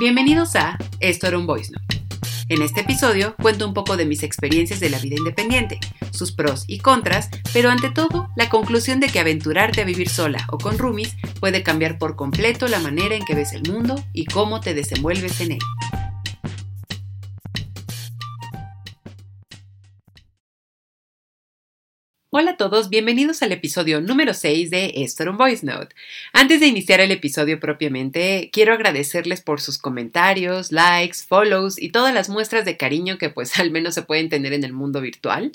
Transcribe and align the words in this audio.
Bienvenidos 0.00 0.56
a 0.56 0.78
Esto 1.00 1.26
era 1.26 1.36
un 1.36 1.46
Voice 1.46 1.70
Note. 1.70 2.02
En 2.48 2.62
este 2.62 2.80
episodio 2.80 3.36
cuento 3.36 3.68
un 3.68 3.74
poco 3.74 3.98
de 3.98 4.06
mis 4.06 4.22
experiencias 4.22 4.80
de 4.80 4.88
la 4.88 4.98
vida 4.98 5.16
independiente, 5.18 5.78
sus 6.10 6.32
pros 6.32 6.64
y 6.66 6.78
contras, 6.78 7.28
pero 7.52 7.68
ante 7.68 7.90
todo 7.90 8.30
la 8.34 8.48
conclusión 8.48 8.98
de 8.98 9.08
que 9.08 9.20
aventurarte 9.20 9.82
a 9.82 9.84
vivir 9.84 10.08
sola 10.08 10.46
o 10.48 10.56
con 10.56 10.78
roomies 10.78 11.16
puede 11.38 11.62
cambiar 11.62 11.98
por 11.98 12.16
completo 12.16 12.66
la 12.66 12.80
manera 12.80 13.14
en 13.14 13.26
que 13.26 13.34
ves 13.34 13.52
el 13.52 13.70
mundo 13.70 14.02
y 14.14 14.24
cómo 14.24 14.60
te 14.60 14.72
desenvuelves 14.72 15.38
en 15.42 15.52
él. 15.52 15.58
Hola 22.32 22.52
a 22.52 22.56
todos, 22.56 22.90
bienvenidos 22.90 23.42
al 23.42 23.50
episodio 23.50 24.00
número 24.00 24.34
6 24.34 24.70
de 24.70 24.92
Esto 24.98 25.32
Voice 25.32 25.66
Note. 25.66 25.96
Antes 26.32 26.60
de 26.60 26.68
iniciar 26.68 27.00
el 27.00 27.10
episodio 27.10 27.58
propiamente, 27.58 28.50
quiero 28.52 28.72
agradecerles 28.72 29.40
por 29.40 29.60
sus 29.60 29.78
comentarios, 29.78 30.70
likes, 30.70 31.24
follows 31.26 31.82
y 31.82 31.88
todas 31.88 32.14
las 32.14 32.28
muestras 32.28 32.64
de 32.64 32.76
cariño 32.76 33.18
que 33.18 33.30
pues 33.30 33.58
al 33.58 33.72
menos 33.72 33.94
se 33.94 34.02
pueden 34.02 34.28
tener 34.28 34.52
en 34.52 34.62
el 34.62 34.72
mundo 34.72 35.00
virtual. 35.00 35.50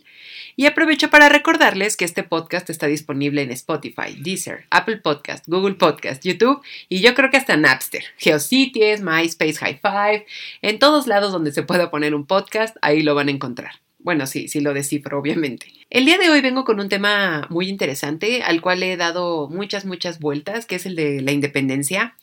Y 0.58 0.66
aprovecho 0.66 1.09
para 1.09 1.30
recordarles 1.30 1.95
que 1.95 2.03
este 2.03 2.23
podcast 2.23 2.70
está 2.70 2.88
disponible 2.88 3.42
en 3.42 3.52
Spotify, 3.52 4.14
Deezer, 4.20 4.66
Apple 4.70 4.98
Podcast, 4.98 5.48
Google 5.48 5.76
Podcast, 5.76 6.26
YouTube 6.26 6.62
y 6.89 7.00
yo 7.00 7.16
creo 7.16 7.31
que 7.31 7.38
hasta 7.38 7.55
Napster, 7.55 8.03
Geocities, 8.17 9.00
MySpace, 9.00 9.59
High 9.59 9.80
Five, 9.81 10.26
en 10.62 10.78
todos 10.78 11.08
lados 11.08 11.31
donde 11.31 11.53
se 11.53 11.64
pueda 11.64 11.89
poner 11.89 12.14
un 12.14 12.26
podcast, 12.26 12.76
ahí 12.81 13.02
lo 13.02 13.16
van 13.16 13.30
a 13.30 13.31
encontrar. 13.31 13.84
Bueno, 14.05 14.27
sí, 14.27 14.48
sí 14.50 14.59
lo 14.59 14.76
descifro, 14.76 15.18
obviamente. 15.18 15.66
El 15.90 16.05
día 16.05 16.20
de 16.20 16.30
hoy 16.30 16.40
vengo 16.40 16.64
con 16.64 16.80
un 16.80 16.90
tema 16.90 17.48
muy 17.50 17.68
interesante 17.68 18.44
al 18.44 18.62
cual 18.62 18.84
he 18.84 18.98
dado 18.98 19.50
muchas, 19.50 19.84
muchas 19.84 20.20
vueltas, 20.20 20.68
que 20.68 20.76
es 20.76 20.86
el 20.86 20.95
de 20.95 21.22
la 21.22 21.31
independencia 21.31 22.16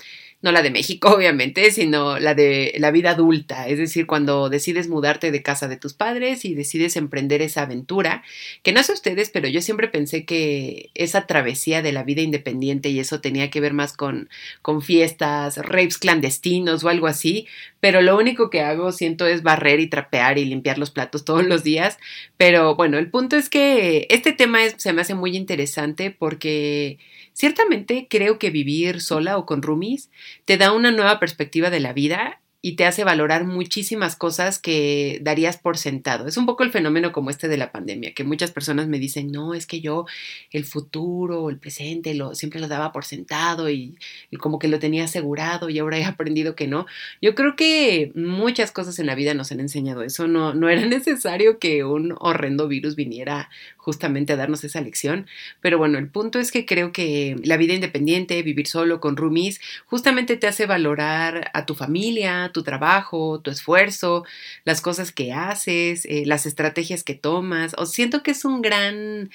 no 0.43 0.53
la 0.53 0.63
de 0.63 0.71
México, 0.71 1.09
obviamente, 1.17 1.71
sino 1.71 2.19
la 2.19 2.35
de 2.35 2.75
la 2.79 2.91
vida 2.91 3.11
adulta, 3.11 3.69
es 3.69 3.79
decir, 3.79 4.07
cuando 4.07 4.51
decides 4.51 4.89
mudarte 4.89 5.31
de 5.31 5.43
casa 5.43 5.69
de 5.69 5.77
tus 5.77 5.95
padres 5.95 6.45
y 6.45 6.55
decides 6.55 6.97
emprender 6.97 7.41
esa 7.41 7.63
aventura, 7.63 8.23
que 8.63 8.73
no 8.73 8.83
sé 8.83 8.93
ustedes, 8.93 9.31
pero 9.31 9.49
yo 9.49 9.63
siempre 9.63 9.89
pensé 9.89 10.25
que 10.25 10.91
esa 10.95 11.27
travesía 11.27 11.81
de 11.81 11.93
la 11.93 12.03
vida 12.03 12.23
independiente 12.23 12.91
y 12.91 12.99
eso 12.99 13.21
tenía 13.21 13.51
que 13.51 13.61
ver 13.61 13.73
más 13.73 13.97
con, 13.97 14.29
con 14.61 14.83
fiestas, 14.83 15.57
rapes 15.57 15.99
clandestinos 15.99 16.85
o 16.85 16.89
algo 16.89 17.07
así, 17.07 17.47
pero 17.81 18.03
lo 18.03 18.19
único 18.19 18.51
que 18.51 18.61
hago 18.61 18.93
siento 18.93 19.27
es 19.27 19.43
barrer 19.43 19.81
y 19.81 19.89
trapear 19.89 20.39
y 20.39 20.45
limpiar 20.45 20.79
los 20.79 20.91
platos 20.91 21.25
todos 21.25 21.47
los 21.47 21.63
días, 21.63 21.99
pero 22.37 22.75
bueno, 22.75 22.99
el 22.99 23.11
punto 23.11 23.37
es 23.37 23.49
que 23.49 24.07
este 24.11 24.33
tema 24.33 24.59
se 24.77 24.93
me 24.93 25.03
hace 25.03 25.15
muy 25.15 25.37
interesante 25.37 26.11
porque 26.11 26.99
Ciertamente 27.35 28.09
creo 28.11 28.39
que 28.39 28.51
vivir 28.51 29.01
sola 29.01 29.39
o 29.39 29.47
con 29.47 29.63
roomies 29.63 30.11
te 30.45 30.57
da 30.57 30.73
una 30.73 30.91
nueva 30.91 31.19
perspectiva 31.19 31.71
de 31.71 31.81
la 31.81 31.93
vida 31.93 32.42
y 32.65 32.77
te 32.77 32.87
hace 32.87 33.03
valorar 33.03 33.45
muchísimas 33.45 34.15
cosas 34.15 34.61
que 34.61 35.19
darías 35.21 35.59
por 35.59 35.77
sentado. 35.77 36.29
Es 36.29 36.37
un 36.37 36.47
poco 36.47 36.63
el 36.63 36.71
fenómeno 36.71 37.11
como 37.11 37.29
este 37.29 37.49
de 37.49 37.57
la 37.57 37.73
pandemia, 37.73 38.15
que 38.15 38.23
muchas 38.23 38.53
personas 38.53 38.87
me 38.87 39.01
dicen, 39.01 39.33
no, 39.33 39.53
es 39.53 39.67
que 39.67 39.81
yo 39.81 40.07
el 40.53 40.65
futuro, 40.65 41.51
el 41.51 41.59
presente, 41.59 42.15
lo, 42.15 42.37
siempre 42.37 42.61
lo 42.61 42.69
daba 42.69 42.93
por 42.93 43.05
sentado 43.05 43.69
y, 43.69 43.99
como 44.39 44.61
que 44.61 44.69
lo 44.69 44.79
tenía 44.79 45.05
asegurado 45.05 45.71
y 45.71 45.81
ahora 45.81 45.99
he 45.99 46.05
aprendido 46.05 46.55
que 46.55 46.69
no. 46.69 46.87
Yo 47.21 47.35
creo 47.35 47.57
que 47.57 48.13
muchas 48.15 48.71
cosas 48.71 48.99
en 49.01 49.07
la 49.07 49.17
vida 49.17 49.35
nos 49.35 49.51
han 49.51 49.59
enseñado 49.59 50.05
eso. 50.05 50.29
No, 50.29 50.55
no 50.55 50.69
era 50.69 50.87
necesario 50.87 51.59
que 51.59 51.83
un 51.83 52.15
horrendo 52.21 52.69
virus 52.69 52.95
viniera 52.95 53.51
justamente 53.77 54.33
a 54.33 54.37
darnos 54.37 54.63
esa 54.63 54.81
lección. 54.81 55.27
Pero 55.61 55.79
bueno, 55.79 55.99
el 55.99 56.09
punto 56.09 56.39
es 56.39 56.53
que 56.53 56.65
creo 56.65 56.93
que 56.93 57.35
la 57.43 57.57
vida 57.57 57.75
independiente, 57.75 58.41
vivir 58.45 58.69
solo 58.69 59.01
con 59.01 59.17
roomies, 59.17 59.61
justamente 59.87 60.37
te 60.37 60.47
hace 60.47 60.67
valorar 60.67 61.51
a 61.55 61.67
tu 61.67 61.75
familia, 61.75 62.52
tu 62.53 62.63
trabajo, 62.63 63.41
tu 63.41 63.51
esfuerzo, 63.51 64.25
las 64.65 64.81
cosas 64.81 65.13
que 65.13 65.33
haces, 65.33 66.05
eh, 66.07 66.25
las 66.27 66.47
estrategias 66.47 67.05
que 67.05 67.15
tomas. 67.15 67.75
O 67.79 67.87
siento 67.87 68.23
que 68.23 68.33
es 68.33 68.45
un 68.45 68.63
gran 68.63 69.31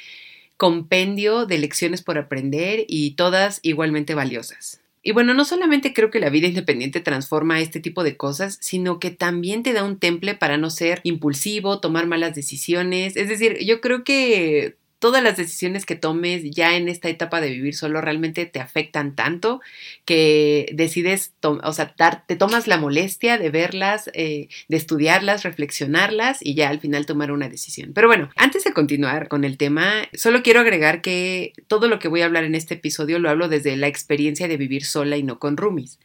compendio 0.58 1.46
de 1.46 1.60
lecciones 1.60 2.02
por 2.02 2.18
aprender 2.18 2.86
y 2.88 3.12
todas 3.12 3.60
igualmente 3.64 4.16
valiosas. 4.16 4.82
Y 5.04 5.14
bueno, 5.14 5.34
no 5.34 5.46
solamente 5.46 5.94
creo 5.94 6.10
que 6.12 6.20
la 6.20 6.30
vida 6.30 6.48
independiente 6.48 7.00
transforma 7.00 7.62
este 7.62 7.80
tipo 7.80 8.04
de 8.04 8.18
cosas, 8.18 8.58
sino 8.62 9.00
que 9.00 9.12
también 9.12 9.64
te 9.64 9.72
da 9.74 9.84
un 9.84 10.00
temple 10.00 10.36
para 10.36 10.58
no 10.58 10.70
ser 10.70 11.00
impulsivo, 11.04 11.80
tomar 11.80 12.08
malas 12.08 12.36
decisiones. 12.36 13.16
Es 13.16 13.30
decir, 13.30 13.58
yo 13.64 13.80
creo 13.80 14.04
que 14.04 14.76
todas 15.00 15.24
las 15.24 15.38
decisiones 15.38 15.86
que 15.86 15.96
tomes 15.96 16.44
ya 16.44 16.76
en 16.76 16.90
esta 16.90 17.10
etapa 17.10 17.42
de 17.42 17.50
vivir 17.50 17.76
solo 17.76 18.02
realmente 18.02 18.46
te 18.46 18.60
afectan 18.60 19.16
tanto 19.16 19.62
que 20.06 20.70
decides, 20.74 21.34
o 21.42 21.74
sea, 21.74 21.96
te 22.28 22.36
tomas 22.36 22.68
la 22.68 22.78
molestia 22.78 23.38
de 23.38 23.50
verlas, 23.50 24.10
eh, 24.14 24.48
de 24.68 24.78
estudiarlas, 24.78 25.44
reflexionarlas 25.44 26.40
y 26.42 26.56
ya 26.56 26.70
al 26.70 26.80
final 26.80 27.06
tomar 27.06 27.32
una 27.32 27.50
decisión. 27.50 27.92
Pero 27.94 28.08
bueno, 28.08 28.30
antes 28.36 28.64
de 28.64 28.74
continuar 28.74 29.28
con 29.28 29.44
el 29.44 29.58
tema, 29.58 30.08
solo 30.14 30.42
quiero 30.42 30.62
agregar 30.62 31.02
que 31.02 31.54
todo 31.68 31.88
lo 31.88 32.00
que 32.00 32.08
voy 32.08 32.22
a 32.22 32.26
hablar 32.26 32.44
en 32.44 32.56
este 32.56 32.76
episodio 32.76 33.20
lo 33.20 33.30
hablo 33.30 33.50
desde 33.50 33.76
la 33.78 33.88
experiencia 33.88 34.48
de 34.48 34.58
vivir 34.58 34.86
sola 34.86 35.18
y 35.18 35.24
no 35.24 35.40
con 35.40 35.58
roomies. 35.58 36.00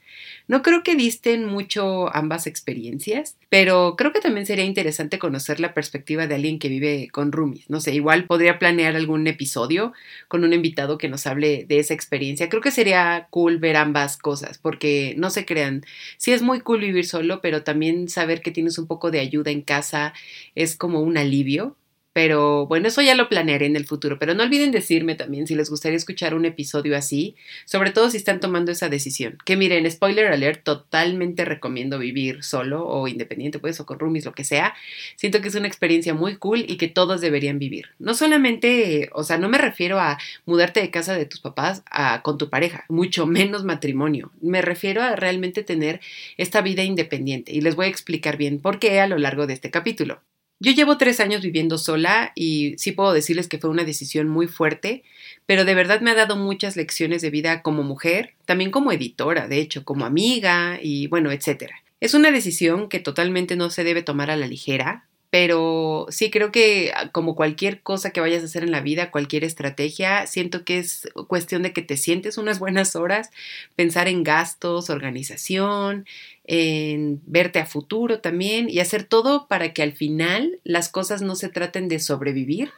No 0.48 0.62
creo 0.62 0.82
que 0.82 0.96
disten 0.96 1.46
mucho 1.46 2.14
ambas 2.14 2.46
experiencias, 2.46 3.36
pero 3.48 3.94
creo 3.96 4.12
que 4.12 4.20
también 4.20 4.46
sería 4.46 4.64
interesante 4.64 5.18
conocer 5.18 5.60
la 5.60 5.74
perspectiva 5.74 6.26
de 6.26 6.34
alguien 6.34 6.58
que 6.58 6.68
vive 6.68 7.08
con 7.12 7.32
roomies. 7.32 7.70
No 7.70 7.80
sé, 7.80 7.94
igual 7.94 8.26
podría 8.26 8.58
planear 8.58 8.96
algún 8.96 9.26
episodio 9.26 9.92
con 10.28 10.44
un 10.44 10.52
invitado 10.52 10.98
que 10.98 11.08
nos 11.08 11.26
hable 11.26 11.64
de 11.68 11.78
esa 11.78 11.94
experiencia. 11.94 12.48
Creo 12.48 12.62
que 12.62 12.70
sería 12.70 13.28
cool 13.30 13.58
ver 13.58 13.76
ambas 13.76 14.16
cosas, 14.16 14.58
porque 14.58 15.14
no 15.16 15.30
se 15.30 15.44
crean, 15.46 15.84
sí 16.16 16.32
es 16.32 16.42
muy 16.42 16.60
cool 16.60 16.80
vivir 16.80 17.06
solo, 17.06 17.40
pero 17.40 17.62
también 17.62 18.08
saber 18.08 18.42
que 18.42 18.50
tienes 18.50 18.78
un 18.78 18.86
poco 18.86 19.10
de 19.10 19.20
ayuda 19.20 19.50
en 19.50 19.62
casa 19.62 20.12
es 20.54 20.76
como 20.76 21.00
un 21.00 21.16
alivio 21.16 21.76
pero 22.12 22.66
bueno, 22.66 22.88
eso 22.88 23.00
ya 23.02 23.14
lo 23.14 23.28
planearé 23.28 23.66
en 23.66 23.76
el 23.76 23.86
futuro. 23.86 24.18
Pero 24.18 24.34
no 24.34 24.42
olviden 24.42 24.70
decirme 24.70 25.14
también 25.14 25.46
si 25.46 25.54
les 25.54 25.70
gustaría 25.70 25.96
escuchar 25.96 26.34
un 26.34 26.44
episodio 26.44 26.96
así, 26.96 27.36
sobre 27.64 27.90
todo 27.90 28.10
si 28.10 28.18
están 28.18 28.40
tomando 28.40 28.72
esa 28.72 28.88
decisión. 28.88 29.38
Que 29.44 29.56
miren, 29.56 29.90
spoiler 29.90 30.26
alert, 30.26 30.62
totalmente 30.62 31.44
recomiendo 31.44 31.98
vivir 31.98 32.42
solo 32.44 32.86
o 32.86 33.08
independiente, 33.08 33.58
pues, 33.58 33.80
o 33.80 33.86
con 33.86 33.98
roomies, 33.98 34.24
lo 34.24 34.32
que 34.32 34.44
sea. 34.44 34.74
Siento 35.16 35.40
que 35.40 35.48
es 35.48 35.54
una 35.54 35.68
experiencia 35.68 36.14
muy 36.14 36.36
cool 36.36 36.64
y 36.68 36.76
que 36.76 36.88
todos 36.88 37.20
deberían 37.20 37.58
vivir. 37.58 37.88
No 37.98 38.14
solamente, 38.14 39.08
o 39.12 39.24
sea, 39.24 39.38
no 39.38 39.48
me 39.48 39.58
refiero 39.58 39.98
a 39.98 40.18
mudarte 40.44 40.80
de 40.80 40.90
casa 40.90 41.14
de 41.14 41.26
tus 41.26 41.40
papás 41.40 41.82
a, 41.90 42.22
con 42.22 42.38
tu 42.38 42.50
pareja, 42.50 42.84
mucho 42.88 43.26
menos 43.26 43.64
matrimonio. 43.64 44.32
Me 44.40 44.62
refiero 44.62 45.02
a 45.02 45.16
realmente 45.16 45.62
tener 45.62 46.00
esta 46.36 46.60
vida 46.60 46.82
independiente. 46.82 47.52
Y 47.52 47.60
les 47.60 47.76
voy 47.76 47.86
a 47.86 47.88
explicar 47.88 48.36
bien 48.36 48.60
por 48.60 48.78
qué 48.78 49.00
a 49.00 49.06
lo 49.06 49.18
largo 49.18 49.46
de 49.46 49.54
este 49.54 49.70
capítulo. 49.70 50.20
Yo 50.62 50.70
llevo 50.70 50.96
tres 50.96 51.18
años 51.18 51.42
viviendo 51.42 51.76
sola 51.76 52.30
y 52.36 52.76
sí 52.78 52.92
puedo 52.92 53.12
decirles 53.12 53.48
que 53.48 53.58
fue 53.58 53.68
una 53.68 53.82
decisión 53.82 54.28
muy 54.28 54.46
fuerte, 54.46 55.02
pero 55.44 55.64
de 55.64 55.74
verdad 55.74 56.00
me 56.02 56.12
ha 56.12 56.14
dado 56.14 56.36
muchas 56.36 56.76
lecciones 56.76 57.20
de 57.20 57.30
vida 57.30 57.62
como 57.62 57.82
mujer, 57.82 58.34
también 58.44 58.70
como 58.70 58.92
editora, 58.92 59.48
de 59.48 59.58
hecho, 59.58 59.84
como 59.84 60.04
amiga 60.04 60.78
y 60.80 61.08
bueno, 61.08 61.32
etcétera. 61.32 61.82
Es 61.98 62.14
una 62.14 62.30
decisión 62.30 62.88
que 62.88 63.00
totalmente 63.00 63.56
no 63.56 63.70
se 63.70 63.82
debe 63.82 64.04
tomar 64.04 64.30
a 64.30 64.36
la 64.36 64.46
ligera, 64.46 65.08
pero 65.32 66.04
sí 66.10 66.30
creo 66.30 66.52
que 66.52 66.92
ah, 66.94 67.08
como 67.10 67.34
cualquier 67.34 67.80
cosa 67.80 68.10
que 68.10 68.20
vayas 68.20 68.42
a 68.42 68.44
hacer 68.44 68.64
en 68.64 68.70
la 68.70 68.82
vida, 68.82 69.10
cualquier 69.10 69.44
estrategia, 69.44 70.26
siento 70.26 70.62
que 70.66 70.78
es 70.78 71.08
cuestión 71.26 71.62
de 71.62 71.72
que 71.72 71.80
te 71.80 71.96
sientes 71.96 72.36
unas 72.36 72.58
buenas 72.58 72.96
horas, 72.96 73.30
pensar 73.74 74.08
en 74.08 74.24
gastos, 74.24 74.90
organización, 74.90 76.04
en 76.44 77.22
verte 77.24 77.60
a 77.60 77.64
futuro 77.64 78.20
también 78.20 78.68
y 78.68 78.80
hacer 78.80 79.04
todo 79.04 79.48
para 79.48 79.72
que 79.72 79.82
al 79.82 79.94
final 79.94 80.60
las 80.64 80.90
cosas 80.90 81.22
no 81.22 81.34
se 81.34 81.48
traten 81.48 81.88
de 81.88 81.98
sobrevivir, 81.98 82.70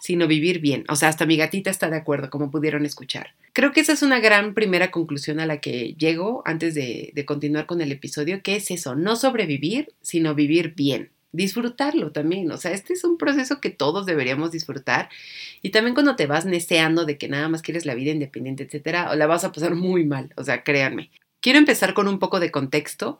sino 0.00 0.28
vivir 0.28 0.60
bien. 0.60 0.84
O 0.88 0.94
sea, 0.94 1.08
hasta 1.08 1.26
mi 1.26 1.36
gatita 1.36 1.70
está 1.70 1.90
de 1.90 1.96
acuerdo, 1.96 2.30
como 2.30 2.52
pudieron 2.52 2.86
escuchar. 2.86 3.34
Creo 3.52 3.72
que 3.72 3.80
esa 3.80 3.94
es 3.94 4.02
una 4.02 4.20
gran 4.20 4.54
primera 4.54 4.92
conclusión 4.92 5.40
a 5.40 5.46
la 5.46 5.58
que 5.58 5.96
llego 5.98 6.42
antes 6.44 6.76
de, 6.76 7.10
de 7.16 7.24
continuar 7.24 7.66
con 7.66 7.80
el 7.80 7.90
episodio, 7.90 8.42
que 8.44 8.54
es 8.54 8.70
eso, 8.70 8.94
no 8.94 9.16
sobrevivir, 9.16 9.88
sino 10.02 10.36
vivir 10.36 10.74
bien 10.76 11.10
disfrutarlo 11.36 12.12
también. 12.12 12.50
O 12.50 12.56
sea, 12.56 12.72
este 12.72 12.94
es 12.94 13.04
un 13.04 13.18
proceso 13.18 13.60
que 13.60 13.70
todos 13.70 14.06
deberíamos 14.06 14.52
disfrutar. 14.52 15.08
Y 15.62 15.70
también 15.70 15.94
cuando 15.94 16.16
te 16.16 16.26
vas 16.26 16.46
neceando 16.46 17.04
de 17.04 17.18
que 17.18 17.28
nada 17.28 17.48
más 17.48 17.62
quieres 17.62 17.86
la 17.86 17.94
vida 17.94 18.10
independiente, 18.12 18.64
etcétera, 18.64 19.14
la 19.14 19.26
vas 19.26 19.44
a 19.44 19.52
pasar 19.52 19.74
muy 19.74 20.04
mal. 20.04 20.32
O 20.36 20.44
sea, 20.44 20.64
créanme. 20.64 21.10
Quiero 21.40 21.58
empezar 21.58 21.94
con 21.94 22.08
un 22.08 22.18
poco 22.18 22.40
de 22.40 22.50
contexto. 22.50 23.18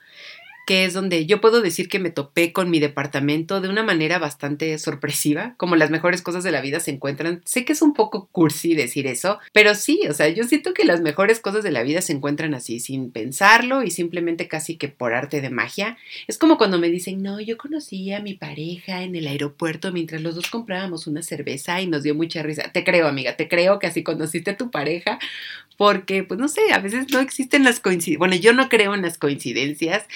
Que 0.67 0.85
es 0.85 0.93
donde 0.93 1.27
yo 1.27 1.41
puedo 1.41 1.63
decir 1.63 1.89
que 1.89 2.01
me 2.01 2.11
topé 2.11 2.53
con 2.53 2.71
mi 2.71 2.81
departamento 2.81 3.61
de 3.61 3.69
una 3.69 3.85
manera 3.85 4.19
bastante 4.19 4.77
sorpresiva, 4.79 5.55
como 5.57 5.77
las 5.77 5.91
mejores 5.91 6.23
cosas 6.23 6.43
de 6.43 6.51
la 6.51 6.61
vida 6.61 6.81
se 6.81 6.91
encuentran. 6.91 7.41
Sé 7.45 7.65
que 7.65 7.73
es 7.73 7.83
un 7.83 7.95
poco 7.95 8.29
cursi 8.33 8.75
decir 8.75 9.07
eso, 9.07 9.39
pero 9.53 9.77
sí, 9.77 10.01
o 10.11 10.13
sea, 10.13 10.29
yo 10.29 10.43
siento 10.43 10.75
que 10.75 10.85
las 10.85 11.01
mejores 11.01 11.39
cosas 11.39 11.63
de 11.63 11.71
la 11.71 11.85
vida 11.85 12.03
se 12.03 12.13
encuentran 12.13 12.53
así, 12.53 12.81
sin 12.81 13.13
pensarlo 13.13 13.85
y 13.85 13.93
simplemente 13.93 14.49
casi 14.49 14.77
que 14.77 14.89
por 14.89 15.15
arte 15.15 15.41
de 15.41 15.51
magia. 15.51 15.97
Es 16.27 16.37
como 16.37 16.59
cuando 16.59 16.81
me 16.81 16.91
dicen, 16.91 17.23
no, 17.23 17.41
yo 17.41 17.57
conocí 17.57 18.13
a 18.13 18.21
mi 18.21 18.35
pareja 18.35 19.05
en 19.05 19.15
el 19.15 19.29
aeropuerto 19.29 19.93
mientras 19.93 20.21
los 20.21 20.35
dos 20.35 20.51
comprábamos 20.51 21.07
una 21.07 21.23
cerveza 21.23 21.81
y 21.81 21.87
nos 21.87 22.03
dio 22.03 22.17
mucha 22.17 22.43
risa. 22.43 22.73
Te 22.73 22.83
creo, 22.83 23.07
amiga, 23.07 23.37
te 23.37 23.49
creo 23.49 23.79
que 23.79 23.87
así 23.87 24.03
conociste 24.03 24.51
a 24.51 24.57
tu 24.57 24.73
pareja 24.73 25.21
porque, 25.77 26.25
pues 26.25 26.41
no 26.41 26.49
sé, 26.49 26.73
a 26.73 26.79
veces 26.79 27.13
no 27.13 27.21
existen 27.21 27.63
las 27.63 27.81
coincidencias. 27.81 28.19
Bueno, 28.19 28.35
yo 28.37 28.53
no 28.53 28.69
creo 28.69 28.95
en 28.95 29.03
las 29.03 29.19
coincidencias 29.19 30.07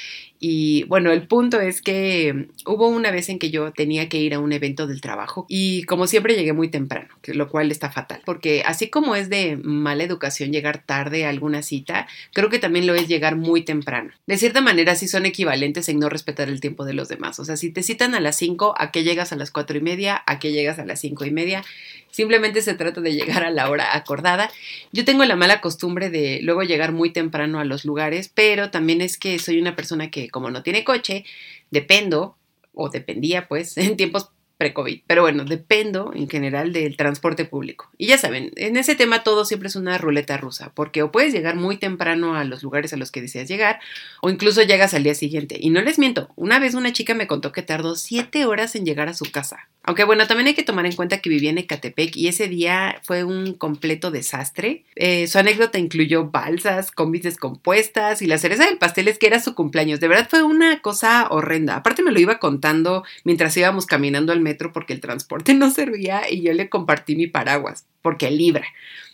y 0.41 0.85
bueno, 0.85 1.13
el 1.13 1.27
punto 1.27 1.61
es 1.61 1.83
que 1.83 2.49
hubo 2.67 2.89
una 2.89 3.11
vez 3.11 3.29
en 3.29 3.39
que 3.39 3.51
yo 3.51 3.73
tenía 3.73 4.09
que 4.09 4.19
ir 4.19 4.33
a 4.33 4.39
un 4.39 4.53
evento 4.53 4.87
del 4.87 5.03
trabajo 5.03 5.45
y 5.49 5.83
como 5.83 6.07
siempre 6.07 6.35
llegué 6.35 6.55
muy 6.55 6.69
temprano, 6.69 7.09
lo 7.27 7.49
cual 7.51 7.71
está 7.71 7.91
fatal, 7.91 8.23
porque 8.25 8.63
así 8.65 8.89
como 8.89 9.15
es 9.15 9.29
de 9.29 9.59
mala 9.59 10.03
educación 10.03 10.51
llegar 10.51 10.83
tarde 10.85 11.27
a 11.27 11.29
alguna 11.29 11.63
cita, 11.63 12.09
creo 12.33 12.49
que 12.49 12.59
también 12.59 12.87
lo 12.87 12.95
es 12.95 13.07
llegar 13.07 13.37
muy 13.37 13.63
temprano. 13.63 14.13
De 14.27 14.39
cierta 14.39 14.63
manera 14.63 14.97
sí 14.97 15.09
son 15.09 15.27
equivalentes 15.27 15.89
en 15.91 15.99
no 15.99 16.09
respetar 16.09 16.49
el 16.49 16.61
tiempo 16.61 16.87
de 16.87 16.95
los 16.95 17.09
demás. 17.09 17.39
O 17.39 17.45
sea, 17.45 17.59
si 17.59 17.71
te 17.71 17.83
citan 17.83 18.15
a 18.15 18.21
las 18.21 18.37
5, 18.37 18.75
¿a 18.79 18.91
qué 18.93 19.05
llegas 19.05 19.33
a 19.33 19.37
las 19.37 19.51
4 19.51 19.77
y 19.77 19.83
media? 19.83 20.23
¿A 20.27 20.39
qué 20.39 20.53
llegas 20.53 20.79
a 20.79 20.87
las 20.87 21.01
5 21.01 21.27
y 21.27 21.31
media? 21.33 21.63
Simplemente 22.11 22.63
se 22.63 22.75
trata 22.75 23.01
de 23.01 23.15
llegar 23.15 23.45
a 23.45 23.51
la 23.51 23.71
hora 23.71 23.97
acordada. 23.97 24.51
Yo 24.93 25.05
tengo 25.05 25.25
la 25.25 25.37
mala 25.37 25.61
costumbre 25.61 26.11
de 26.11 26.41
luego 26.43 26.63
llegar 26.63 26.93
muy 26.93 27.13
temprano 27.13 27.61
a 27.61 27.65
los 27.65 27.85
lugares, 27.85 28.31
pero 28.33 28.71
también 28.71 29.01
es 29.01 29.17
que 29.19 29.39
soy 29.39 29.61
una 29.61 29.77
persona 29.77 30.11
que 30.11 30.29
como 30.31 30.51
no 30.51 30.63
tiene 30.63 30.85
coche, 30.85 31.25
dependo 31.71 32.37
o 32.75 32.89
dependía 32.89 33.49
pues 33.49 33.77
en 33.79 33.97
tiempos 33.97 34.31
pre-COVID. 34.61 35.01
Pero 35.07 35.23
bueno, 35.23 35.47
dependo 35.47 36.13
en 36.15 36.29
general 36.29 36.75
del 36.75 36.99
transporte 36.99 37.47
público. 37.47 37.91
Y 37.97 38.09
ya 38.09 38.19
saben, 38.19 38.53
en 38.57 38.77
ese 38.77 38.95
tema 38.95 39.23
todo 39.23 39.47
siempre 39.47 39.69
es 39.69 39.75
una 39.75 39.97
ruleta 39.97 40.37
rusa, 40.37 40.71
porque 40.75 41.03
o 41.03 41.11
puedes 41.11 41.33
llegar 41.33 41.57
muy 41.57 41.79
temprano 41.79 42.37
a 42.37 42.45
los 42.45 42.63
lugares 42.63 42.93
a 42.93 42.99
los 42.99 43.11
que 43.11 43.23
deseas 43.23 43.49
llegar, 43.49 43.81
o 44.21 44.29
incluso 44.29 44.63
llegas 44.63 44.93
al 44.93 45.03
día 45.03 45.15
siguiente. 45.15 45.57
Y 45.59 45.71
no 45.71 45.81
les 45.81 45.99
miento, 45.99 46.29
una 46.37 46.59
vez 46.59 46.75
una 46.75 46.93
chica 46.93 47.15
me 47.15 47.27
contó 47.27 47.53
que 47.53 47.63
tardó 47.63 47.97
siete 47.97 48.45
horas 48.45 48.77
en 48.77 48.85
llegar 48.85 49.09
a 49.09 49.15
su 49.15 49.25
casa. 49.33 49.67
Aunque 49.83 50.05
bueno, 50.05 50.27
también 50.27 50.47
hay 50.47 50.55
que 50.55 50.63
tomar 50.63 50.85
en 50.85 50.95
cuenta 50.95 51.19
que 51.19 51.31
vivía 51.31 51.49
en 51.49 51.57
Ecatepec 51.57 52.15
y 52.15 52.29
ese 52.29 52.49
día 52.49 53.01
fue 53.03 53.25
un 53.25 53.55
completo 53.55 54.11
desastre. 54.11 54.85
Eh, 54.95 55.27
su 55.27 55.39
anécdota 55.39 55.79
incluyó 55.79 56.31
balsas, 56.31 56.91
combis 56.91 57.23
descompuestas 57.23 58.21
y 58.21 58.27
la 58.27 58.37
cereza 58.37 58.67
del 58.67 58.77
pastel 58.77 59.09
es 59.09 59.19
que 59.19 59.27
era 59.27 59.41
su 59.41 59.55
cumpleaños. 59.55 59.99
De 59.99 60.09
verdad 60.09 60.29
fue 60.29 60.43
una 60.43 60.81
cosa 60.83 61.29
horrenda. 61.31 61.77
Aparte 61.77 62.03
me 62.03 62.13
lo 62.13 62.21
iba 62.21 62.39
contando 62.39 63.05
mientras 63.25 63.57
íbamos 63.57 63.87
caminando 63.87 64.33
al 64.33 64.41
metro 64.41 64.50
porque 64.73 64.93
el 64.93 65.01
transporte 65.01 65.55
no 65.55 65.71
servía 65.71 66.23
y 66.31 66.43
yo 66.43 66.53
le 66.53 66.69
compartí 66.69 67.17
mi 67.17 67.27
paraguas 67.27 67.87
porque 68.03 68.31
libra. 68.31 68.65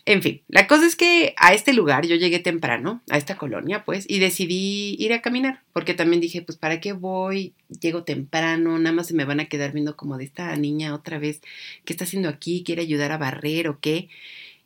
En 0.05 0.21
fin, 0.21 0.41
la 0.47 0.67
cosa 0.67 0.85
es 0.85 0.95
que 0.95 1.33
a 1.35 1.53
este 1.53 1.73
lugar 1.73 2.05
yo 2.05 2.15
llegué 2.15 2.39
temprano, 2.39 3.01
a 3.09 3.17
esta 3.17 3.35
colonia, 3.35 3.83
pues, 3.83 4.05
y 4.07 4.19
decidí 4.19 4.95
ir 4.99 5.11
a 5.11 5.21
caminar, 5.21 5.63
porque 5.73 5.93
también 5.93 6.21
dije, 6.21 6.41
pues, 6.41 6.57
¿para 6.57 6.79
qué 6.79 6.93
voy? 6.93 7.53
Llego 7.81 8.03
temprano, 8.03 8.79
nada 8.79 8.95
más 8.95 9.07
se 9.07 9.13
me 9.13 9.25
van 9.25 9.41
a 9.41 9.49
quedar 9.49 9.73
viendo 9.73 9.97
como 9.97 10.17
de 10.17 10.23
esta 10.23 10.55
niña 10.55 10.95
otra 10.95 11.19
vez, 11.19 11.41
¿qué 11.83 11.91
está 11.91 12.05
haciendo 12.05 12.29
aquí? 12.29 12.63
¿Quiere 12.65 12.83
ayudar 12.83 13.11
a 13.11 13.17
barrer 13.17 13.67
o 13.67 13.79
qué? 13.81 14.07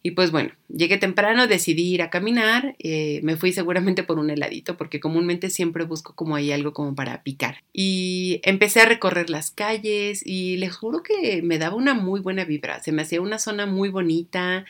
Y 0.03 0.11
pues 0.11 0.31
bueno, 0.31 0.51
llegué 0.67 0.97
temprano, 0.97 1.47
decidí 1.47 1.93
ir 1.93 2.01
a 2.01 2.09
caminar, 2.09 2.75
eh, 2.79 3.19
me 3.23 3.35
fui 3.35 3.51
seguramente 3.51 4.03
por 4.03 4.17
un 4.17 4.31
heladito 4.31 4.77
porque 4.77 4.99
comúnmente 4.99 5.49
siempre 5.49 5.83
busco 5.83 6.15
como 6.15 6.35
hay 6.35 6.51
algo 6.51 6.73
como 6.73 6.95
para 6.95 7.21
picar. 7.23 7.57
Y 7.71 8.39
empecé 8.43 8.81
a 8.81 8.85
recorrer 8.85 9.29
las 9.29 9.51
calles 9.51 10.25
y 10.25 10.57
les 10.57 10.75
juro 10.75 11.03
que 11.03 11.41
me 11.43 11.59
daba 11.59 11.75
una 11.75 11.93
muy 11.93 12.19
buena 12.19 12.45
vibra, 12.45 12.81
se 12.81 12.91
me 12.91 13.03
hacía 13.03 13.21
una 13.21 13.37
zona 13.37 13.67
muy 13.67 13.89
bonita 13.89 14.65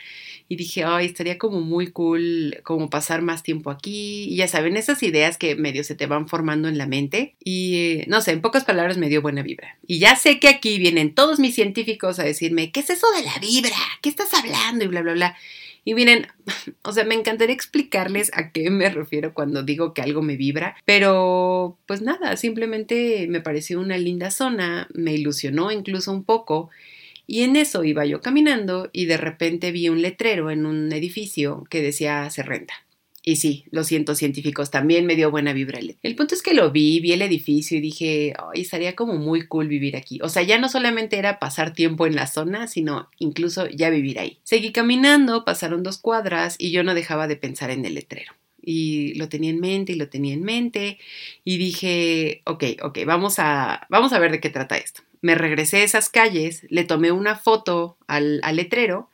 y 0.48 0.56
dije, 0.56 0.84
ay, 0.84 1.06
estaría 1.06 1.38
como 1.38 1.62
muy 1.62 1.90
cool 1.92 2.60
como 2.62 2.90
pasar 2.90 3.22
más 3.22 3.42
tiempo 3.42 3.70
aquí. 3.70 4.24
Y 4.28 4.36
ya 4.36 4.48
saben, 4.48 4.76
esas 4.76 5.02
ideas 5.02 5.38
que 5.38 5.56
medio 5.56 5.82
se 5.82 5.94
te 5.94 6.06
van 6.06 6.28
formando 6.28 6.68
en 6.68 6.76
la 6.76 6.86
mente 6.86 7.36
y 7.42 7.76
eh, 7.76 8.04
no 8.08 8.20
sé, 8.20 8.32
en 8.32 8.42
pocas 8.42 8.64
palabras 8.64 8.98
me 8.98 9.08
dio 9.08 9.22
buena 9.22 9.42
vibra. 9.42 9.78
Y 9.86 9.98
ya 9.98 10.14
sé 10.16 10.38
que 10.40 10.48
aquí 10.48 10.78
vienen 10.78 11.14
todos 11.14 11.38
mis 11.38 11.54
científicos 11.54 12.18
a 12.18 12.24
decirme, 12.24 12.70
¿qué 12.70 12.80
es 12.80 12.90
eso 12.90 13.06
de 13.12 13.24
la 13.24 13.38
vibra? 13.38 13.76
¿Qué 14.02 14.10
estás 14.10 14.34
hablando? 14.34 14.84
Y 14.84 14.88
bla, 14.88 15.00
bla, 15.00 15.14
bla. 15.14 15.21
Y 15.84 15.94
miren, 15.94 16.26
o 16.82 16.92
sea, 16.92 17.04
me 17.04 17.14
encantaría 17.14 17.54
explicarles 17.54 18.30
a 18.34 18.52
qué 18.52 18.70
me 18.70 18.88
refiero 18.88 19.34
cuando 19.34 19.62
digo 19.62 19.94
que 19.94 20.02
algo 20.02 20.22
me 20.22 20.36
vibra, 20.36 20.76
pero 20.84 21.78
pues 21.86 22.02
nada, 22.02 22.36
simplemente 22.36 23.26
me 23.28 23.40
pareció 23.40 23.80
una 23.80 23.98
linda 23.98 24.30
zona, 24.30 24.88
me 24.94 25.14
ilusionó 25.14 25.70
incluso 25.70 26.12
un 26.12 26.24
poco. 26.24 26.70
Y 27.26 27.42
en 27.42 27.56
eso 27.56 27.84
iba 27.84 28.04
yo 28.04 28.20
caminando 28.20 28.90
y 28.92 29.06
de 29.06 29.16
repente 29.16 29.70
vi 29.72 29.88
un 29.88 30.02
letrero 30.02 30.50
en 30.50 30.66
un 30.66 30.92
edificio 30.92 31.64
que 31.70 31.80
decía 31.80 32.28
se 32.30 32.42
renta. 32.42 32.74
Y 33.24 33.36
sí, 33.36 33.66
lo 33.70 33.84
siento 33.84 34.16
científicos, 34.16 34.72
también 34.72 35.06
me 35.06 35.14
dio 35.14 35.30
buena 35.30 35.52
vibra. 35.52 35.78
El 36.02 36.16
punto 36.16 36.34
es 36.34 36.42
que 36.42 36.54
lo 36.54 36.72
vi, 36.72 36.98
vi 36.98 37.12
el 37.12 37.22
edificio 37.22 37.78
y 37.78 37.80
dije, 37.80 38.34
ay, 38.36 38.62
estaría 38.62 38.96
como 38.96 39.14
muy 39.14 39.46
cool 39.46 39.68
vivir 39.68 39.96
aquí. 39.96 40.18
O 40.22 40.28
sea, 40.28 40.42
ya 40.42 40.58
no 40.58 40.68
solamente 40.68 41.18
era 41.18 41.38
pasar 41.38 41.72
tiempo 41.72 42.08
en 42.08 42.16
la 42.16 42.26
zona, 42.26 42.66
sino 42.66 43.08
incluso 43.18 43.68
ya 43.68 43.90
vivir 43.90 44.18
ahí. 44.18 44.40
Seguí 44.42 44.72
caminando, 44.72 45.44
pasaron 45.44 45.84
dos 45.84 45.98
cuadras 45.98 46.56
y 46.58 46.72
yo 46.72 46.82
no 46.82 46.94
dejaba 46.94 47.28
de 47.28 47.36
pensar 47.36 47.70
en 47.70 47.84
el 47.84 47.94
letrero. 47.94 48.32
Y 48.60 49.14
lo 49.14 49.28
tenía 49.28 49.50
en 49.50 49.60
mente 49.60 49.92
y 49.92 49.96
lo 49.96 50.08
tenía 50.08 50.34
en 50.34 50.42
mente 50.42 50.98
y 51.44 51.58
dije, 51.58 52.42
ok, 52.44 52.64
ok, 52.82 52.98
vamos 53.06 53.38
a, 53.38 53.86
vamos 53.88 54.12
a 54.12 54.18
ver 54.18 54.32
de 54.32 54.40
qué 54.40 54.50
trata 54.50 54.76
esto. 54.76 55.02
Me 55.20 55.36
regresé 55.36 55.78
a 55.78 55.84
esas 55.84 56.08
calles, 56.08 56.66
le 56.70 56.82
tomé 56.82 57.12
una 57.12 57.36
foto 57.36 57.96
al, 58.08 58.40
letrero 58.52 59.10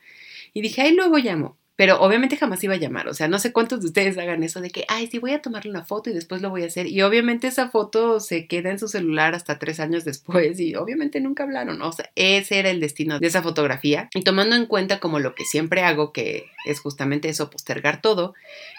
y 0.55 0.63
dije, 0.63 0.81
ahí 0.81 0.95
luego 0.95 1.19
llamo. 1.19 1.58
Pero 1.79 2.01
obviamente 2.01 2.37
jamás 2.37 2.65
iba 2.65 2.75
a 2.75 2.79
llamar. 2.79 3.07
O 3.07 3.15
sea, 3.15 3.29
no 3.29 3.39
sé 3.39 3.53
cuántos 3.53 3.81
de 3.81 3.87
ustedes 3.87 4.19
hagan 4.19 4.43
eso 4.43 4.61
de 4.61 4.71
que, 4.71 4.85
ay, 4.89 5.07
sí, 5.07 5.21
voy 5.21 5.31
a 5.31 5.43
tomarle 5.43 5.71
una 5.71 5.85
foto 5.85 6.11
y 6.11 6.13
después 6.13 6.43
lo 6.43 6.51
voy 6.51 6.65
a 6.65 6.67
hacer. 6.67 6.89
Y 6.89 7.03
obviamente 7.03 7.47
esa 7.47 7.69
foto 7.69 8.19
se 8.19 8.49
queda 8.49 8.71
en 8.71 8.81
su 8.81 8.89
celular 8.89 9.37
hasta 9.37 9.61
tres 9.61 9.79
años 9.79 10.05
después 10.05 10.59
y 10.59 10.75
obviamente 10.75 11.21
nunca 11.21 11.45
hablaron. 11.45 11.81
O 11.81 11.93
sea, 11.93 12.11
ese 12.17 12.59
era 12.59 12.71
el 12.71 12.81
destino 12.81 13.21
de 13.21 13.29
esa 13.29 13.45
fotografía. 13.45 14.09
Y 14.13 14.23
tomando 14.23 14.57
en 14.57 14.67
cuenta 14.67 14.99
como 14.99 15.21
lo 15.21 15.37
que 15.37 15.45
siempre 15.45 15.83
hago, 15.83 16.13
que 16.13 16.47
es 16.65 16.81
justamente 16.81 17.29
eso, 17.29 17.51
postergar 17.51 18.03
todo, 18.03 18.35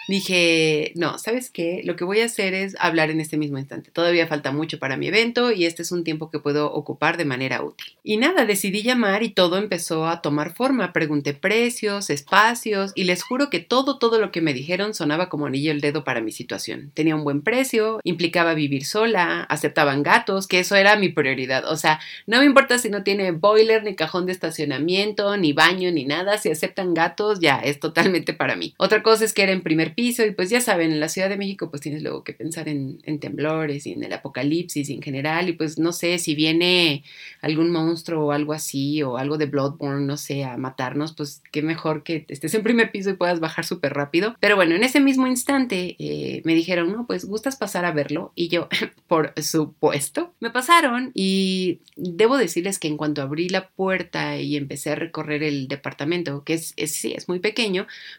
dije, 0.08 0.92
no, 0.96 1.18
¿sabes 1.18 1.50
qué? 1.50 1.82
Lo 1.84 1.96
que 1.96 2.04
voy 2.04 2.20
a 2.20 2.26
hacer 2.26 2.54
es 2.54 2.76
hablar 2.78 3.10
en 3.10 3.20
este 3.20 3.36
mismo 3.36 3.58
instante. 3.58 3.90
Todavía 3.90 4.26
falta 4.26 4.52
mucho 4.52 4.78
para 4.78 4.96
mi 4.96 5.08
evento 5.08 5.52
y 5.52 5.64
este 5.64 5.82
es 5.82 5.92
un 5.92 6.04
tiempo 6.04 6.30
que 6.30 6.38
puedo 6.38 6.72
ocupar 6.72 7.16
de 7.16 7.24
manera 7.24 7.62
útil. 7.62 7.94
Y 8.02 8.16
nada, 8.16 8.44
decidí 8.44 8.82
llamar 8.82 9.22
y 9.22 9.30
todo 9.30 9.56
empezó 9.56 10.06
a 10.06 10.20
tomar 10.22 10.54
forma. 10.54 10.92
Pregunté 10.92 11.34
precios, 11.34 12.10
espacios 12.10 12.92
y 12.94 13.04
les 13.04 13.22
juro 13.22 13.50
que 13.50 13.60
todo, 13.60 13.98
todo 13.98 14.20
lo 14.20 14.32
que 14.32 14.40
me 14.40 14.52
dijeron 14.52 14.94
sonaba 14.94 15.28
como 15.28 15.46
anillo 15.46 15.70
el 15.70 15.80
dedo 15.80 16.04
para 16.04 16.20
mi 16.20 16.32
situación. 16.32 16.90
Tenía 16.94 17.16
un 17.16 17.24
buen 17.24 17.42
precio, 17.42 18.00
implicaba 18.04 18.54
vivir 18.54 18.84
sola, 18.84 19.42
aceptaban 19.42 20.02
gatos, 20.02 20.46
que 20.46 20.60
eso 20.60 20.76
era 20.76 20.96
mi 20.96 21.08
prioridad. 21.08 21.64
O 21.70 21.76
sea, 21.76 22.00
no 22.26 22.38
me 22.38 22.46
importa 22.46 22.78
si 22.78 22.90
no 22.90 23.02
tiene 23.02 23.32
boiler, 23.32 23.84
ni 23.84 23.94
cajón 23.94 24.26
de 24.26 24.32
estacionamiento, 24.32 25.36
ni 25.36 25.52
baño, 25.52 25.90
ni 25.90 26.04
nada. 26.04 26.38
Si 26.38 26.50
aceptan 26.50 26.94
gatos, 26.94 27.40
ya 27.40 27.60
totalmente 27.80 28.32
para 28.32 28.56
mí. 28.56 28.74
Otra 28.78 29.02
cosa 29.02 29.24
es 29.24 29.32
que 29.32 29.42
era 29.42 29.52
en 29.52 29.62
primer 29.62 29.94
piso 29.94 30.24
y 30.24 30.32
pues 30.32 30.50
ya 30.50 30.60
saben, 30.60 30.92
en 30.92 31.00
la 31.00 31.08
Ciudad 31.08 31.28
de 31.28 31.36
México 31.36 31.70
pues 31.70 31.82
tienes 31.82 32.02
luego 32.02 32.24
que 32.24 32.32
pensar 32.32 32.68
en, 32.68 33.00
temblores 33.20 33.86
y 33.86 33.92
en 33.92 34.04
el 34.04 34.12
apocalipsis 34.12 34.88
en 34.88 35.02
general 35.02 35.48
y 35.48 35.52
pues 35.52 35.78
no 35.78 35.92
sé 35.92 36.18
si 36.18 36.34
viene 36.34 37.02
algún 37.42 37.70
monstruo 37.70 38.26
o 38.26 38.32
algo 38.32 38.52
así 38.52 39.02
o 39.02 39.16
algo 39.16 39.36
de 39.36 39.46
Bloodborne, 39.46 40.06
no 40.06 40.16
sé, 40.16 40.44
a 40.44 40.56
matarnos, 40.56 41.12
pues 41.12 41.42
qué 41.50 41.62
mejor 41.62 42.02
que 42.02 42.24
estés 42.28 42.54
en 42.54 42.62
primer 42.62 42.90
piso 42.90 43.10
y 43.10 43.14
puedas 43.14 43.40
bajar 43.40 43.64
súper 43.64 43.94
rápido. 43.94 44.36
Pero 44.40 44.56
bueno, 44.56 44.74
en 44.74 44.84
ese 44.84 45.00
mismo 45.00 45.26
instante 45.26 45.96
eh, 45.98 46.42
me 46.44 46.54
dijeron, 46.54 46.92
no, 46.92 47.06
pues 47.06 47.24
gustas 47.24 47.56
pasar 47.56 47.84
a 47.84 47.92
verlo 47.92 48.32
y 48.34 48.48
yo, 48.48 48.68
por 49.08 49.32
supuesto, 49.42 50.32
me 50.40 50.50
pasaron 50.50 51.10
y 51.14 51.80
debo 51.96 52.36
decirles 52.36 52.78
que 52.78 52.88
en 52.88 52.96
cuanto 52.96 53.22
abrí 53.22 53.48
la 53.48 53.68
puerta 53.68 54.38
y 54.38 54.56
empecé 54.56 54.90
a 54.90 54.94
recorrer 54.94 55.42
el 55.42 55.68
departamento, 55.68 56.44
que 56.44 56.54
es 56.54 56.74
sí, 56.86 57.12
es 57.16 57.28
muy 57.28 57.38
pequeño, 57.38 57.59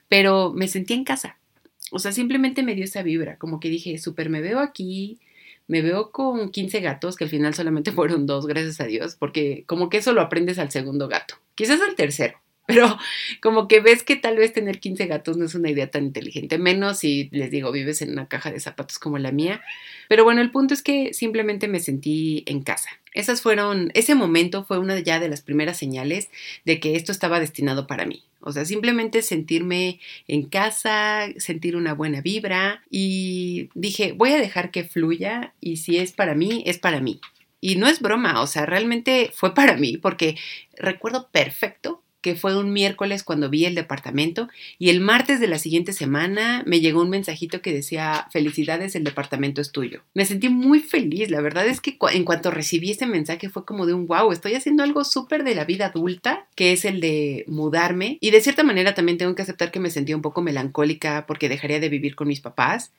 pero 0.07 0.51
me 0.53 0.67
sentí 0.67 0.93
en 0.93 1.03
casa. 1.03 1.37
O 1.91 1.99
sea, 1.99 2.11
simplemente 2.11 2.63
me 2.63 2.75
dio 2.75 2.85
esa 2.85 3.03
vibra, 3.03 3.37
como 3.37 3.59
que 3.59 3.69
dije, 3.69 3.97
súper, 3.97 4.29
me 4.29 4.41
veo 4.41 4.59
aquí, 4.59 5.19
me 5.67 5.81
veo 5.81 6.11
con 6.11 6.51
15 6.51 6.79
gatos, 6.81 7.15
que 7.15 7.25
al 7.25 7.29
final 7.29 7.53
solamente 7.53 7.91
fueron 7.93 8.25
dos, 8.25 8.47
gracias 8.47 8.79
a 8.81 8.85
Dios, 8.85 9.15
porque 9.15 9.63
como 9.67 9.89
que 9.89 9.97
eso 9.97 10.13
lo 10.13 10.21
aprendes 10.21 10.59
al 10.59 10.71
segundo 10.71 11.07
gato, 11.07 11.35
quizás 11.55 11.81
al 11.81 11.95
tercero, 11.95 12.39
Pero 12.67 12.97
como 13.41 13.67
que 13.67 13.79
ves 13.79 14.03
que 14.03 14.15
tal 14.15 14.37
vez 14.37 14.53
tener 14.53 14.79
15 14.79 15.07
gatos 15.07 15.37
no 15.37 15.45
es 15.45 15.55
una 15.55 15.69
idea 15.69 15.89
tan 15.89 16.05
inteligente, 16.05 16.57
menos 16.57 16.99
si 16.99 17.29
les 17.31 17.51
digo, 17.51 17.71
vives 17.71 18.01
en 18.01 18.11
una 18.11 18.27
caja 18.27 18.51
de 18.51 18.59
zapatos 18.59 18.99
como 18.99 19.17
la 19.17 19.31
mía. 19.31 19.61
Pero 20.07 20.23
bueno, 20.23 20.41
el 20.41 20.51
punto 20.51 20.73
es 20.73 20.81
que 20.81 21.13
simplemente 21.13 21.67
me 21.67 21.79
sentí 21.79 22.43
en 22.45 22.61
casa. 22.61 22.89
Esas 23.13 23.41
fueron, 23.41 23.91
ese 23.93 24.15
momento 24.15 24.63
fue 24.63 24.77
una 24.77 24.99
ya 24.99 25.19
de 25.19 25.27
las 25.27 25.41
primeras 25.41 25.77
señales 25.77 26.29
de 26.63 26.79
que 26.79 26.95
esto 26.95 27.11
estaba 27.11 27.39
destinado 27.39 27.87
para 27.87 28.05
mí. 28.05 28.23
O 28.39 28.51
sea, 28.51 28.65
simplemente 28.65 29.21
sentirme 29.21 29.99
en 30.27 30.43
casa, 30.43 31.27
sentir 31.37 31.75
una 31.75 31.93
buena 31.93 32.21
vibra 32.21 32.83
y 32.89 33.69
dije, 33.75 34.13
voy 34.13 34.31
a 34.31 34.37
dejar 34.37 34.71
que 34.71 34.83
fluya 34.83 35.53
y 35.61 35.77
si 35.77 35.97
es 35.97 36.11
para 36.11 36.35
mí, 36.35 36.63
es 36.65 36.77
para 36.77 37.01
mí. 37.01 37.19
Y 37.59 37.75
no 37.75 37.87
es 37.87 37.99
broma, 37.99 38.41
o 38.41 38.47
sea, 38.47 38.65
realmente 38.65 39.31
fue 39.35 39.53
para 39.53 39.77
mí 39.77 39.97
porque 39.97 40.35
recuerdo 40.75 41.29
perfecto 41.31 42.00
que 42.21 42.35
fue 42.35 42.57
un 42.57 42.71
miércoles 42.71 43.23
cuando 43.23 43.49
vi 43.49 43.65
el 43.65 43.75
departamento 43.75 44.47
y 44.79 44.89
el 44.89 45.01
martes 45.01 45.39
de 45.39 45.47
la 45.47 45.59
siguiente 45.59 45.91
semana 45.93 46.63
me 46.65 46.79
llegó 46.79 47.01
un 47.01 47.09
mensajito 47.09 47.61
que 47.61 47.73
decía 47.73 48.27
felicidades, 48.31 48.95
el 48.95 49.03
departamento 49.03 49.59
es 49.59 49.71
tuyo. 49.71 50.01
Me 50.13 50.25
sentí 50.25 50.49
muy 50.49 50.79
feliz, 50.79 51.29
la 51.29 51.41
verdad 51.41 51.67
es 51.67 51.81
que 51.81 51.97
en 52.11 52.23
cuanto 52.23 52.51
recibí 52.51 52.91
ese 52.91 53.07
mensaje 53.07 53.49
fue 53.49 53.65
como 53.65 53.85
de 53.85 53.93
un 53.93 54.07
wow, 54.07 54.31
estoy 54.31 54.53
haciendo 54.53 54.83
algo 54.83 55.03
súper 55.03 55.43
de 55.43 55.55
la 55.55 55.65
vida 55.65 55.87
adulta, 55.87 56.47
que 56.55 56.71
es 56.71 56.85
el 56.85 57.01
de 57.01 57.45
mudarme 57.47 58.17
y 58.21 58.31
de 58.31 58.41
cierta 58.41 58.63
manera 58.63 58.93
también 58.93 59.17
tengo 59.17 59.35
que 59.35 59.41
aceptar 59.41 59.71
que 59.71 59.79
me 59.79 59.89
sentí 59.89 60.13
un 60.13 60.21
poco 60.21 60.41
melancólica 60.41 61.25
porque 61.27 61.49
dejaría 61.49 61.79
de 61.79 61.89
vivir 61.89 62.15
con 62.15 62.27
mis 62.27 62.41
papás, 62.41 62.91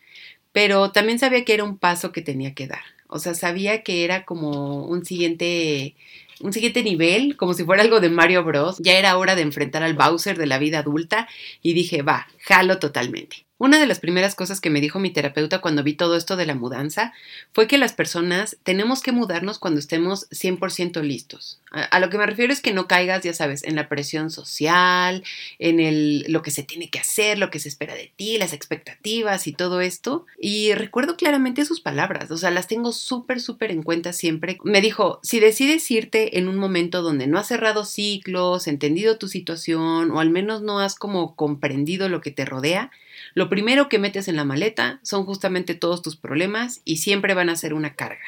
pero 0.52 0.90
también 0.92 1.18
sabía 1.18 1.44
que 1.44 1.54
era 1.54 1.64
un 1.64 1.78
paso 1.78 2.12
que 2.12 2.22
tenía 2.22 2.54
que 2.54 2.66
dar. 2.66 2.82
O 3.14 3.18
sea, 3.18 3.34
sabía 3.34 3.82
que 3.82 4.04
era 4.04 4.24
como 4.24 4.86
un 4.86 5.04
siguiente 5.04 5.94
un 6.42 6.52
siguiente 6.52 6.82
nivel, 6.82 7.36
como 7.36 7.54
si 7.54 7.64
fuera 7.64 7.82
algo 7.82 8.00
de 8.00 8.10
Mario 8.10 8.44
Bros. 8.44 8.78
Ya 8.80 8.98
era 8.98 9.16
hora 9.16 9.34
de 9.34 9.42
enfrentar 9.42 9.82
al 9.82 9.94
Bowser 9.94 10.36
de 10.36 10.46
la 10.46 10.58
vida 10.58 10.80
adulta 10.80 11.28
y 11.62 11.72
dije, 11.72 12.02
va, 12.02 12.26
jalo 12.40 12.78
totalmente. 12.78 13.46
Una 13.62 13.78
de 13.78 13.86
las 13.86 14.00
primeras 14.00 14.34
cosas 14.34 14.60
que 14.60 14.70
me 14.70 14.80
dijo 14.80 14.98
mi 14.98 15.10
terapeuta 15.10 15.60
cuando 15.60 15.84
vi 15.84 15.94
todo 15.94 16.16
esto 16.16 16.34
de 16.34 16.46
la 16.46 16.56
mudanza 16.56 17.12
fue 17.52 17.68
que 17.68 17.78
las 17.78 17.92
personas 17.92 18.56
tenemos 18.64 19.02
que 19.02 19.12
mudarnos 19.12 19.60
cuando 19.60 19.78
estemos 19.78 20.28
100% 20.30 21.00
listos. 21.02 21.60
A, 21.70 22.00
lo 22.00 22.10
que 22.10 22.18
me 22.18 22.26
refiero 22.26 22.52
es 22.52 22.60
que 22.60 22.72
no 22.72 22.88
caigas, 22.88 23.22
ya 23.22 23.32
sabes, 23.32 23.62
en 23.62 23.76
la 23.76 23.88
presión 23.88 24.32
social, 24.32 25.22
en 25.60 25.78
el, 25.78 26.24
lo 26.26 26.42
que 26.42 26.50
se 26.50 26.64
tiene 26.64 26.90
que 26.90 26.98
hacer, 26.98 27.38
lo 27.38 27.50
que 27.50 27.60
se 27.60 27.68
espera 27.68 27.94
de 27.94 28.10
ti, 28.16 28.36
las 28.36 28.52
expectativas 28.52 29.46
y 29.46 29.52
todo 29.52 29.80
esto. 29.80 30.26
Y 30.40 30.74
recuerdo 30.74 31.16
claramente 31.16 31.64
sus 31.64 31.80
palabras, 31.80 32.32
o 32.32 32.38
sea, 32.38 32.50
las 32.50 32.66
tengo 32.66 32.90
súper, 32.90 33.40
súper 33.40 33.70
en 33.70 33.84
cuenta 33.84 34.12
siempre. 34.12 34.58
Me 34.64 34.80
dijo, 34.80 35.20
si 35.22 35.38
decides 35.38 35.88
irte 35.88 36.36
en 36.36 36.48
un 36.48 36.56
momento 36.56 37.00
donde 37.00 37.28
no 37.28 37.38
has 37.38 37.46
cerrado 37.46 37.84
ciclos, 37.84 38.66
entendido 38.66 39.18
tu 39.18 39.28
situación 39.28 40.10
o 40.10 40.18
al 40.18 40.30
menos 40.30 40.62
no 40.62 40.80
has 40.80 40.96
como 40.96 41.36
comprendido 41.36 42.08
lo 42.08 42.20
que 42.20 42.32
te 42.32 42.44
rodea, 42.44 42.90
lo 43.34 43.48
primero 43.48 43.88
que 43.88 43.98
metes 43.98 44.28
en 44.28 44.36
la 44.36 44.44
maleta 44.44 45.00
son 45.02 45.24
justamente 45.24 45.74
todos 45.74 46.02
tus 46.02 46.16
problemas 46.16 46.80
y 46.84 46.98
siempre 46.98 47.34
van 47.34 47.48
a 47.48 47.56
ser 47.56 47.74
una 47.74 47.94
carga. 47.94 48.24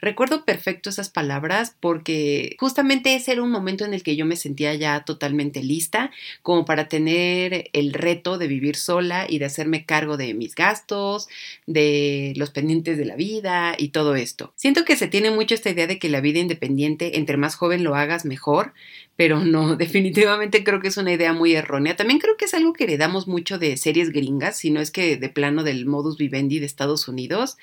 Recuerdo 0.00 0.44
perfecto 0.44 0.90
esas 0.90 1.10
palabras 1.10 1.76
porque 1.80 2.56
justamente 2.58 3.14
ese 3.14 3.32
era 3.32 3.42
un 3.42 3.50
momento 3.50 3.84
en 3.84 3.94
el 3.94 4.02
que 4.02 4.16
yo 4.16 4.26
me 4.26 4.36
sentía 4.36 4.74
ya 4.74 5.04
totalmente 5.04 5.62
lista 5.62 6.10
como 6.42 6.64
para 6.64 6.88
tener 6.88 7.70
el 7.72 7.92
reto 7.92 8.38
de 8.38 8.48
vivir 8.48 8.76
sola 8.76 9.26
y 9.28 9.38
de 9.38 9.44
hacerme 9.44 9.84
cargo 9.84 10.16
de 10.16 10.34
mis 10.34 10.54
gastos, 10.54 11.28
de 11.66 12.32
los 12.36 12.50
pendientes 12.50 12.98
de 12.98 13.04
la 13.04 13.16
vida 13.16 13.74
y 13.76 13.88
todo 13.88 14.14
esto. 14.14 14.52
Siento 14.56 14.84
que 14.84 14.96
se 14.96 15.08
tiene 15.08 15.30
mucho 15.30 15.54
esta 15.54 15.70
idea 15.70 15.86
de 15.86 15.98
que 15.98 16.08
la 16.08 16.20
vida 16.20 16.38
independiente, 16.38 17.18
entre 17.18 17.36
más 17.36 17.54
joven 17.54 17.84
lo 17.84 17.94
hagas, 17.94 18.24
mejor, 18.24 18.72
pero 19.16 19.44
no, 19.44 19.76
definitivamente 19.76 20.64
creo 20.64 20.80
que 20.80 20.88
es 20.88 20.96
una 20.96 21.12
idea 21.12 21.32
muy 21.32 21.54
errónea. 21.54 21.96
También 21.96 22.20
creo 22.20 22.36
que 22.36 22.46
es 22.46 22.54
algo 22.54 22.72
que 22.72 22.84
heredamos 22.84 23.28
mucho 23.28 23.58
de 23.58 23.76
series 23.76 24.10
gringas, 24.10 24.56
si 24.56 24.70
no 24.70 24.80
es 24.80 24.90
que 24.90 25.16
de 25.16 25.28
plano 25.28 25.62
del 25.62 25.86
modus 25.86 26.16
vivendi 26.16 26.58
de 26.58 26.66
Estados 26.66 27.06
Unidos. 27.06 27.56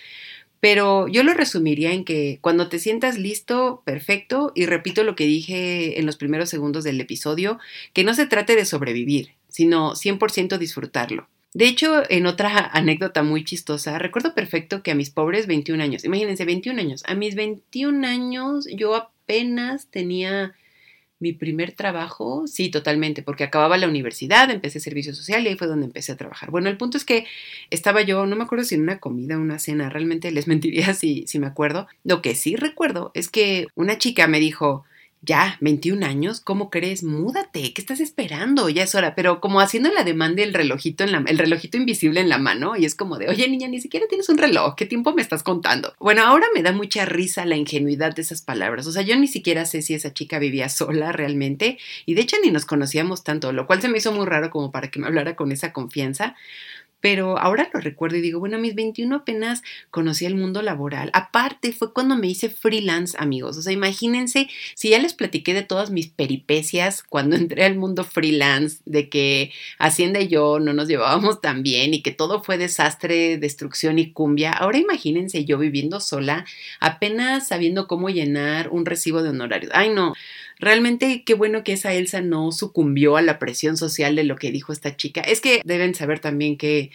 Pero 0.60 1.08
yo 1.08 1.24
lo 1.24 1.34
resumiría 1.34 1.94
en 1.94 2.04
que 2.04 2.40
cuando 2.42 2.70
te 2.70 2.80
sientas 2.80 3.18
listo, 3.18 3.84
perfecto, 3.86 4.52
y 4.56 4.66
repito 4.66 5.04
lo 5.04 5.16
que 5.16 5.26
dije 5.26 6.00
en 6.00 6.06
los 6.06 6.18
primeros 6.18 6.50
segundos 6.50 6.84
del 6.84 7.00
episodio, 7.00 7.60
que 7.94 8.04
no 8.04 8.14
se 8.14 8.26
trate 8.26 8.56
de 8.56 8.66
sobrevivir, 8.66 9.34
sino 9.50 9.94
100% 9.94 10.58
disfrutarlo. 10.58 11.28
De 11.54 11.68
hecho, 11.68 12.04
en 12.10 12.26
otra 12.26 12.70
anécdota 12.74 13.24
muy 13.24 13.44
chistosa, 13.44 13.98
recuerdo 14.00 14.34
perfecto 14.34 14.84
que 14.84 14.92
a 14.92 14.96
mis 14.96 15.10
pobres 15.10 15.48
21 15.48 15.82
años, 15.82 16.04
imagínense, 16.04 16.46
21 16.46 16.80
años, 16.80 17.04
a 17.08 17.16
mis 17.16 17.36
21 17.36 18.08
años 18.08 18.68
yo 18.72 18.96
apenas 18.96 19.88
tenía 19.88 20.56
mi 21.20 21.34
primer 21.34 21.72
trabajo, 21.72 22.46
sí, 22.48 22.70
totalmente, 22.70 23.24
porque 23.24 23.44
acababa 23.44 23.78
la 23.78 23.88
universidad, 23.88 24.50
empecé 24.52 24.80
servicio 24.80 25.16
social 25.16 25.44
y 25.44 25.50
ahí 25.50 25.56
fue 25.56 25.68
donde 25.68 25.86
empecé 25.86 26.12
a 26.12 26.18
trabajar. 26.18 26.52
Bueno, 26.52 26.70
el 26.70 26.78
punto 26.78 26.98
es 26.98 27.06
que 27.06 27.26
estaba 27.72 28.02
yo, 28.02 28.26
no 28.26 28.36
me 28.36 28.44
acuerdo 28.44 28.66
si 28.66 28.76
en 28.76 28.84
una 28.84 29.00
comida 29.00 29.38
una 29.38 29.60
cena, 29.60 29.90
realmente 29.90 30.32
les 30.32 30.48
mentiría 30.48 30.94
si, 30.94 31.26
si 31.28 31.40
me 31.40 31.48
acuerdo. 31.48 31.88
Lo 32.04 32.22
que 32.22 32.36
sí 32.36 32.56
recuerdo 32.56 33.12
es 33.14 33.30
que 33.30 33.68
una 33.76 33.98
chica 33.98 34.28
me 34.28 34.40
dijo, 34.40 34.86
ya, 35.28 35.58
21 35.60 36.06
años, 36.06 36.40
¿cómo 36.40 36.70
crees? 36.70 37.04
Múdate, 37.04 37.74
¿qué 37.74 37.82
estás 37.82 38.00
esperando? 38.00 38.70
Ya 38.70 38.84
es 38.84 38.96
hora, 38.96 39.14
pero 39.14 39.42
como 39.42 39.60
haciendo 39.60 39.92
la 39.92 40.06
demanda 40.06 40.42
el 40.42 40.54
relojito 40.54 41.04
en 41.04 41.12
la, 41.12 41.24
el 41.28 41.38
relojito 41.38 41.76
invisible 41.76 42.22
en 42.22 42.30
la 42.30 42.38
mano 42.38 42.78
y 42.78 42.86
es 42.86 42.96
como 42.96 43.18
de, 43.18 43.28
oye 43.28 43.48
niña, 43.50 43.68
ni 43.68 43.82
siquiera 43.82 44.08
tienes 44.08 44.30
un 44.30 44.38
reloj, 44.38 44.76
¿qué 44.76 44.86
tiempo 44.86 45.14
me 45.14 45.22
estás 45.22 45.44
contando? 45.44 45.94
Bueno, 46.00 46.24
ahora 46.24 46.48
me 46.56 46.64
da 46.64 46.72
mucha 46.72 47.04
risa 47.04 47.46
la 47.46 47.58
ingenuidad 47.58 48.16
de 48.16 48.22
esas 48.22 48.42
palabras, 48.42 48.88
o 48.88 48.92
sea, 48.94 49.02
yo 49.02 49.18
ni 49.18 49.28
siquiera 49.28 49.66
sé 49.66 49.82
si 49.82 49.94
esa 49.94 50.14
chica 50.14 50.40
vivía 50.40 50.70
sola 50.70 51.12
realmente 51.12 51.78
y 52.06 52.14
de 52.14 52.22
hecho 52.22 52.38
ni 52.42 52.50
nos 52.50 52.66
conocíamos 52.66 53.26
tanto, 53.26 53.52
lo 53.52 53.68
cual 53.68 53.82
se 53.82 53.90
me 53.90 53.98
hizo 53.98 54.14
muy 54.14 54.26
raro 54.26 54.50
como 54.50 54.72
para 54.72 54.90
que 54.90 55.00
me 55.00 55.08
hablara 55.08 55.36
con 55.36 55.52
esa 55.52 55.74
confianza, 55.74 56.36
pero 57.00 57.38
ahora 57.38 57.70
lo 57.74 57.80
recuerdo 57.80 58.18
y 58.18 58.22
digo, 58.22 58.40
bueno, 58.40 58.58
a 58.58 58.60
mis 58.60 58.76
21 58.76 59.16
apenas 59.16 59.62
conocí 59.92 60.26
el 60.26 60.36
mundo 60.36 60.62
laboral. 60.62 61.10
Aparte, 61.14 61.72
fue 61.72 61.94
cuando 61.94 62.16
me 62.16 62.28
hice 62.28 62.50
freelance, 62.50 63.16
amigos. 63.20 63.58
O 63.58 63.62
sea, 63.62 63.72
imagínense, 63.74 64.50
si 64.76 64.90
ya 64.90 65.00
les 65.00 65.14
platiqué 65.14 65.54
de 65.54 65.64
todas 65.64 65.92
mis 65.92 66.08
peripecias 66.08 67.04
cuando 67.04 67.36
entré 67.38 67.66
al 67.66 67.76
mundo 67.76 68.04
freelance, 68.04 68.80
de 68.86 69.10
que 69.10 69.52
Hacienda 69.80 70.20
y 70.20 70.28
yo 70.28 70.60
no 70.60 70.74
nos 70.74 70.88
llevábamos 70.88 71.42
tan 71.42 71.64
bien 71.64 71.94
y 71.94 72.02
que 72.02 72.12
todo 72.12 72.42
fue 72.44 72.58
desastre, 72.58 73.38
destrucción 73.38 74.00
y 74.00 74.12
cumbia. 74.12 74.52
Ahora 74.52 74.78
imagínense 74.78 75.46
yo 75.46 75.58
viviendo 75.58 76.00
sola, 76.00 76.46
apenas 76.80 77.48
sabiendo 77.48 77.88
cómo 77.88 78.10
llenar 78.10 78.70
un 78.70 78.86
recibo 78.86 79.22
de 79.22 79.30
honorarios. 79.30 79.72
Ay, 79.74 79.90
no. 79.90 80.14
Realmente 80.60 81.24
qué 81.24 81.34
bueno 81.34 81.64
que 81.64 81.74
esa 81.74 81.94
Elsa 81.94 82.22
no 82.22 82.52
sucumbió 82.52 83.18
a 83.18 83.22
la 83.22 83.40
presión 83.40 83.78
social 83.78 84.16
de 84.16 84.24
lo 84.24 84.36
que 84.38 84.52
dijo 84.52 84.74
esta 84.74 84.96
chica. 84.96 85.22
Es 85.22 85.42
que 85.42 85.62
deben 85.64 85.94
saber 85.96 86.20
también 86.20 86.58
que 86.58 86.92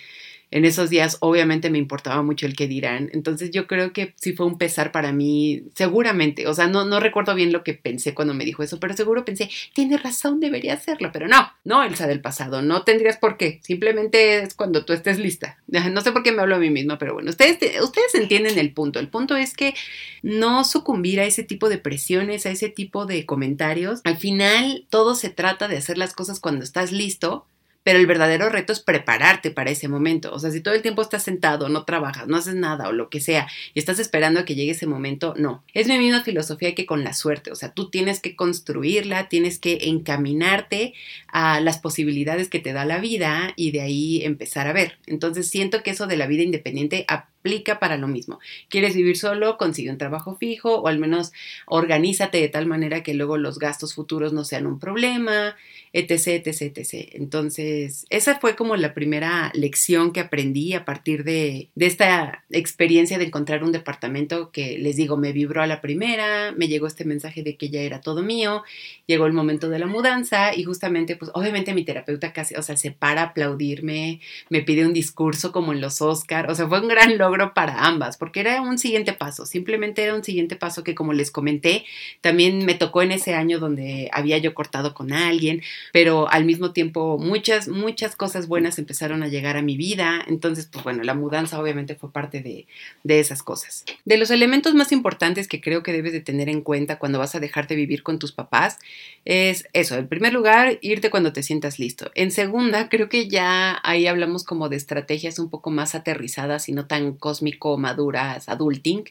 en 0.52 0.66
esos 0.66 0.90
días 0.90 1.16
obviamente 1.20 1.70
me 1.70 1.78
importaba 1.78 2.22
mucho 2.22 2.46
el 2.46 2.54
que 2.54 2.68
dirán. 2.68 3.10
Entonces 3.12 3.50
yo 3.50 3.66
creo 3.66 3.92
que 3.92 4.14
sí 4.20 4.34
fue 4.34 4.46
un 4.46 4.58
pesar 4.58 4.92
para 4.92 5.10
mí, 5.10 5.64
seguramente. 5.74 6.46
O 6.46 6.54
sea, 6.54 6.68
no, 6.68 6.84
no 6.84 7.00
recuerdo 7.00 7.34
bien 7.34 7.52
lo 7.52 7.64
que 7.64 7.74
pensé 7.74 8.14
cuando 8.14 8.34
me 8.34 8.44
dijo 8.44 8.62
eso, 8.62 8.78
pero 8.78 8.94
seguro 8.94 9.24
pensé, 9.24 9.50
tiene 9.72 9.96
razón, 9.96 10.40
debería 10.40 10.74
hacerlo. 10.74 11.10
Pero 11.12 11.26
no, 11.26 11.50
no, 11.64 11.82
Elsa 11.82 12.06
del 12.06 12.20
pasado, 12.20 12.60
no 12.60 12.82
tendrías 12.82 13.16
por 13.16 13.38
qué. 13.38 13.60
Simplemente 13.62 14.42
es 14.42 14.54
cuando 14.54 14.84
tú 14.84 14.92
estés 14.92 15.18
lista. 15.18 15.58
No 15.92 16.00
sé 16.00 16.12
por 16.12 16.22
qué 16.22 16.32
me 16.32 16.40
hablo 16.40 16.56
a 16.56 16.58
mí 16.58 16.70
misma, 16.70 16.96
pero 16.96 17.14
bueno, 17.14 17.30
ustedes, 17.30 17.58
ustedes 17.82 18.14
entienden 18.14 18.58
el 18.58 18.72
punto. 18.72 18.98
El 18.98 19.08
punto 19.08 19.36
es 19.36 19.54
que 19.54 19.74
no 20.22 20.64
sucumbir 20.64 21.20
a 21.20 21.24
ese 21.24 21.42
tipo 21.42 21.68
de 21.68 21.78
presiones, 21.78 22.46
a 22.46 22.50
ese 22.50 22.68
tipo 22.68 23.04
de 23.04 23.26
comentarios. 23.26 24.00
Al 24.04 24.16
final, 24.16 24.86
todo 24.90 25.14
se 25.14 25.28
trata 25.28 25.68
de 25.68 25.76
hacer 25.76 25.98
las 25.98 26.14
cosas 26.14 26.40
cuando 26.40 26.64
estás 26.64 26.92
listo 26.92 27.46
pero 27.82 27.98
el 27.98 28.06
verdadero 28.06 28.48
reto 28.48 28.72
es 28.72 28.80
prepararte 28.80 29.50
para 29.50 29.70
ese 29.70 29.88
momento. 29.88 30.32
O 30.32 30.38
sea, 30.38 30.50
si 30.50 30.60
todo 30.60 30.74
el 30.74 30.82
tiempo 30.82 31.02
estás 31.02 31.22
sentado, 31.22 31.68
no 31.68 31.84
trabajas, 31.84 32.28
no 32.28 32.36
haces 32.36 32.54
nada 32.54 32.88
o 32.88 32.92
lo 32.92 33.10
que 33.10 33.20
sea 33.20 33.48
y 33.74 33.78
estás 33.78 33.98
esperando 33.98 34.40
a 34.40 34.44
que 34.44 34.54
llegue 34.54 34.72
ese 34.72 34.86
momento, 34.86 35.34
no. 35.36 35.64
Es 35.74 35.88
mi 35.88 35.98
misma 35.98 36.22
filosofía 36.22 36.74
que 36.74 36.86
con 36.86 37.04
la 37.04 37.12
suerte. 37.12 37.50
O 37.50 37.56
sea, 37.56 37.72
tú 37.72 37.90
tienes 37.90 38.20
que 38.20 38.36
construirla, 38.36 39.28
tienes 39.28 39.58
que 39.58 39.78
encaminarte 39.82 40.94
a 41.28 41.60
las 41.60 41.78
posibilidades 41.78 42.48
que 42.48 42.60
te 42.60 42.72
da 42.72 42.84
la 42.84 42.98
vida 42.98 43.52
y 43.56 43.72
de 43.72 43.80
ahí 43.80 44.24
empezar 44.24 44.66
a 44.66 44.72
ver. 44.72 44.98
Entonces 45.06 45.48
siento 45.48 45.82
que 45.82 45.90
eso 45.90 46.06
de 46.06 46.16
la 46.16 46.26
vida 46.26 46.42
independiente 46.42 47.04
aplica 47.08 47.80
para 47.80 47.96
lo 47.96 48.06
mismo. 48.06 48.38
¿Quieres 48.68 48.94
vivir 48.94 49.16
solo? 49.16 49.58
Consigue 49.58 49.90
un 49.90 49.98
trabajo 49.98 50.36
fijo 50.36 50.76
o 50.76 50.86
al 50.86 50.98
menos 50.98 51.32
organízate 51.66 52.38
de 52.38 52.48
tal 52.48 52.66
manera 52.66 53.02
que 53.02 53.14
luego 53.14 53.36
los 53.36 53.58
gastos 53.58 53.94
futuros 53.94 54.32
no 54.32 54.44
sean 54.44 54.66
un 54.66 54.78
problema, 54.78 55.56
etc, 55.92 56.46
etc, 56.46 56.78
etc. 56.78 57.10
Entonces, 57.12 58.06
esa 58.08 58.38
fue 58.38 58.56
como 58.56 58.76
la 58.76 58.94
primera 58.94 59.50
lección 59.54 60.12
que 60.12 60.20
aprendí 60.20 60.72
a 60.74 60.84
partir 60.84 61.24
de, 61.24 61.68
de 61.74 61.86
esta 61.86 62.44
experiencia 62.50 63.18
de 63.18 63.26
encontrar 63.26 63.62
un 63.62 63.72
departamento 63.72 64.50
que 64.50 64.78
les 64.78 64.96
digo, 64.96 65.16
me 65.16 65.32
vibró 65.32 65.62
a 65.62 65.66
la 65.66 65.80
primera, 65.80 66.52
me 66.52 66.68
llegó 66.68 66.86
este 66.86 67.04
mensaje 67.04 67.42
de 67.42 67.56
que 67.56 67.68
ya 67.68 67.80
era 67.80 68.00
todo 68.00 68.22
mío, 68.22 68.62
llegó 69.06 69.26
el 69.26 69.32
momento 69.32 69.68
de 69.68 69.78
la 69.78 69.86
mudanza 69.86 70.54
y 70.54 70.64
justamente, 70.64 71.16
pues 71.16 71.30
obviamente 71.34 71.74
mi 71.74 71.84
terapeuta 71.84 72.32
casi, 72.32 72.54
o 72.54 72.62
sea, 72.62 72.76
se 72.76 72.90
para 72.90 73.22
aplaudirme, 73.22 74.20
me 74.48 74.62
pide 74.62 74.86
un 74.86 74.92
discurso 74.92 75.52
como 75.52 75.72
en 75.72 75.80
los 75.80 76.00
Oscar, 76.00 76.50
o 76.50 76.54
sea, 76.54 76.68
fue 76.68 76.80
un 76.80 76.88
gran 76.88 77.18
logro 77.18 77.54
para 77.54 77.84
ambas, 77.84 78.16
porque 78.16 78.40
era 78.40 78.62
un 78.62 78.78
siguiente 78.78 79.12
paso, 79.12 79.46
simplemente 79.46 80.02
era 80.02 80.14
un 80.14 80.24
siguiente 80.24 80.56
paso 80.56 80.84
que 80.84 80.94
como 80.94 81.12
les 81.12 81.30
comenté, 81.30 81.84
también 82.20 82.64
me 82.64 82.74
tocó 82.74 83.02
en 83.02 83.12
ese 83.12 83.34
año 83.34 83.58
donde 83.58 84.08
había 84.12 84.38
yo 84.38 84.54
cortado 84.54 84.94
con 84.94 85.12
alguien, 85.12 85.62
pero 85.92 86.28
al 86.30 86.44
mismo 86.44 86.72
tiempo 86.72 87.18
muchas, 87.18 87.68
muchas 87.68 88.16
cosas 88.16 88.46
buenas 88.46 88.78
empezaron 88.78 89.22
a 89.22 89.28
llegar 89.28 89.56
a 89.56 89.62
mi 89.62 89.76
vida, 89.76 90.24
entonces 90.28 90.68
pues 90.70 90.84
bueno, 90.84 91.02
la 91.02 91.14
mudanza 91.14 91.60
obviamente 91.60 91.94
fue 91.94 92.12
parte 92.12 92.40
de, 92.40 92.66
de 93.02 93.20
esas 93.20 93.42
cosas. 93.42 93.84
De 94.04 94.16
los 94.16 94.30
elementos 94.30 94.74
más 94.74 94.92
importantes 94.92 95.48
que 95.48 95.60
creo 95.60 95.82
que 95.82 95.92
debes 95.92 96.12
de 96.12 96.20
tener 96.20 96.48
en 96.48 96.60
cuenta 96.60 96.98
cuando 96.98 97.18
vas 97.18 97.34
a 97.34 97.40
dejar 97.40 97.66
de 97.66 97.76
vivir 97.76 98.02
con 98.02 98.18
tus 98.18 98.32
papás 98.32 98.78
es 99.24 99.68
eso, 99.72 99.96
en 99.96 100.08
primer 100.08 100.32
lugar, 100.32 100.78
irte 100.80 101.10
cuando 101.10 101.32
te 101.32 101.42
sientas 101.42 101.78
listo. 101.78 102.10
En 102.14 102.30
segunda, 102.30 102.88
creo 102.88 103.08
que 103.08 103.28
ya 103.28 103.78
ahí 103.84 104.06
hablamos 104.06 104.44
como 104.44 104.68
de 104.68 104.76
estrategias 104.76 105.38
un 105.38 105.48
poco 105.48 105.70
más 105.70 105.94
aterrizadas 105.94 106.68
y 106.68 106.72
no 106.72 106.86
tan 106.86 107.12
cósmico 107.12 107.78
maduras, 107.78 108.48
adulting, 108.48 109.04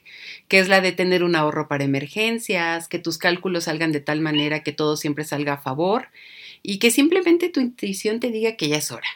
que 0.47 0.59
es 0.59 0.67
la 0.67 0.81
de 0.81 0.91
tener 0.91 1.23
un 1.23 1.35
ahorro 1.35 1.67
para 1.67 1.83
emergencias, 1.83 2.87
que 2.87 2.99
tus 2.99 3.17
cálculos 3.17 3.65
salgan 3.65 3.91
de 3.91 4.01
tal 4.01 4.21
manera 4.21 4.63
que 4.63 4.73
todo 4.73 4.97
siempre 4.97 5.23
salga 5.23 5.53
a 5.53 5.61
favor 5.61 6.07
y 6.63 6.79
que 6.79 6.91
simplemente 6.91 7.49
tu 7.49 7.59
intuición 7.59 8.19
te 8.19 8.31
diga 8.31 8.55
que 8.55 8.69
ya 8.69 8.77
es 8.77 8.91
hora. 8.91 9.07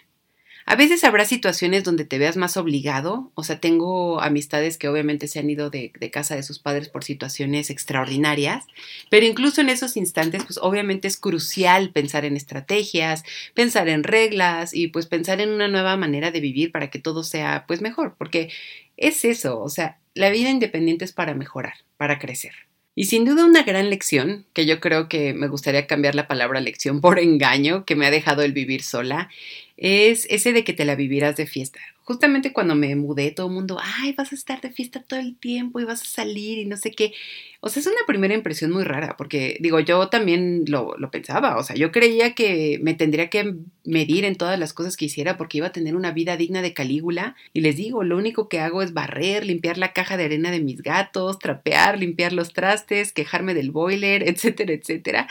A 0.67 0.75
veces 0.75 1.03
habrá 1.03 1.25
situaciones 1.25 1.83
donde 1.83 2.05
te 2.05 2.17
veas 2.17 2.37
más 2.37 2.57
obligado, 2.57 3.31
o 3.35 3.43
sea, 3.43 3.59
tengo 3.59 4.19
amistades 4.19 4.79
que 4.79 4.87
obviamente 4.87 5.27
se 5.27 5.37
han 5.37 5.47
ido 5.47 5.69
de, 5.69 5.91
casa 6.11 6.35
de 6.35 6.41
sus 6.41 6.57
padres 6.57 6.89
por 6.89 7.03
situaciones 7.03 7.69
extraordinarias, 7.69 8.65
pero 9.11 9.27
incluso 9.27 9.61
en 9.61 9.69
esos 9.69 9.95
instantes, 9.95 10.43
pues 10.43 10.57
obviamente 10.59 11.07
es 11.07 11.17
crucial 11.17 11.91
pensar 11.91 12.25
en 12.25 12.35
estrategias, 12.35 13.23
pensar 13.53 13.89
en 13.89 14.03
reglas 14.03 14.73
y 14.73 14.87
pues 14.87 15.05
pensar 15.05 15.39
en 15.39 15.51
una 15.51 15.67
nueva 15.67 15.97
manera 15.97 16.31
de 16.31 16.39
vivir 16.39 16.71
para 16.71 16.89
que 16.89 16.97
todo 16.97 17.23
sea 17.23 17.65
pues 17.67 17.81
mejor, 17.81 18.15
porque 18.17 18.49
es 18.97 19.23
eso, 19.23 19.61
o 19.61 19.69
sea, 19.69 19.99
la 20.15 20.31
vida 20.31 20.49
independiente 20.49 21.05
es 21.05 21.11
para 21.11 21.35
mejorar, 21.35 21.75
para 21.97 22.17
crecer. 22.17 22.53
Y 22.95 23.05
sin 23.05 23.25
duda 23.25 23.43
una 23.43 23.63
gran 23.63 23.89
lección, 23.89 24.45
que 24.53 24.65
yo 24.65 24.79
creo 24.79 25.09
que 25.09 25.33
me 25.33 25.49
gustaría 25.49 25.85
cambiar 25.85 26.15
la 26.15 26.27
palabra 26.27 26.61
lección 26.61 27.01
por 27.01 27.19
engaño, 27.19 27.83
que 27.83 27.97
me 27.97 28.05
ha 28.05 28.11
dejado 28.11 28.41
el 28.41 28.53
vivir 28.53 28.83
sola, 28.83 29.29
es 29.77 30.27
ese 30.29 30.53
de 30.53 30.63
que 30.63 30.74
te 30.74 30.86
la 30.86 30.96
vivirás 30.96 31.36
de 31.36 31.48
fiesta 31.48 31.79
justamente 32.05 32.53
cuando 32.53 32.75
me 32.75 32.96
mudé, 32.96 33.32
todo 33.32 33.48
el 33.48 33.53
mundo, 33.53 33.79
ay, 33.82 34.13
vas 34.13 34.32
a 34.32 34.36
estar 34.36 34.62
de 34.62 34.70
fiesta 34.70 35.01
todo 35.01 35.20
el 35.20 35.36
tiempo 35.36 35.79
y 35.79 35.86
vas 35.86 36.03
a 36.03 36.05
salir 36.05 36.60
y 36.60 36.65
no 36.65 36.77
sé 36.77 36.91
qué. 36.91 37.13
O 37.62 37.70
sea, 37.70 37.82
es 37.82 37.88
una 37.88 38.05
primera 38.05 38.36
impresión 38.36 38.72
muy 38.72 38.84
rara, 38.84 39.15
porque 39.17 39.58
digo, 39.60 39.79
yo 39.79 40.08
también 40.08 40.65
lo, 40.67 40.96
lo, 41.00 41.10
pensaba, 41.10 41.58
o 41.58 41.63
sea, 41.63 41.75
yo 41.75 41.91
creía 41.91 42.36
que 42.36 42.79
me 42.84 42.94
tendría 42.94 43.32
que 43.32 43.55
medir 43.84 44.24
en 44.24 44.36
todas 44.36 44.60
las 44.60 44.72
cosas 44.72 44.98
que 44.98 45.05
hiciera 45.05 45.36
porque 45.36 45.58
iba 45.58 45.67
a 45.67 45.72
tener 45.72 45.96
una 45.96 46.12
vida 46.12 46.38
digna 46.38 46.62
de 46.62 46.75
Calígula. 46.75 47.36
Y 47.53 47.62
les 47.62 47.75
digo, 47.75 48.03
lo 48.03 48.17
único 48.17 48.50
que 48.50 48.60
hago 48.60 48.84
es 48.84 48.94
barrer, 48.94 49.44
limpiar 49.44 49.79
la 49.79 49.91
caja 49.91 50.15
de 50.15 50.25
arena 50.25 50.51
de 50.51 50.60
mis 50.60 50.84
gatos, 50.84 51.39
trapear, 51.39 51.98
limpiar 51.98 52.34
los 52.34 52.53
trastes, 52.53 53.13
quejarme 53.13 53.55
del 53.55 53.72
boiler, 53.72 54.22
etcétera, 54.29 54.74
etcétera. 54.74 55.27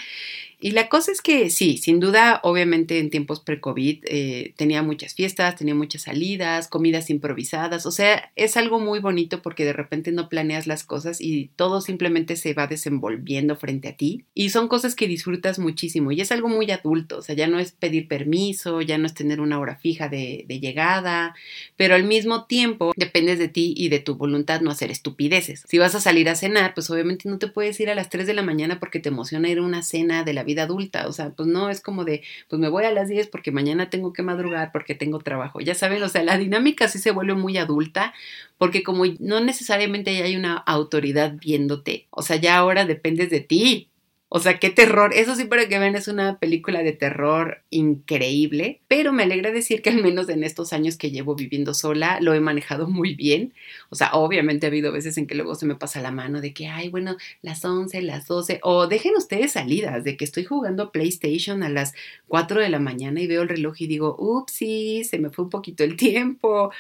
Y 0.65 0.71
la 0.71 0.89
cosa 0.89 1.13
es 1.13 1.21
que 1.21 1.51
sí, 1.51 1.77
sin 1.77 2.01
duda, 2.01 2.41
obviamente 2.43 2.99
en 2.99 3.11
tiempos 3.11 3.41
pre-COVID 3.41 4.05
eh, 4.05 4.34
tenía 4.57 4.83
muchas 4.83 5.15
fiestas, 5.15 5.57
tenía 5.57 5.75
muchas 5.75 6.03
salidas, 6.03 6.69
comidas 6.69 7.11
improvisadas, 7.11 7.87
o 7.87 7.91
sea, 7.91 8.33
es 8.37 8.57
algo 8.57 8.81
muy 8.81 9.01
bonito 9.01 9.43
porque 9.43 9.65
de 9.65 9.73
repente 9.73 10.13
no 10.13 10.29
planeas 10.29 10.67
las 10.67 10.85
cosas 10.85 11.21
y 11.21 11.51
todo 11.57 11.81
simplemente 11.81 12.37
se 12.37 12.55
va 12.55 12.67
desenvolviendo 12.67 13.57
frente 13.57 13.89
a 13.89 13.97
ti 13.97 14.25
y 14.35 14.51
son 14.51 14.69
cosas 14.69 14.95
que 14.95 15.09
disfrutas 15.09 15.59
muchísimo 15.59 16.13
y 16.13 16.21
es 16.21 16.33
algo 16.33 16.49
muy 16.49 16.71
adulto, 16.71 17.19
o 17.19 17.23
sea, 17.23 17.35
ya 17.35 17.47
no 17.47 17.59
es 17.59 17.73
pedir 17.73 18.09
permiso, 18.09 18.81
ya 18.81 18.99
no 18.99 19.07
es 19.07 19.15
tener 19.15 19.41
una 19.41 19.59
hora 19.59 19.77
fija 19.77 20.09
de, 20.09 20.45
de 20.49 20.61
llegada, 20.61 21.35
pero 21.77 21.95
al 21.95 22.05
mismo 22.05 22.45
tiempo 22.47 22.93
dependes 22.97 23.39
de 23.39 23.49
ti 23.49 23.75
y 23.77 23.89
de 23.89 24.01
tu 24.01 24.17
voluntad 24.17 24.61
no 24.61 24.71
hacer 24.71 24.91
estupideces. 24.91 25.65
Si 25.69 25.79
vas 25.79 25.95
a 25.95 26.01
salir 26.01 26.29
a 26.29 26.35
cenar, 26.35 26.75
pues 26.75 26.91
obviamente 26.91 27.29
no 27.29 27.39
te 27.39 27.49
puedes 27.49 27.79
ir 27.81 27.91
a 27.91 27.95
las 27.95 28.11
3 28.11 28.27
de 28.27 28.35
la 28.35 28.43
mañana 28.43 28.81
porque 28.81 29.01
te 29.01 29.09
emociona 29.09 29.49
ir 29.49 29.59
a 29.59 29.63
una 29.63 29.83
cena 29.83 30.25
de 30.25 30.33
la 30.33 30.45
vida 30.45 30.65
adulta, 30.65 31.07
o 31.09 31.13
sea, 31.13 31.31
pues 31.31 31.49
no 31.49 31.71
es 31.71 31.81
como 31.81 32.05
de, 32.05 32.23
pues 32.49 32.61
me 32.61 32.69
voy 32.69 32.85
a 32.85 32.93
las 32.93 33.09
10 33.09 33.29
porque 33.29 33.51
mañana 33.51 33.91
tengo 33.91 34.13
que 34.13 34.23
madrugar 34.25 34.73
porque 34.73 34.95
tengo 34.95 35.21
trabajo, 35.21 35.61
ya 35.61 35.75
saben, 35.75 36.03
o 36.03 36.09
sea, 36.09 36.25
la 36.25 36.39
dinámica 36.39 36.89
sí 36.89 36.99
se 36.99 37.13
vuelve 37.13 37.35
muy 37.35 37.57
adulta 37.59 38.13
porque 38.59 38.83
como 38.83 39.05
no 39.21 39.41
necesariamente 39.41 40.11
hay 40.23 40.37
una 40.37 40.57
autoridad 40.57 41.35
viéndote, 41.35 42.07
o 42.11 42.23
sea, 42.23 42.37
ya 42.37 42.57
ahora 42.57 42.85
dependes 42.85 43.31
de 43.31 43.41
ti, 43.41 43.89
o 44.37 44.41
sea, 44.41 44.59
qué 44.59 44.69
terror. 44.69 45.13
Eso 45.15 45.37
sí, 45.37 45.45
para 45.45 45.69
que 45.69 45.79
vean, 45.79 45.95
es 45.95 46.09
una 46.09 46.41
película 46.41 46.83
de 46.83 46.91
terror 46.91 47.63
increíble. 47.71 48.81
Pero 48.89 49.13
me 49.13 49.23
alegra 49.23 49.53
decir 49.53 49.81
que 49.81 49.91
al 49.91 50.03
menos 50.03 50.29
en 50.29 50.43
estos 50.43 50.73
años 50.73 50.97
que 50.97 51.13
llevo 51.13 51.37
viviendo 51.37 51.73
sola, 51.73 52.19
lo 52.21 52.35
he 52.35 52.41
manejado 52.41 52.89
muy 52.89 53.15
bien. 53.15 53.55
O 53.91 53.95
sea, 53.95 54.11
obviamente 54.15 54.67
ha 54.67 54.71
habido 54.71 54.91
veces 54.91 55.19
en 55.19 55.29
que 55.29 55.37
luego 55.37 55.55
se 55.55 55.67
me 55.67 55.77
pasa 55.77 56.03
la 56.03 56.11
mano 56.11 56.41
de 56.41 56.53
que, 56.53 56.67
ay, 56.67 56.89
bueno, 56.89 57.17
las 57.43 57.65
11, 57.65 58.03
las 58.03 58.27
12. 58.27 58.59
O 58.65 58.89
dejen 58.89 59.15
ustedes 59.17 59.53
salidas 59.53 60.03
de 60.03 60.17
que 60.17 60.25
estoy 60.25 60.43
jugando 60.43 60.91
PlayStation 60.91 61.63
a 61.63 61.69
las 61.69 61.95
4 62.27 62.61
de 62.61 62.71
la 62.71 62.81
mañana 62.81 63.21
y 63.21 63.29
veo 63.29 63.43
el 63.43 63.49
reloj 63.49 63.77
y 63.83 63.87
digo, 63.87 64.17
ups, 64.19 64.55
se 64.55 65.19
me 65.21 65.31
fue 65.31 65.45
un 65.45 65.51
poquito 65.51 65.85
el 65.85 65.95
tiempo. 65.95 66.73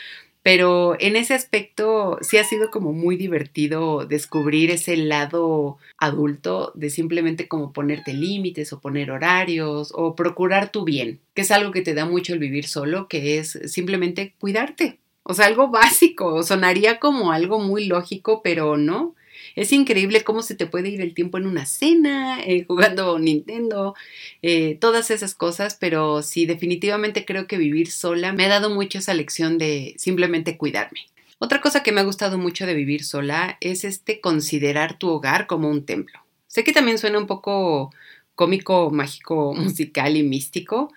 Pero 0.44 0.94
en 1.00 1.16
ese 1.16 1.32
aspecto 1.32 2.18
sí 2.20 2.36
ha 2.36 2.44
sido 2.44 2.70
como 2.70 2.92
muy 2.92 3.16
divertido 3.16 4.04
descubrir 4.04 4.70
ese 4.70 4.94
lado 4.98 5.78
adulto 5.96 6.70
de 6.74 6.90
simplemente 6.90 7.48
como 7.48 7.72
ponerte 7.72 8.12
límites 8.12 8.70
o 8.74 8.78
poner 8.78 9.10
horarios 9.10 9.90
o 9.94 10.14
procurar 10.14 10.70
tu 10.70 10.84
bien, 10.84 11.18
que 11.32 11.40
es 11.40 11.50
algo 11.50 11.72
que 11.72 11.80
te 11.80 11.94
da 11.94 12.04
mucho 12.04 12.34
el 12.34 12.40
vivir 12.40 12.66
solo, 12.66 13.08
que 13.08 13.38
es 13.38 13.58
simplemente 13.64 14.34
cuidarte. 14.38 14.98
O 15.22 15.32
sea, 15.32 15.46
algo 15.46 15.68
básico, 15.70 16.42
sonaría 16.42 17.00
como 17.00 17.32
algo 17.32 17.58
muy 17.58 17.86
lógico, 17.86 18.42
pero 18.44 18.76
no. 18.76 19.14
Es 19.56 19.72
increíble 19.72 20.24
cómo 20.24 20.42
se 20.42 20.54
te 20.54 20.66
puede 20.66 20.88
ir 20.88 21.00
el 21.00 21.14
tiempo 21.14 21.38
en 21.38 21.46
una 21.46 21.66
cena, 21.66 22.40
eh, 22.42 22.64
jugando 22.66 23.18
Nintendo, 23.18 23.94
eh, 24.42 24.76
todas 24.80 25.10
esas 25.10 25.34
cosas, 25.34 25.76
pero 25.78 26.22
sí, 26.22 26.46
definitivamente 26.46 27.24
creo 27.24 27.46
que 27.46 27.58
vivir 27.58 27.90
sola 27.90 28.32
me 28.32 28.44
ha 28.44 28.48
dado 28.48 28.70
mucho 28.70 28.98
esa 28.98 29.14
lección 29.14 29.58
de 29.58 29.94
simplemente 29.96 30.56
cuidarme. 30.58 31.00
Otra 31.38 31.60
cosa 31.60 31.82
que 31.82 31.92
me 31.92 32.00
ha 32.00 32.04
gustado 32.04 32.38
mucho 32.38 32.66
de 32.66 32.74
vivir 32.74 33.04
sola 33.04 33.58
es 33.60 33.84
este 33.84 34.20
considerar 34.20 34.98
tu 34.98 35.08
hogar 35.08 35.46
como 35.46 35.68
un 35.68 35.84
templo. 35.84 36.20
Sé 36.46 36.64
que 36.64 36.72
también 36.72 36.98
suena 36.98 37.18
un 37.18 37.26
poco 37.26 37.92
cómico, 38.34 38.90
mágico, 38.90 39.54
musical 39.56 40.16
y 40.16 40.22
místico, 40.22 40.92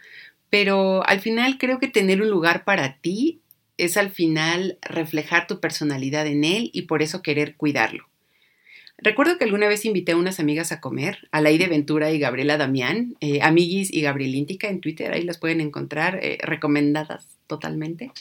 pero 0.50 1.06
al 1.08 1.20
final 1.20 1.58
creo 1.58 1.80
que 1.80 1.88
tener 1.88 2.22
un 2.22 2.30
lugar 2.30 2.64
para 2.64 2.98
ti 2.98 3.42
es 3.78 3.98
al 3.98 4.10
final 4.10 4.80
reflejar 4.82 5.46
tu 5.46 5.60
personalidad 5.60 6.26
en 6.26 6.44
él 6.44 6.70
y 6.74 6.84
por 6.84 7.02
eso 7.02 7.22
querer 7.22 7.56
cuidarlo. 7.56 8.08
Recuerdo 9.00 9.38
que 9.38 9.46
alguna 9.46 9.68
vez 9.68 9.86
invité 9.86 10.14
a 10.14 10.18
unas 10.18 10.40
amigas 10.40 10.72
a 10.72 10.82
comer, 10.82 11.28
a 11.32 11.40
Laide 11.40 11.68
Ventura 11.68 12.12
y 12.12 12.20
Gabriela 12.20 12.58
Damián, 12.58 13.16
eh, 13.20 13.42
Amiguis 13.44 13.94
y 13.94 14.02
Gabrielíntica 14.02 14.70
en 14.70 14.82
Twitter, 14.82 15.14
ahí 15.14 15.24
las 15.24 15.38
pueden 15.38 15.62
encontrar, 15.62 16.20
eh, 16.24 16.40
recomendadas 16.42 17.28
totalmente. 17.46 18.12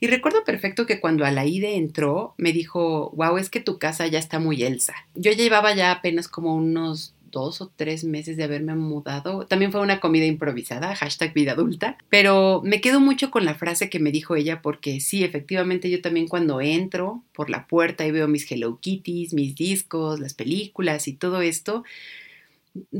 Y 0.00 0.08
recuerdo 0.08 0.42
perfecto 0.42 0.84
que 0.84 0.98
cuando 0.98 1.24
Alaide 1.24 1.76
entró, 1.76 2.34
me 2.36 2.52
dijo, 2.52 3.12
wow, 3.14 3.38
es 3.38 3.50
que 3.50 3.60
tu 3.60 3.78
casa 3.78 4.08
ya 4.08 4.18
está 4.18 4.40
muy 4.40 4.64
Elsa. 4.64 4.94
Yo 5.14 5.30
llevaba 5.30 5.72
ya 5.76 5.92
apenas 5.92 6.26
como 6.26 6.56
unos 6.56 7.14
dos 7.32 7.60
o 7.60 7.72
tres 7.74 8.04
meses 8.04 8.36
de 8.36 8.44
haberme 8.44 8.76
mudado. 8.76 9.46
También 9.46 9.72
fue 9.72 9.80
una 9.80 9.98
comida 9.98 10.26
improvisada, 10.26 10.94
hashtag 10.94 11.34
vida 11.34 11.52
adulta, 11.52 11.98
pero 12.08 12.60
me 12.64 12.80
quedo 12.80 13.00
mucho 13.00 13.32
con 13.32 13.44
la 13.44 13.54
frase 13.54 13.90
que 13.90 13.98
me 13.98 14.12
dijo 14.12 14.36
ella 14.36 14.62
porque 14.62 15.00
sí, 15.00 15.24
efectivamente 15.24 15.90
yo 15.90 16.00
también 16.00 16.28
cuando 16.28 16.60
entro 16.60 17.24
por 17.34 17.50
la 17.50 17.66
puerta 17.66 18.06
y 18.06 18.12
veo 18.12 18.28
mis 18.28 18.50
Hello 18.50 18.78
Kitties, 18.80 19.34
mis 19.34 19.56
discos, 19.56 20.20
las 20.20 20.34
películas 20.34 21.08
y 21.08 21.14
todo 21.14 21.42
esto, 21.42 21.82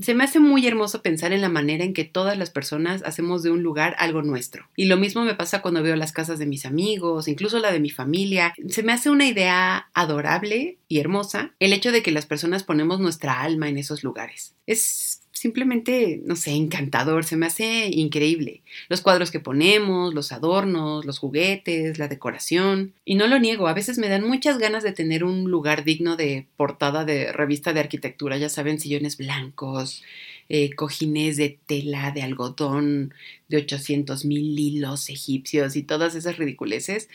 se 0.00 0.14
me 0.14 0.24
hace 0.24 0.38
muy 0.38 0.66
hermoso 0.66 1.02
pensar 1.02 1.32
en 1.32 1.40
la 1.40 1.48
manera 1.48 1.84
en 1.84 1.94
que 1.94 2.04
todas 2.04 2.36
las 2.36 2.50
personas 2.50 3.02
hacemos 3.04 3.42
de 3.42 3.50
un 3.50 3.62
lugar 3.62 3.94
algo 3.98 4.22
nuestro. 4.22 4.68
Y 4.76 4.86
lo 4.86 4.96
mismo 4.96 5.24
me 5.24 5.34
pasa 5.34 5.62
cuando 5.62 5.82
veo 5.82 5.96
las 5.96 6.12
casas 6.12 6.38
de 6.38 6.46
mis 6.46 6.66
amigos, 6.66 7.28
incluso 7.28 7.58
la 7.58 7.72
de 7.72 7.80
mi 7.80 7.90
familia. 7.90 8.52
Se 8.68 8.82
me 8.82 8.92
hace 8.92 9.10
una 9.10 9.26
idea 9.26 9.88
adorable 9.94 10.78
y 10.88 11.00
hermosa 11.00 11.54
el 11.58 11.72
hecho 11.72 11.92
de 11.92 12.02
que 12.02 12.12
las 12.12 12.26
personas 12.26 12.64
ponemos 12.64 13.00
nuestra 13.00 13.40
alma 13.40 13.68
en 13.68 13.78
esos 13.78 14.04
lugares. 14.04 14.54
Es 14.66 15.21
simplemente, 15.42 16.20
no 16.24 16.36
sé, 16.36 16.52
encantador, 16.52 17.24
se 17.24 17.36
me 17.36 17.46
hace 17.46 17.88
increíble. 17.88 18.62
Los 18.88 19.00
cuadros 19.00 19.32
que 19.32 19.40
ponemos, 19.40 20.14
los 20.14 20.30
adornos, 20.30 21.04
los 21.04 21.18
juguetes, 21.18 21.98
la 21.98 22.06
decoración. 22.06 22.94
Y 23.04 23.16
no 23.16 23.26
lo 23.26 23.40
niego, 23.40 23.66
a 23.66 23.74
veces 23.74 23.98
me 23.98 24.08
dan 24.08 24.22
muchas 24.22 24.58
ganas 24.58 24.84
de 24.84 24.92
tener 24.92 25.24
un 25.24 25.50
lugar 25.50 25.82
digno 25.82 26.14
de 26.14 26.46
portada 26.56 27.04
de 27.04 27.32
revista 27.32 27.72
de 27.72 27.80
arquitectura, 27.80 28.38
ya 28.38 28.48
saben, 28.48 28.78
sillones 28.78 29.16
blancos, 29.16 30.04
eh, 30.48 30.74
cojines 30.76 31.36
de 31.38 31.58
tela 31.66 32.12
de 32.12 32.22
algodón 32.22 33.12
de 33.48 33.56
800 33.56 34.24
mil 34.24 34.56
hilos 34.56 35.08
egipcios 35.08 35.74
y 35.74 35.82
todas 35.82 36.14
esas 36.14 36.36
ridiculeces, 36.36 37.08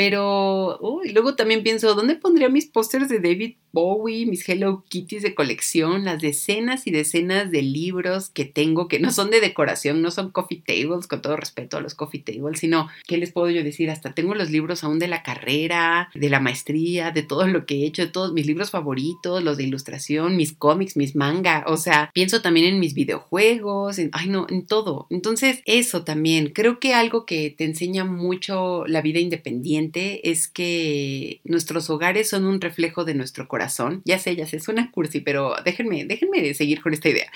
Pero 0.00 0.80
luego 1.12 1.36
también 1.36 1.62
pienso, 1.62 1.94
¿dónde 1.94 2.14
pondría 2.14 2.48
mis 2.48 2.64
pósters 2.64 3.10
de 3.10 3.20
David 3.20 3.56
Bowie, 3.70 4.24
mis 4.24 4.48
Hello 4.48 4.82
Kitties 4.88 5.22
de 5.22 5.34
colección, 5.34 6.06
las 6.06 6.22
decenas 6.22 6.86
y 6.86 6.90
decenas 6.90 7.50
de 7.50 7.60
libros 7.60 8.30
que 8.30 8.46
tengo 8.46 8.88
que 8.88 8.98
no 8.98 9.12
son 9.12 9.28
de 9.30 9.40
decoración, 9.40 10.00
no 10.00 10.10
son 10.10 10.30
coffee 10.30 10.62
tables, 10.66 11.06
con 11.06 11.20
todo 11.20 11.36
respeto 11.36 11.76
a 11.76 11.82
los 11.82 11.94
coffee 11.94 12.22
tables, 12.22 12.60
sino, 12.60 12.88
¿qué 13.06 13.18
les 13.18 13.30
puedo 13.30 13.50
yo 13.50 13.62
decir? 13.62 13.90
Hasta 13.90 14.14
tengo 14.14 14.34
los 14.34 14.50
libros 14.50 14.84
aún 14.84 14.98
de 14.98 15.06
la 15.06 15.22
carrera, 15.22 16.08
de 16.14 16.30
la 16.30 16.40
maestría, 16.40 17.10
de 17.10 17.22
todo 17.22 17.46
lo 17.46 17.66
que 17.66 17.82
he 17.82 17.86
hecho, 17.86 18.00
de 18.00 18.10
todos 18.10 18.32
mis 18.32 18.46
libros 18.46 18.70
favoritos, 18.70 19.44
los 19.44 19.58
de 19.58 19.64
ilustración, 19.64 20.34
mis 20.34 20.54
cómics, 20.54 20.96
mis 20.96 21.14
manga, 21.14 21.64
o 21.66 21.76
sea, 21.76 22.10
pienso 22.14 22.40
también 22.40 22.66
en 22.66 22.80
mis 22.80 22.94
videojuegos, 22.94 23.98
en, 23.98 24.08
ay 24.14 24.30
no, 24.30 24.46
en 24.48 24.64
todo. 24.64 25.06
Entonces, 25.10 25.60
eso 25.66 26.04
también, 26.04 26.52
creo 26.54 26.80
que 26.80 26.94
algo 26.94 27.26
que 27.26 27.54
te 27.56 27.64
enseña 27.64 28.06
mucho 28.06 28.86
la 28.86 29.02
vida 29.02 29.20
independiente 29.20 29.89
es 30.24 30.48
que 30.48 31.40
nuestros 31.44 31.90
hogares 31.90 32.28
son 32.28 32.44
un 32.44 32.60
reflejo 32.60 33.04
de 33.04 33.14
nuestro 33.14 33.48
corazón 33.48 34.02
ya 34.04 34.18
sé, 34.18 34.36
ya 34.36 34.46
sé, 34.46 34.60
suena 34.60 34.90
cursi, 34.90 35.20
pero 35.20 35.56
déjenme, 35.64 36.04
déjenme 36.04 36.54
seguir 36.54 36.82
con 36.82 36.92
esta 36.92 37.08
idea. 37.08 37.30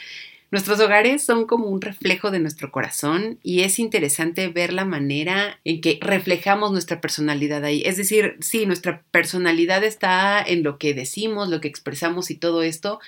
Nuestros 0.50 0.78
hogares 0.78 1.24
son 1.24 1.46
como 1.46 1.66
un 1.66 1.80
reflejo 1.80 2.30
de 2.30 2.38
nuestro 2.38 2.70
corazón 2.70 3.40
y 3.42 3.62
es 3.62 3.78
interesante 3.78 4.48
ver 4.48 4.72
la 4.72 4.84
manera 4.84 5.58
en 5.64 5.80
que 5.80 5.98
reflejamos 6.00 6.70
nuestra 6.70 7.00
personalidad 7.00 7.64
ahí. 7.64 7.82
Es 7.84 7.96
decir, 7.96 8.36
sí, 8.40 8.64
nuestra 8.64 9.02
personalidad 9.10 9.82
está 9.82 10.42
en 10.42 10.62
lo 10.62 10.78
que 10.78 10.94
decimos, 10.94 11.48
lo 11.48 11.60
que 11.60 11.68
expresamos 11.68 12.30
y 12.30 12.36
todo 12.36 12.62
esto, 12.62 13.00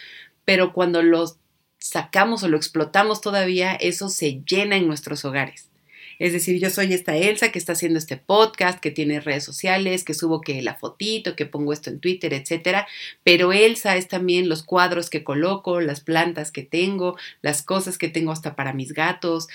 pero 0.45 0.73
cuando 0.73 1.03
lo 1.03 1.37
sacamos 1.79 2.43
o 2.43 2.49
lo 2.49 2.57
explotamos 2.57 3.21
todavía, 3.21 3.75
eso 3.75 4.09
se 4.09 4.43
llena 4.45 4.77
en 4.77 4.89
nuestros 4.89 5.25
hogares. 5.25 5.71
Es 6.19 6.33
decir, 6.33 6.61
yo 6.61 6.71
soy 6.71 6.93
esta 6.93 7.17
Elsa 7.17 7.51
que 7.51 7.59
está 7.59 7.73
haciendo 7.73 7.99
este 7.99 8.17
podcast, 8.17 8.81
que 8.81 8.91
tiene 8.91 9.21
redes 9.21 9.45
sociales, 9.45 10.05
que 10.05 10.15
subo 10.15 10.41
que 10.41 10.63
la 10.63 10.75
fotito, 10.75 11.37
que 11.37 11.47
pongo 11.47 11.73
esto 11.73 11.91
en 11.91 12.01
Twitter, 12.01 12.33
etcétera. 12.35 12.87
Pero 13.23 13.53
Elsa 13.53 13.97
es 13.97 14.09
también 14.09 14.49
los 14.49 14.63
cuadros 14.63 15.11
que 15.11 15.25
coloco, 15.25 15.81
las 15.81 16.01
plantas 16.01 16.51
que 16.51 16.63
tengo, 16.63 17.17
las 17.43 17.63
cosas 17.63 17.99
que 17.99 18.09
tengo 18.09 18.33
hasta 18.33 18.57
para 18.57 18.73
mis 18.73 18.93
gatos, 18.93 19.49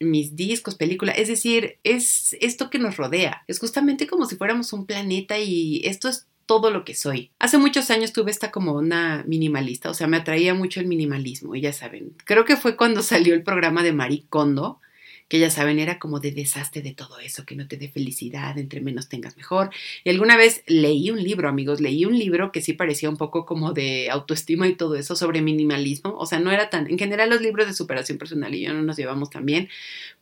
mis 0.00 0.36
discos, 0.36 0.74
películas. 0.74 1.16
Es 1.18 1.28
decir, 1.28 1.78
es 1.84 2.36
esto 2.40 2.70
que 2.70 2.78
nos 2.78 2.96
rodea. 2.96 3.44
Es 3.46 3.58
justamente 3.58 4.06
como 4.06 4.26
si 4.26 4.36
fuéramos 4.36 4.72
un 4.72 4.86
planeta 4.86 5.38
y 5.38 5.82
esto 5.84 6.08
es 6.08 6.26
todo 6.48 6.70
lo 6.70 6.82
que 6.84 6.94
soy. 6.94 7.30
Hace 7.38 7.58
muchos 7.58 7.90
años 7.90 8.14
tuve 8.14 8.30
esta 8.30 8.50
como 8.50 8.72
una 8.72 9.22
minimalista, 9.26 9.90
o 9.90 9.94
sea, 9.94 10.06
me 10.06 10.16
atraía 10.16 10.54
mucho 10.54 10.80
el 10.80 10.86
minimalismo, 10.86 11.54
y 11.54 11.60
ya 11.60 11.74
saben, 11.74 12.14
creo 12.24 12.46
que 12.46 12.56
fue 12.56 12.74
cuando 12.74 13.02
salió 13.04 13.34
el 13.34 13.42
programa 13.42 13.82
de 13.82 13.92
Marie 13.92 14.24
Kondo, 14.30 14.80
que 15.28 15.38
ya 15.38 15.50
saben, 15.50 15.78
era 15.78 15.98
como 15.98 16.20
de 16.20 16.32
desastre 16.32 16.82
de 16.82 16.94
todo 16.94 17.18
eso, 17.18 17.44
que 17.44 17.54
no 17.54 17.68
te 17.68 17.76
dé 17.76 17.88
felicidad, 17.88 18.58
entre 18.58 18.80
menos 18.80 19.08
tengas 19.08 19.36
mejor. 19.36 19.70
Y 20.02 20.10
alguna 20.10 20.36
vez 20.36 20.62
leí 20.66 21.10
un 21.10 21.22
libro, 21.22 21.48
amigos, 21.48 21.80
leí 21.80 22.04
un 22.04 22.18
libro 22.18 22.50
que 22.50 22.62
sí 22.62 22.72
parecía 22.72 23.10
un 23.10 23.18
poco 23.18 23.44
como 23.44 23.72
de 23.72 24.10
autoestima 24.10 24.66
y 24.68 24.74
todo 24.74 24.94
eso 24.94 25.16
sobre 25.16 25.42
minimalismo, 25.42 26.16
o 26.16 26.26
sea, 26.26 26.40
no 26.40 26.50
era 26.50 26.70
tan, 26.70 26.90
en 26.90 26.98
general 26.98 27.30
los 27.30 27.42
libros 27.42 27.66
de 27.66 27.74
superación 27.74 28.18
personal 28.18 28.54
y 28.54 28.62
yo 28.62 28.72
no 28.72 28.82
nos 28.82 28.96
llevamos 28.96 29.30
tan 29.30 29.44
bien, 29.44 29.68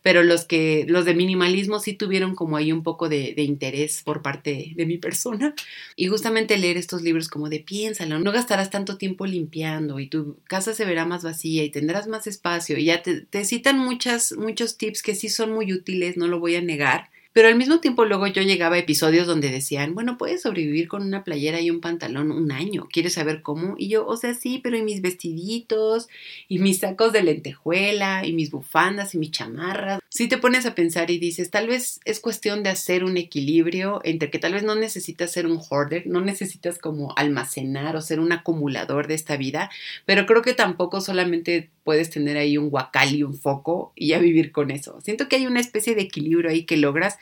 pero 0.01 0.23
los 0.23 0.45
que, 0.45 0.85
los 0.87 1.05
de 1.05 1.15
minimalismo 1.15 1.79
sí 1.79 1.93
tuvieron 1.93 2.35
como 2.35 2.57
ahí 2.57 2.71
un 2.71 2.83
poco 2.83 3.09
de, 3.09 3.33
de 3.35 3.43
interés 3.43 4.01
por 4.03 4.21
parte 4.21 4.73
de 4.75 4.85
mi 4.85 4.97
persona. 4.97 5.53
Y 5.95 6.07
justamente 6.07 6.57
leer 6.57 6.77
estos 6.77 7.01
libros 7.01 7.27
como 7.27 7.49
de 7.49 7.59
piénsalo, 7.59 8.19
no 8.19 8.31
gastarás 8.31 8.69
tanto 8.69 8.97
tiempo 8.97 9.25
limpiando 9.25 9.99
y 9.99 10.07
tu 10.07 10.37
casa 10.45 10.73
se 10.73 10.85
verá 10.85 11.05
más 11.05 11.23
vacía 11.23 11.63
y 11.63 11.69
tendrás 11.71 12.07
más 12.07 12.27
espacio 12.27 12.77
y 12.77 12.85
ya 12.85 13.01
te, 13.01 13.21
te 13.21 13.43
citan 13.43 13.79
muchas, 13.79 14.33
muchos 14.37 14.77
tips 14.77 14.96
que 15.01 15.15
sí 15.15 15.29
son 15.29 15.51
muy 15.53 15.73
útiles, 15.73 16.17
no 16.17 16.27
lo 16.27 16.39
voy 16.39 16.55
a 16.55 16.61
negar, 16.61 17.09
pero 17.33 17.47
al 17.47 17.55
mismo 17.55 17.79
tiempo 17.79 18.05
luego 18.05 18.27
yo 18.27 18.41
llegaba 18.41 18.75
a 18.75 18.79
episodios 18.79 19.27
donde 19.27 19.49
decían, 19.49 19.93
bueno, 19.93 20.17
puedes 20.17 20.41
sobrevivir 20.41 20.87
con 20.87 21.03
una 21.03 21.23
playera 21.23 21.61
y 21.61 21.69
un 21.69 21.81
pantalón 21.81 22.31
un 22.31 22.51
año, 22.51 22.87
¿quieres 22.91 23.13
saber 23.13 23.41
cómo? 23.41 23.75
Y 23.77 23.89
yo, 23.89 24.05
o 24.07 24.17
sea, 24.17 24.33
sí, 24.33 24.59
pero 24.63 24.77
y 24.77 24.81
mis 24.81 25.01
vestiditos, 25.01 26.07
y 26.47 26.59
mis 26.59 26.79
sacos 26.79 27.13
de 27.13 27.23
lentejuela, 27.23 28.25
y 28.25 28.33
mis 28.33 28.51
bufandas, 28.51 29.15
y 29.15 29.17
mis 29.17 29.31
chamarras. 29.31 29.99
Si 30.09 30.27
te 30.27 30.37
pones 30.37 30.65
a 30.65 30.75
pensar 30.75 31.11
y 31.11 31.19
dices, 31.19 31.51
tal 31.51 31.67
vez 31.67 31.99
es 32.05 32.19
cuestión 32.19 32.63
de 32.63 32.69
hacer 32.69 33.03
un 33.03 33.17
equilibrio 33.17 34.01
entre 34.03 34.29
que 34.29 34.39
tal 34.39 34.53
vez 34.53 34.63
no 34.63 34.75
necesitas 34.75 35.31
ser 35.31 35.45
un 35.45 35.59
hoarder, 35.69 36.07
no 36.07 36.21
necesitas 36.21 36.79
como 36.79 37.13
almacenar 37.17 37.95
o 37.95 38.01
ser 38.01 38.19
un 38.19 38.31
acumulador 38.31 39.07
de 39.07 39.15
esta 39.15 39.37
vida, 39.37 39.69
pero 40.05 40.25
creo 40.25 40.41
que 40.41 40.53
tampoco 40.53 41.01
solamente 41.01 41.69
puedes 41.83 42.09
tener 42.09 42.35
ahí 42.35 42.57
un 42.57 42.69
guacal 42.69 43.15
y 43.15 43.23
un 43.23 43.33
foco 43.33 43.93
y 43.95 44.07
ya 44.07 44.19
vivir 44.19 44.51
con 44.51 44.71
eso. 44.71 44.99
Siento 45.01 45.29
que 45.29 45.37
hay 45.37 45.47
una 45.47 45.61
especie 45.61 45.95
de 45.95 46.01
equilibrio 46.01 46.49
ahí 46.49 46.65
que 46.65 46.75
logras 46.75 47.17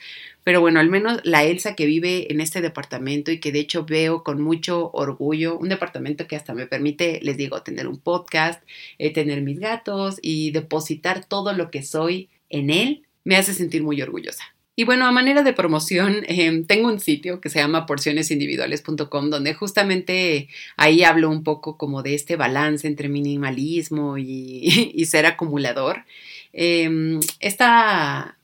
pero 0.46 0.60
bueno, 0.60 0.78
al 0.78 0.88
menos 0.88 1.20
la 1.24 1.42
Elsa 1.42 1.74
que 1.74 1.86
vive 1.86 2.32
en 2.32 2.40
este 2.40 2.60
departamento 2.60 3.32
y 3.32 3.40
que 3.40 3.50
de 3.50 3.58
hecho 3.58 3.84
veo 3.84 4.22
con 4.22 4.40
mucho 4.40 4.92
orgullo, 4.92 5.58
un 5.58 5.68
departamento 5.70 6.28
que 6.28 6.36
hasta 6.36 6.54
me 6.54 6.68
permite, 6.68 7.18
les 7.24 7.36
digo, 7.36 7.62
tener 7.62 7.88
un 7.88 7.98
podcast, 7.98 8.62
eh, 8.98 9.12
tener 9.12 9.42
mis 9.42 9.58
gatos 9.58 10.20
y 10.22 10.52
depositar 10.52 11.24
todo 11.24 11.52
lo 11.52 11.72
que 11.72 11.82
soy 11.82 12.28
en 12.48 12.70
él, 12.70 13.02
me 13.24 13.36
hace 13.36 13.54
sentir 13.54 13.82
muy 13.82 14.00
orgullosa. 14.00 14.44
Y 14.76 14.84
bueno, 14.84 15.06
a 15.06 15.10
manera 15.10 15.42
de 15.42 15.52
promoción, 15.52 16.22
em, 16.28 16.64
tengo 16.64 16.86
un 16.86 17.00
sitio 17.00 17.40
que 17.40 17.48
se 17.48 17.58
llama 17.58 17.86
porcionesindividuales.com, 17.86 19.30
donde 19.30 19.52
justamente 19.52 20.46
ahí 20.76 21.02
hablo 21.02 21.28
un 21.28 21.42
poco 21.42 21.76
como 21.76 22.04
de 22.04 22.14
este 22.14 22.36
balance 22.36 22.86
entre 22.86 23.08
minimalismo 23.08 24.16
y, 24.16 25.04
ser 25.06 25.26
acumulador. 25.26 26.04
Eh, 26.52 27.18
esta, 27.40 28.35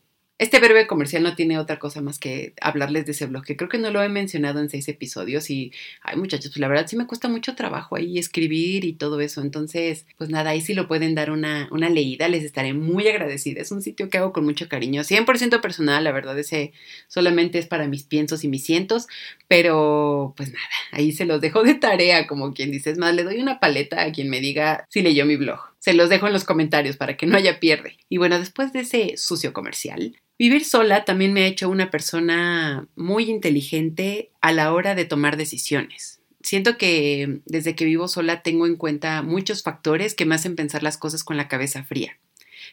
este 0.43 0.59
breve 0.59 0.89
comercial 0.89 1.23
no 1.23 1.37
tiene 1.37 1.57
otra 1.59 1.79
cosa 1.79 2.01
más 2.01 2.19
que 2.19 2.55
hablarles 2.61 3.07
de 3.07 3.13
ese 3.13 3.27
blog, 3.27 3.45
que 3.45 3.57
creo 3.57 3.69
que 3.69 3.79
no 3.79 3.91
lo 3.91 4.03
he 4.03 4.09
mencionado 4.09 4.59
en 4.59 4.69
seis 4.69 4.89
episodios 4.89 5.51
y, 5.51 5.73
ay 6.03 6.17
muchachos, 6.17 6.51
pues 6.51 6.59
la 6.59 6.67
verdad 6.67 6.87
sí 6.89 6.97
me 6.97 7.07
cuesta 7.07 7.29
mucho 7.29 7.55
trabajo 7.55 7.95
ahí 7.95 8.19
escribir 8.19 8.85
y 8.85 8.93
todo 8.95 9.21
eso, 9.21 9.41
entonces, 9.41 10.05
pues 10.19 10.31
nada, 10.31 10.51
ahí 10.51 10.61
sí 10.61 10.75
lo 10.75 10.89
pueden 10.89 11.15
dar 11.15 11.31
una, 11.31 11.69
una 11.71 11.89
leída, 11.89 12.29
les 12.29 12.43
estaré 12.43 12.75
muy 12.75 13.07
agradecida, 13.07 13.63
es 13.63 13.71
un 13.71 13.83
sitio 13.83 14.11
que 14.11 14.19
hago 14.19 14.33
con 14.33 14.45
mucho 14.45 14.69
cariño, 14.69 15.03
100% 15.05 15.61
personal, 15.61 16.03
la 16.03 16.13
verdad 16.13 16.37
ese 16.39 16.73
solamente 17.07 17.59
es 17.59 17.67
para 17.67 17.87
mis 17.87 18.03
piensos 18.03 18.43
y 18.43 18.49
mis 18.49 18.65
cientos, 18.65 19.07
pero 19.47 20.35
pues 20.37 20.53
nada, 20.53 20.67
ahí 20.91 21.13
se 21.13 21.25
los 21.25 21.41
dejo 21.41 21.63
de 21.63 21.75
tarea, 21.75 22.27
como 22.27 22.53
quien 22.53 22.73
dice, 22.73 22.91
es 22.91 22.99
más, 22.99 23.15
le 23.15 23.23
doy 23.23 23.39
una 23.41 23.61
paleta 23.61 24.03
a 24.03 24.11
quien 24.11 24.29
me 24.29 24.41
diga 24.41 24.87
si 24.89 25.03
leyó 25.03 25.25
mi 25.25 25.37
blog. 25.37 25.72
Se 25.83 25.95
los 25.95 26.09
dejo 26.09 26.29
en 26.29 26.33
los 26.33 26.45
comentarios 26.45 26.97
para 26.97 27.17
que 27.17 27.27
no 27.27 27.37
haya 27.37 27.59
pierde. 27.59 27.97
Y 28.09 28.19
bueno, 28.19 28.39
después 28.39 28.73
de 28.73 28.81
ese 28.81 29.17
sucio 29.17 29.53
comercial, 29.53 30.17
Vivir 30.39 30.65
sola 30.65 31.05
también 31.05 31.33
me 31.33 31.45
ha 31.45 31.47
hecho 31.47 31.69
una 31.69 31.93
persona 31.93 32.89
muy 32.97 33.31
inteligente 33.31 34.33
a 34.41 34.51
la 34.51 34.73
hora 34.73 34.97
de 34.97 35.05
tomar 35.05 35.37
decisiones. 35.37 36.21
Siento 36.43 36.77
que 36.77 37.43
desde 37.47 37.77
que 37.77 37.85
vivo 37.85 38.09
sola 38.09 38.43
tengo 38.43 38.67
en 38.67 38.75
cuenta 38.75 39.23
muchos 39.23 39.63
factores 39.63 40.15
que 40.15 40.25
me 40.25 40.35
hacen 40.35 40.57
pensar 40.57 40.83
las 40.83 40.99
cosas 40.99 41.23
con 41.23 41.37
la 41.37 41.47
cabeza 41.47 41.85
fría. 41.85 42.19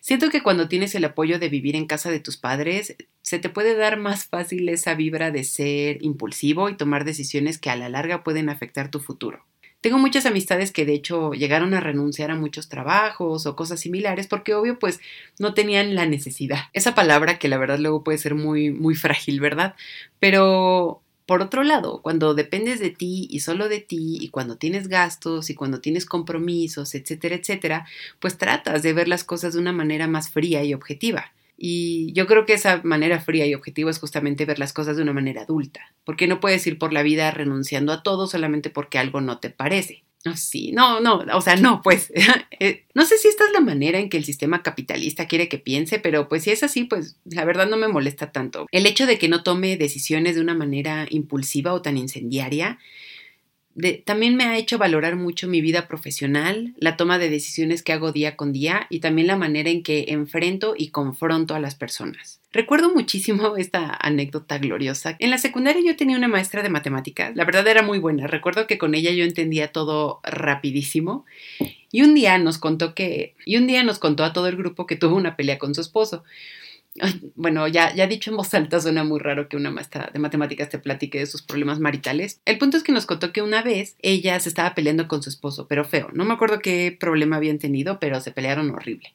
Siento 0.01 0.31
que 0.31 0.41
cuando 0.41 0.67
tienes 0.67 0.95
el 0.95 1.05
apoyo 1.05 1.37
de 1.37 1.49
vivir 1.49 1.75
en 1.75 1.85
casa 1.85 2.09
de 2.09 2.19
tus 2.19 2.37
padres, 2.37 2.95
se 3.21 3.37
te 3.37 3.49
puede 3.49 3.75
dar 3.75 3.97
más 3.97 4.25
fácil 4.25 4.67
esa 4.69 4.95
vibra 4.95 5.29
de 5.29 5.43
ser 5.43 6.03
impulsivo 6.03 6.69
y 6.69 6.75
tomar 6.75 7.05
decisiones 7.05 7.59
que 7.59 7.69
a 7.69 7.75
la 7.75 7.89
larga 7.89 8.23
pueden 8.23 8.49
afectar 8.49 8.89
tu 8.89 8.99
futuro. 8.99 9.45
Tengo 9.81 9.97
muchas 9.97 10.25
amistades 10.25 10.71
que 10.71 10.85
de 10.85 10.93
hecho 10.93 11.31
llegaron 11.31 11.73
a 11.73 11.79
renunciar 11.79 12.31
a 12.31 12.35
muchos 12.35 12.67
trabajos 12.67 13.45
o 13.45 13.55
cosas 13.55 13.79
similares 13.79 14.27
porque 14.27 14.53
obvio 14.53 14.77
pues 14.77 14.99
no 15.39 15.53
tenían 15.53 15.95
la 15.95 16.05
necesidad. 16.05 16.63
Esa 16.73 16.95
palabra 16.95 17.39
que 17.39 17.47
la 17.47 17.57
verdad 17.57 17.79
luego 17.79 18.03
puede 18.03 18.17
ser 18.17 18.35
muy 18.35 18.71
muy 18.71 18.95
frágil, 18.95 19.39
¿verdad? 19.39 19.75
Pero 20.19 21.01
por 21.25 21.41
otro 21.41 21.63
lado, 21.63 22.01
cuando 22.01 22.33
dependes 22.33 22.79
de 22.79 22.89
ti 22.89 23.27
y 23.29 23.41
solo 23.41 23.69
de 23.69 23.79
ti 23.79 24.17
y 24.19 24.29
cuando 24.29 24.57
tienes 24.57 24.87
gastos 24.87 25.49
y 25.49 25.55
cuando 25.55 25.79
tienes 25.79 26.05
compromisos, 26.05 26.95
etcétera, 26.95 27.35
etcétera, 27.35 27.87
pues 28.19 28.37
tratas 28.37 28.81
de 28.83 28.93
ver 28.93 29.07
las 29.07 29.23
cosas 29.23 29.53
de 29.53 29.59
una 29.59 29.71
manera 29.71 30.07
más 30.07 30.29
fría 30.29 30.63
y 30.63 30.73
objetiva. 30.73 31.31
Y 31.61 32.13
yo 32.13 32.25
creo 32.25 32.45
que 32.45 32.53
esa 32.53 32.79
manera 32.85 33.19
fría 33.19 33.45
y 33.45 33.53
objetiva 33.53 33.91
es 33.91 33.99
justamente 33.99 34.45
ver 34.45 34.59
las 34.59 34.71
cosas 34.71 34.95
de 34.95 35.03
una 35.03 35.11
manera 35.11 35.41
adulta, 35.41 35.93
porque 36.05 36.25
no 36.25 36.39
puedes 36.39 36.65
ir 36.65 36.77
por 36.77 36.93
la 36.93 37.03
vida 37.03 37.29
renunciando 37.31 37.91
a 37.91 38.01
todo 38.01 38.27
solamente 38.27 38.69
porque 38.69 38.97
algo 38.97 39.19
no 39.19 39.39
te 39.39 39.49
parece. 39.49 40.03
Sí, 40.35 40.71
no, 40.73 40.99
no, 40.99 41.23
o 41.33 41.41
sea, 41.41 41.55
no, 41.55 41.81
pues, 41.81 42.11
eh, 42.59 42.85
no 42.93 43.05
sé 43.05 43.17
si 43.17 43.27
esta 43.29 43.45
es 43.45 43.51
la 43.51 43.61
manera 43.61 43.99
en 43.99 44.09
que 44.09 44.17
el 44.17 44.25
sistema 44.25 44.63
capitalista 44.63 45.27
quiere 45.27 45.47
que 45.47 45.57
piense, 45.57 45.99
pero 45.99 46.27
pues 46.27 46.43
si 46.43 46.51
es 46.51 46.63
así, 46.63 46.83
pues 46.85 47.17
la 47.25 47.45
verdad 47.45 47.69
no 47.69 47.77
me 47.77 47.87
molesta 47.87 48.31
tanto. 48.31 48.67
El 48.71 48.85
hecho 48.85 49.05
de 49.05 49.17
que 49.17 49.29
no 49.29 49.43
tome 49.43 49.77
decisiones 49.77 50.35
de 50.35 50.41
una 50.41 50.55
manera 50.55 51.07
impulsiva 51.09 51.73
o 51.73 51.81
tan 51.81 51.97
incendiaria 51.97 52.79
también 54.05 54.35
me 54.35 54.45
ha 54.45 54.57
hecho 54.57 54.77
valorar 54.77 55.15
mucho 55.15 55.47
mi 55.47 55.61
vida 55.61 55.87
profesional, 55.87 56.73
la 56.77 56.97
toma 56.97 57.19
de 57.19 57.29
decisiones 57.29 57.83
que 57.83 57.93
hago 57.93 58.11
día 58.11 58.35
con 58.35 58.51
día 58.51 58.87
y 58.89 58.99
también 58.99 59.27
la 59.27 59.35
manera 59.35 59.69
en 59.69 59.83
que 59.83 60.05
enfrento 60.09 60.73
y 60.77 60.89
confronto 60.89 61.55
a 61.55 61.59
las 61.59 61.75
personas. 61.75 62.41
Recuerdo 62.51 62.93
muchísimo 62.93 63.55
esta 63.57 63.95
anécdota 63.99 64.57
gloriosa. 64.57 65.15
En 65.19 65.29
la 65.29 65.37
secundaria 65.37 65.83
yo 65.85 65.95
tenía 65.95 66.17
una 66.17 66.27
maestra 66.27 66.63
de 66.63 66.69
matemáticas, 66.69 67.35
la 67.35 67.45
verdad 67.45 67.67
era 67.67 67.83
muy 67.83 67.99
buena, 67.99 68.27
recuerdo 68.27 68.67
que 68.67 68.77
con 68.77 68.95
ella 68.95 69.11
yo 69.11 69.23
entendía 69.23 69.71
todo 69.71 70.19
rapidísimo 70.23 71.25
y 71.91 72.01
un 72.01 72.13
día 72.15 72.37
nos 72.37 72.57
contó 72.57 72.93
que 72.93 73.35
y 73.45 73.57
un 73.57 73.67
día 73.67 73.83
nos 73.83 73.99
contó 73.99 74.23
a 74.23 74.33
todo 74.33 74.47
el 74.47 74.55
grupo 74.55 74.85
que 74.85 74.95
tuvo 74.95 75.15
una 75.15 75.35
pelea 75.35 75.57
con 75.57 75.73
su 75.73 75.81
esposo. 75.81 76.23
Bueno, 77.35 77.67
ya, 77.67 77.93
ya 77.93 78.07
dicho 78.07 78.31
en 78.31 78.37
voz 78.37 78.53
alta, 78.53 78.79
suena 78.79 79.03
muy 79.03 79.19
raro 79.19 79.47
que 79.47 79.57
una 79.57 79.71
maestra 79.71 80.09
de 80.11 80.19
matemáticas 80.19 80.69
te 80.69 80.79
platique 80.79 81.19
de 81.19 81.25
sus 81.25 81.41
problemas 81.41 81.79
maritales. 81.79 82.41
El 82.45 82.57
punto 82.57 82.77
es 82.77 82.83
que 82.83 82.91
nos 82.91 83.05
contó 83.05 83.31
que 83.31 83.41
una 83.41 83.61
vez 83.61 83.95
ella 84.01 84.39
se 84.39 84.49
estaba 84.49 84.75
peleando 84.75 85.07
con 85.07 85.21
su 85.23 85.29
esposo, 85.29 85.67
pero 85.67 85.85
feo. 85.85 86.09
No 86.13 86.25
me 86.25 86.33
acuerdo 86.33 86.59
qué 86.59 86.95
problema 86.99 87.37
habían 87.37 87.59
tenido, 87.59 87.99
pero 87.99 88.19
se 88.19 88.31
pelearon 88.31 88.71
horrible. 88.71 89.13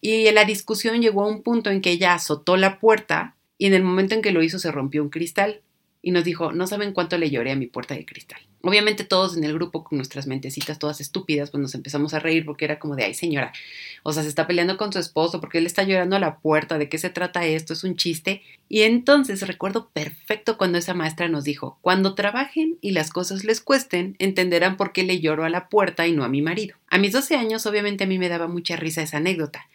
Y 0.00 0.30
la 0.32 0.44
discusión 0.44 1.00
llegó 1.02 1.24
a 1.24 1.28
un 1.28 1.42
punto 1.42 1.70
en 1.70 1.80
que 1.80 1.90
ella 1.90 2.14
azotó 2.14 2.56
la 2.56 2.78
puerta 2.78 3.36
y 3.58 3.66
en 3.66 3.74
el 3.74 3.82
momento 3.82 4.14
en 4.14 4.22
que 4.22 4.32
lo 4.32 4.42
hizo 4.42 4.58
se 4.58 4.72
rompió 4.72 5.02
un 5.02 5.10
cristal 5.10 5.60
y 6.02 6.12
nos 6.12 6.24
dijo, 6.24 6.52
no 6.52 6.66
saben 6.66 6.92
cuánto 6.92 7.18
le 7.18 7.30
lloré 7.30 7.52
a 7.52 7.56
mi 7.56 7.66
puerta 7.66 7.94
de 7.94 8.06
cristal. 8.06 8.40
Obviamente 8.62 9.04
todos 9.04 9.36
en 9.36 9.44
el 9.44 9.54
grupo 9.54 9.84
con 9.84 9.96
nuestras 9.96 10.26
mentecitas 10.26 10.78
todas 10.78 11.00
estúpidas, 11.00 11.50
pues 11.50 11.62
nos 11.62 11.74
empezamos 11.74 12.12
a 12.12 12.18
reír 12.18 12.44
porque 12.44 12.66
era 12.66 12.78
como 12.78 12.94
de, 12.94 13.04
ay 13.04 13.14
señora, 13.14 13.52
o 14.02 14.12
sea, 14.12 14.22
se 14.22 14.28
está 14.28 14.46
peleando 14.46 14.76
con 14.76 14.92
su 14.92 14.98
esposo 14.98 15.40
porque 15.40 15.58
él 15.58 15.66
está 15.66 15.82
llorando 15.82 16.16
a 16.16 16.20
la 16.20 16.38
puerta, 16.38 16.78
¿de 16.78 16.88
qué 16.88 16.98
se 16.98 17.08
trata 17.10 17.46
esto? 17.46 17.72
Es 17.72 17.84
un 17.84 17.96
chiste. 17.96 18.42
Y 18.68 18.82
entonces 18.82 19.46
recuerdo 19.46 19.88
perfecto 19.92 20.58
cuando 20.58 20.78
esa 20.78 20.94
maestra 20.94 21.28
nos 21.28 21.44
dijo, 21.44 21.78
cuando 21.80 22.14
trabajen 22.14 22.78
y 22.80 22.90
las 22.90 23.10
cosas 23.10 23.44
les 23.44 23.60
cuesten, 23.60 24.16
entenderán 24.18 24.76
por 24.76 24.92
qué 24.92 25.02
le 25.02 25.20
lloro 25.20 25.44
a 25.44 25.50
la 25.50 25.68
puerta 25.68 26.06
y 26.06 26.12
no 26.12 26.24
a 26.24 26.28
mi 26.28 26.42
marido. 26.42 26.76
A 26.88 26.98
mis 26.98 27.12
12 27.12 27.36
años 27.36 27.64
obviamente 27.66 28.04
a 28.04 28.06
mí 28.06 28.18
me 28.18 28.28
daba 28.28 28.46
mucha 28.46 28.76
risa 28.76 29.02
esa 29.02 29.18
anécdota, 29.18 29.68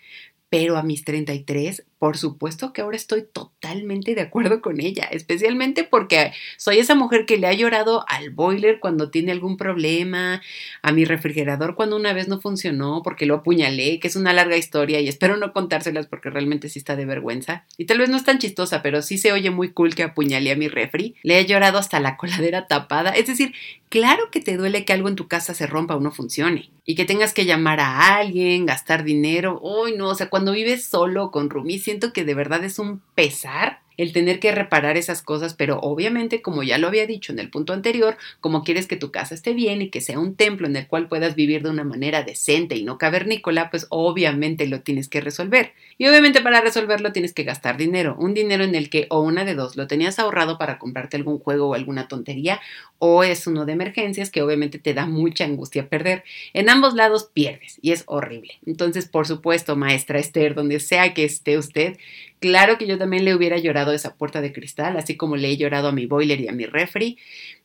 pero 0.49 0.77
a 0.77 0.83
mis 0.83 1.03
33, 1.03 1.83
por 1.99 2.17
supuesto 2.17 2.73
que 2.73 2.81
ahora 2.81 2.97
estoy 2.97 3.23
totalmente 3.23 4.15
de 4.15 4.21
acuerdo 4.21 4.62
con 4.62 4.81
ella, 4.81 5.05
especialmente 5.12 5.84
porque 5.84 6.34
soy 6.58 6.79
esa 6.79 6.95
mujer 6.95 7.25
que 7.25 7.38
le 7.38 7.47
ha 7.47 7.53
llorado 7.53 8.05
al 8.08 8.29
boiler 8.31 8.79
cuando 8.79 9.10
tiene 9.10 9.31
algún 9.31 9.58
problema, 9.58 10.41
a 10.81 10.91
mi 10.91 11.05
refrigerador 11.05 11.75
cuando 11.75 11.95
una 11.95 12.13
vez 12.13 12.27
no 12.27 12.41
funcionó 12.41 13.01
porque 13.03 13.25
lo 13.25 13.36
apuñalé, 13.36 13.99
que 13.99 14.08
es 14.08 14.15
una 14.15 14.34
larga 14.34 14.58
historia 14.58 14.99
y 14.99 15.08
espero 15.08 15.38
no 15.38 15.53
contárselas 15.53 16.08
porque 16.08 16.29
realmente 16.29 16.69
sí 16.69 16.79
está 16.79 16.95
de 16.95 17.05
vergüenza. 17.05 17.65
Y 17.77 17.86
tal 17.86 17.99
vez 17.99 18.10
no 18.10 18.17
es 18.17 18.23
tan 18.23 18.39
chistosa, 18.39 18.81
pero 18.81 19.01
sí 19.01 19.17
se 19.17 19.31
oye 19.31 19.49
muy 19.49 19.71
cool 19.71 19.95
que 19.95 20.03
apuñalé 20.03 20.51
a 20.51 20.55
mi 20.55 20.67
refri. 20.67 21.15
Le 21.23 21.39
he 21.39 21.45
llorado 21.45 21.77
hasta 21.77 21.99
la 21.99 22.17
coladera 22.17 22.67
tapada. 22.67 23.12
Es 23.12 23.27
decir, 23.27 23.53
claro 23.89 24.29
que 24.31 24.41
te 24.41 24.58
duele 24.58 24.86
que 24.86 24.93
algo 24.93 25.08
en 25.08 25.15
tu 25.15 25.27
casa 25.27 25.53
se 25.53 25.67
rompa 25.67 25.95
o 25.95 25.99
no 26.01 26.12
funcione 26.12 26.71
y 26.86 26.95
que 26.95 27.05
tengas 27.05 27.34
que 27.34 27.45
llamar 27.45 27.79
a 27.79 28.17
alguien, 28.17 28.65
gastar 28.65 29.03
dinero. 29.03 29.60
Uy, 29.62 29.95
no, 29.97 30.10
o 30.10 30.15
sea, 30.15 30.29
cuando 30.29 30.51
vives 30.51 30.86
solo 30.86 31.31
con 31.31 31.49
Rumi, 31.49 31.79
siento 31.86 32.13
que 32.13 32.26
de 32.26 32.34
verdad 32.34 32.63
es 32.63 32.80
un 32.80 33.02
pesar 33.13 33.82
el 33.97 34.13
tener 34.13 34.39
que 34.39 34.51
reparar 34.51 34.97
esas 34.97 35.21
cosas, 35.21 35.53
pero 35.53 35.79
obviamente, 35.79 36.41
como 36.41 36.63
ya 36.63 36.77
lo 36.77 36.88
había 36.88 37.08
dicho 37.08 37.31
en 37.31 37.39
el 37.39 37.49
punto 37.49 37.73
anterior, 37.73 38.17
como 38.39 38.63
quieres 38.63 38.88
que 38.88 38.95
tu 38.95 39.12
casa 39.12 39.36
esté 39.36 39.53
bien 39.53 39.81
y 39.81 39.89
que 39.89 40.01
sea 40.01 40.19
un 40.19 40.36
templo 40.36 40.67
en 40.67 40.75
el 40.75 40.88
cual 40.88 41.08
puedas 41.08 41.36
vivir 41.36 41.63
de 41.63 41.69
una 41.69 41.84
manera 41.84 42.23
decente 42.23 42.75
y 42.75 42.84
no 42.84 42.97
cavernícola, 42.97 43.69
pues 43.69 43.88
obviamente 43.89 44.67
lo 44.67 44.81
tienes 44.81 45.08
que 45.08 45.21
resolver. 45.21 45.73
Y 45.97 46.08
obviamente 46.08 46.41
para 46.41 46.62
resolverlo 46.62 47.12
tienes 47.12 47.34
que 47.34 47.43
gastar 47.43 47.77
dinero, 47.77 48.15
un 48.19 48.34
dinero 48.34 48.63
en 48.63 48.75
el 48.75 48.89
que 48.89 49.08
o 49.10 49.21
una 49.21 49.45
de 49.45 49.55
dos 49.55 49.75
lo 49.75 49.88
tenías 49.88 50.19
ahorrado 50.19 50.58
para 50.58 50.77
comprarte 50.77 51.17
algún 51.17 51.39
juego 51.39 51.69
o 51.69 51.73
alguna 51.73 52.08
tontería, 52.08 52.60
o 52.99 53.23
es 53.23 53.47
uno 53.47 53.65
de 53.65 53.73
emergencias 53.73 54.31
que 54.31 54.41
obviamente 54.41 54.79
te 54.79 54.93
da 54.93 55.05
mucha 55.05 55.45
angustia 55.45 55.89
perder. 55.89 56.23
En 56.53 56.69
ambos 56.69 56.93
lados 56.93 57.29
pierdes 57.34 57.77
y 57.81 57.91
es 57.91 58.03
horrible. 58.08 58.53
Entonces, 58.65 59.08
por 59.08 59.27
supuesto, 59.27 59.75
maestra 59.75 60.19
Esther, 60.19 60.55
donde 60.55 60.79
sea 60.79 61.13
que 61.13 61.25
esté 61.25 61.58
usted, 61.58 61.97
Claro 62.45 62.77
que 62.77 62.86
yo 62.86 62.99
también 62.99 63.25
le 63.25 63.34
hubiera 63.34 63.58
llorado 63.58 63.89
a 63.89 63.95
esa 63.95 64.17
puerta 64.17 64.39
de 64.39 64.53
cristal, 64.53 64.97
así 64.97 65.17
como 65.17 65.36
le 65.36 65.49
he 65.49 65.58
llorado 65.58 65.88
a 65.88 65.91
mi 65.91 66.05
boiler 66.05 66.41
y 66.41 66.47
a 66.47 66.51
mi 66.51 66.67
refri, 66.67 67.17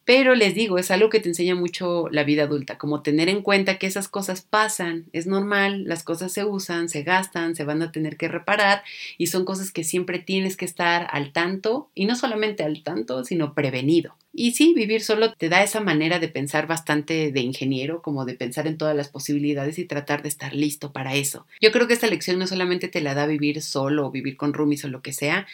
pero 0.04 0.34
les 0.34 0.54
digo, 0.54 0.78
es 0.78 0.90
algo 0.90 1.10
que 1.10 1.20
te 1.20 1.28
enseña 1.28 1.54
mucho 1.54 2.08
la 2.10 2.24
vida 2.24 2.44
adulta, 2.44 2.78
como 2.78 3.02
tener 3.02 3.28
en 3.28 3.42
cuenta 3.42 3.78
que 3.78 3.86
esas 3.86 4.08
cosas 4.08 4.42
pasan, 4.42 5.06
es 5.12 5.26
normal, 5.26 5.84
las 5.84 6.02
cosas 6.02 6.32
se 6.32 6.44
usan, 6.44 6.88
se 6.88 7.02
gastan, 7.02 7.54
se 7.54 7.64
van 7.64 7.82
a 7.82 7.92
tener 7.92 8.16
que 8.16 8.28
reparar 8.28 8.82
y 9.18 9.28
son 9.28 9.44
cosas 9.44 9.70
que 9.70 9.84
siempre 9.84 10.18
tienes 10.18 10.56
que 10.56 10.64
estar 10.64 11.06
al 11.10 11.32
tanto 11.32 11.90
y 11.94 12.06
no 12.06 12.16
solamente 12.16 12.64
al 12.64 12.82
tanto, 12.82 13.24
sino 13.24 13.54
prevenido. 13.54 14.16
Y 14.32 14.52
sí, 14.52 14.74
vivir 14.74 15.02
solo 15.02 15.32
te 15.32 15.48
da 15.48 15.62
esa 15.62 15.80
manera 15.80 16.20
de 16.20 16.28
pensar 16.28 16.68
bastante 16.68 17.32
de 17.32 17.40
ingeniero, 17.40 18.00
como 18.00 18.24
de 18.24 18.34
pensar 18.34 18.68
en 18.68 18.78
todas 18.78 18.94
las 18.96 19.08
posibilidades 19.08 19.78
y 19.78 19.86
tratar 19.86 20.22
de 20.22 20.28
estar 20.28 20.54
listo 20.54 20.92
para 20.92 21.16
eso. 21.16 21.46
Yo 21.60 21.72
creo 21.72 21.88
que 21.88 21.94
esta 21.94 22.06
lección 22.06 22.38
no 22.38 22.46
solamente 22.46 22.86
te 22.86 23.00
la 23.00 23.14
da 23.14 23.26
vivir 23.26 23.60
solo 23.60 24.06
o 24.06 24.10
vivir 24.12 24.36
con 24.36 24.52
roomies 24.52 24.84
o 24.84 24.88
lo 24.88 25.02
que 25.02 25.12
sea, 25.12 25.48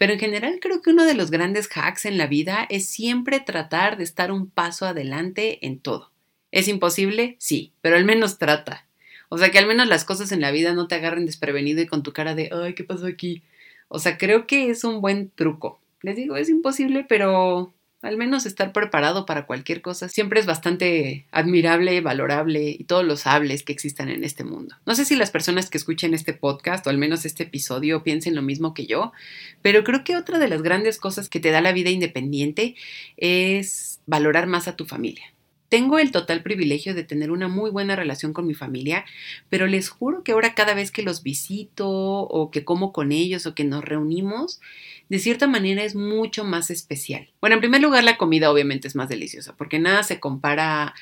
pero 0.00 0.14
en 0.14 0.18
general 0.18 0.60
creo 0.62 0.80
que 0.80 0.88
uno 0.88 1.04
de 1.04 1.12
los 1.12 1.30
grandes 1.30 1.68
hacks 1.74 2.06
en 2.06 2.16
la 2.16 2.26
vida 2.26 2.66
es 2.70 2.86
siempre 2.86 3.38
tratar 3.38 3.98
de 3.98 4.04
estar 4.04 4.32
un 4.32 4.48
paso 4.48 4.86
adelante 4.86 5.66
en 5.66 5.78
todo. 5.78 6.10
¿Es 6.52 6.68
imposible? 6.68 7.36
Sí, 7.38 7.74
pero 7.82 7.96
al 7.96 8.06
menos 8.06 8.38
trata. 8.38 8.86
O 9.28 9.36
sea, 9.36 9.50
que 9.50 9.58
al 9.58 9.66
menos 9.66 9.88
las 9.88 10.06
cosas 10.06 10.32
en 10.32 10.40
la 10.40 10.52
vida 10.52 10.72
no 10.72 10.88
te 10.88 10.94
agarren 10.94 11.26
desprevenido 11.26 11.82
y 11.82 11.86
con 11.86 12.02
tu 12.02 12.14
cara 12.14 12.34
de, 12.34 12.48
ay, 12.50 12.72
¿qué 12.72 12.82
pasó 12.82 13.04
aquí? 13.04 13.42
O 13.88 13.98
sea, 13.98 14.16
creo 14.16 14.46
que 14.46 14.70
es 14.70 14.84
un 14.84 15.02
buen 15.02 15.28
truco. 15.28 15.82
Les 16.00 16.16
digo, 16.16 16.34
es 16.36 16.48
imposible, 16.48 17.04
pero 17.06 17.74
al 18.02 18.16
menos 18.16 18.46
estar 18.46 18.72
preparado 18.72 19.26
para 19.26 19.46
cualquier 19.46 19.82
cosa 19.82 20.08
siempre 20.08 20.40
es 20.40 20.46
bastante 20.46 21.26
admirable, 21.32 22.00
valorable 22.00 22.74
y 22.78 22.84
todos 22.84 23.04
los 23.04 23.26
hables 23.26 23.62
que 23.62 23.72
existan 23.72 24.08
en 24.08 24.24
este 24.24 24.42
mundo. 24.42 24.76
No 24.86 24.94
sé 24.94 25.04
si 25.04 25.16
las 25.16 25.30
personas 25.30 25.68
que 25.68 25.78
escuchen 25.78 26.14
este 26.14 26.32
podcast 26.32 26.86
o 26.86 26.90
al 26.90 26.98
menos 26.98 27.26
este 27.26 27.42
episodio 27.42 28.02
piensen 28.02 28.34
lo 28.34 28.42
mismo 28.42 28.72
que 28.72 28.86
yo, 28.86 29.12
pero 29.60 29.84
creo 29.84 30.02
que 30.02 30.16
otra 30.16 30.38
de 30.38 30.48
las 30.48 30.62
grandes 30.62 30.98
cosas 30.98 31.28
que 31.28 31.40
te 31.40 31.50
da 31.50 31.60
la 31.60 31.72
vida 31.72 31.90
independiente 31.90 32.74
es 33.16 34.00
valorar 34.06 34.46
más 34.46 34.66
a 34.66 34.76
tu 34.76 34.86
familia. 34.86 35.26
Tengo 35.70 36.00
el 36.00 36.10
total 36.10 36.42
privilegio 36.42 36.94
de 36.94 37.04
tener 37.04 37.30
una 37.30 37.46
muy 37.46 37.70
buena 37.70 37.94
relación 37.94 38.32
con 38.32 38.44
mi 38.44 38.54
familia, 38.54 39.04
pero 39.48 39.68
les 39.68 39.88
juro 39.88 40.24
que 40.24 40.32
ahora 40.32 40.54
cada 40.54 40.74
vez 40.74 40.90
que 40.90 41.02
los 41.02 41.22
visito 41.22 41.88
o 41.88 42.50
que 42.50 42.64
como 42.64 42.92
con 42.92 43.12
ellos 43.12 43.46
o 43.46 43.54
que 43.54 43.62
nos 43.62 43.84
reunimos, 43.84 44.60
de 45.08 45.20
cierta 45.20 45.46
manera 45.46 45.84
es 45.84 45.94
mucho 45.94 46.42
más 46.42 46.70
especial. 46.70 47.30
Bueno, 47.40 47.54
en 47.54 47.60
primer 47.60 47.80
lugar, 47.80 48.02
la 48.02 48.18
comida 48.18 48.50
obviamente 48.50 48.88
es 48.88 48.96
más 48.96 49.08
deliciosa, 49.08 49.56
porque 49.56 49.78
nada 49.78 50.02
se 50.02 50.18
compara 50.18 50.92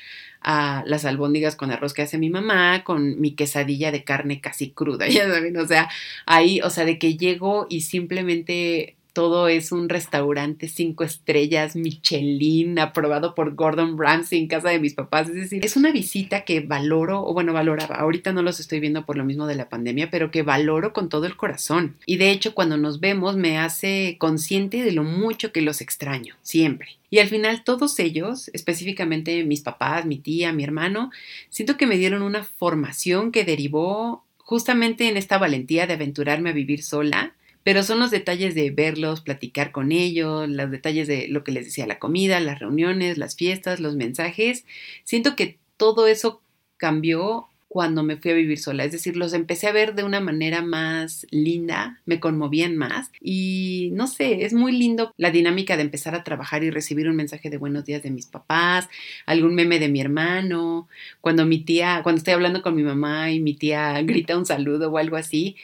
a 0.41 0.83
las 0.85 1.03
albóndigas 1.03 1.55
con 1.55 1.71
arroz 1.71 1.95
que 1.95 2.03
hace 2.03 2.19
mi 2.19 2.29
mamá, 2.29 2.83
con 2.83 3.19
mi 3.19 3.33
quesadilla 3.33 3.91
de 3.91 4.03
carne 4.03 4.39
casi 4.39 4.69
cruda, 4.69 5.07
ya 5.09 5.27
saben, 5.27 5.57
o 5.57 5.65
sea, 5.65 5.89
ahí, 6.27 6.61
o 6.61 6.69
sea, 6.69 6.85
de 6.85 6.99
que 6.99 7.17
llego 7.17 7.65
y 7.69 7.81
simplemente 7.81 8.97
todo 9.19 9.49
es 9.49 9.73
un 9.73 9.89
restaurante 9.89 10.69
cinco 10.69 11.03
estrellas, 11.03 11.75
Michelin, 11.75 12.79
aprobado 12.79 13.35
por 13.35 13.53
Gordon 13.53 13.97
Ramsay 13.99 14.39
en 14.39 14.47
casa 14.47 14.69
de 14.69 14.79
mis 14.79 14.93
papás. 14.93 15.27
Es 15.27 15.35
decir, 15.35 15.65
es 15.65 15.75
una 15.75 15.91
visita 15.91 16.45
que 16.45 16.61
valoro, 16.61 17.25
o 17.25 17.33
bueno, 17.33 17.51
valoraba. 17.51 17.97
Ahorita 17.97 18.31
no 18.31 18.43
los 18.43 18.61
estoy 18.61 18.79
viendo 18.79 19.05
por 19.05 19.17
lo 19.17 19.25
mismo 19.25 19.45
de 19.45 19.55
la 19.55 19.67
pandemia, 19.67 20.09
pero 20.09 20.31
que 20.31 20.41
valoro 20.41 20.93
con 20.93 21.09
todo 21.09 21.25
el 21.25 21.35
corazón. 21.35 21.97
Y 22.05 22.15
de 22.15 22.31
hecho, 22.31 22.55
cuando 22.55 22.77
nos 22.77 23.01
vemos, 23.01 23.35
me 23.35 23.57
hace 23.57 24.15
consciente 24.17 24.83
de 24.83 24.93
lo 24.93 25.03
mucho 25.03 25.51
que 25.51 25.61
los 25.61 25.81
extraño, 25.81 26.35
siempre. 26.41 26.87
Y 27.09 27.19
al 27.19 27.27
final 27.27 27.65
todos 27.65 27.99
ellos, 27.99 28.49
específicamente 28.53 29.43
mis 29.43 29.59
papás, 29.59 30.05
mi 30.05 30.19
tía, 30.19 30.53
mi 30.53 30.63
hermano, 30.63 31.11
siento 31.49 31.75
que 31.75 31.87
me 31.87 31.97
dieron 31.97 32.21
una 32.21 32.45
formación 32.45 33.33
que 33.33 33.43
derivó 33.43 34.23
justamente 34.37 35.09
en 35.09 35.17
esta 35.17 35.37
valentía 35.37 35.87
de 35.87 35.95
aventurarme 35.95 36.51
a 36.51 36.53
vivir 36.53 36.83
sola 36.83 37.33
pero 37.63 37.83
son 37.83 37.99
los 37.99 38.11
detalles 38.11 38.55
de 38.55 38.71
verlos, 38.71 39.21
platicar 39.21 39.71
con 39.71 39.91
ellos, 39.91 40.47
los 40.49 40.71
detalles 40.71 41.07
de 41.07 41.27
lo 41.27 41.43
que 41.43 41.51
les 41.51 41.65
decía, 41.65 41.87
la 41.87 41.99
comida, 41.99 42.39
las 42.39 42.59
reuniones, 42.59 43.17
las 43.17 43.35
fiestas, 43.35 43.79
los 43.79 43.95
mensajes. 43.95 44.65
Siento 45.03 45.35
que 45.35 45.57
todo 45.77 46.07
eso 46.07 46.41
cambió 46.77 47.49
cuando 47.69 48.01
me 48.01 48.17
fui 48.17 48.31
a 48.31 48.33
vivir 48.33 48.57
sola, 48.57 48.83
es 48.83 48.91
decir, 48.91 49.15
los 49.15 49.33
empecé 49.33 49.67
a 49.67 49.71
ver 49.71 49.93
de 49.93 50.03
una 50.03 50.19
manera 50.19 50.63
más 50.63 51.27
linda, 51.29 52.01
me 52.05 52.19
conmovían 52.19 52.75
más 52.75 53.11
y 53.21 53.91
no 53.93 54.07
sé, 54.07 54.43
es 54.43 54.53
muy 54.53 54.71
lindo 54.71 55.13
la 55.17 55.29
dinámica 55.29 55.77
de 55.77 55.83
empezar 55.83 56.15
a 56.15 56.23
trabajar 56.23 56.63
y 56.63 56.71
recibir 56.71 57.07
un 57.07 57.15
mensaje 57.15 57.51
de 57.51 57.57
buenos 57.57 57.85
días 57.85 58.01
de 58.01 58.09
mis 58.09 58.25
papás, 58.25 58.89
algún 59.27 59.53
meme 59.53 59.77
de 59.77 59.87
mi 59.87 60.01
hermano, 60.01 60.87
cuando 61.21 61.45
mi 61.45 61.59
tía, 61.59 61.99
cuando 62.01 62.17
estoy 62.17 62.33
hablando 62.33 62.63
con 62.63 62.75
mi 62.75 62.81
mamá 62.81 63.31
y 63.31 63.39
mi 63.39 63.53
tía 63.53 64.01
grita 64.01 64.35
un 64.35 64.47
saludo 64.47 64.89
o 64.89 64.97
algo 64.97 65.15
así, 65.15 65.55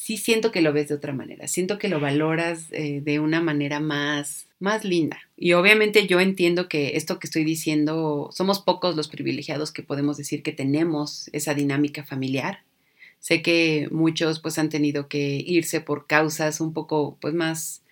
sí 0.00 0.16
siento 0.16 0.50
que 0.50 0.62
lo 0.62 0.72
ves 0.72 0.88
de 0.88 0.94
otra 0.94 1.12
manera, 1.12 1.46
siento 1.46 1.78
que 1.78 1.90
lo 1.90 2.00
valoras 2.00 2.68
eh, 2.70 3.02
de 3.04 3.20
una 3.20 3.42
manera 3.42 3.80
más, 3.80 4.46
más 4.58 4.82
linda. 4.82 5.18
Y 5.36 5.52
obviamente 5.52 6.06
yo 6.06 6.20
entiendo 6.20 6.70
que 6.70 6.96
esto 6.96 7.18
que 7.18 7.26
estoy 7.26 7.44
diciendo, 7.44 8.30
somos 8.32 8.60
pocos 8.60 8.96
los 8.96 9.08
privilegiados 9.08 9.72
que 9.72 9.82
podemos 9.82 10.16
decir 10.16 10.42
que 10.42 10.52
tenemos 10.52 11.28
esa 11.34 11.52
dinámica 11.52 12.02
familiar. 12.02 12.62
Sé 13.18 13.42
que 13.42 13.88
muchos 13.90 14.40
pues 14.40 14.58
han 14.58 14.70
tenido 14.70 15.06
que 15.06 15.44
irse 15.46 15.82
por 15.82 16.06
causas 16.06 16.62
un 16.62 16.72
poco 16.72 17.18
pues 17.20 17.34
más 17.34 17.82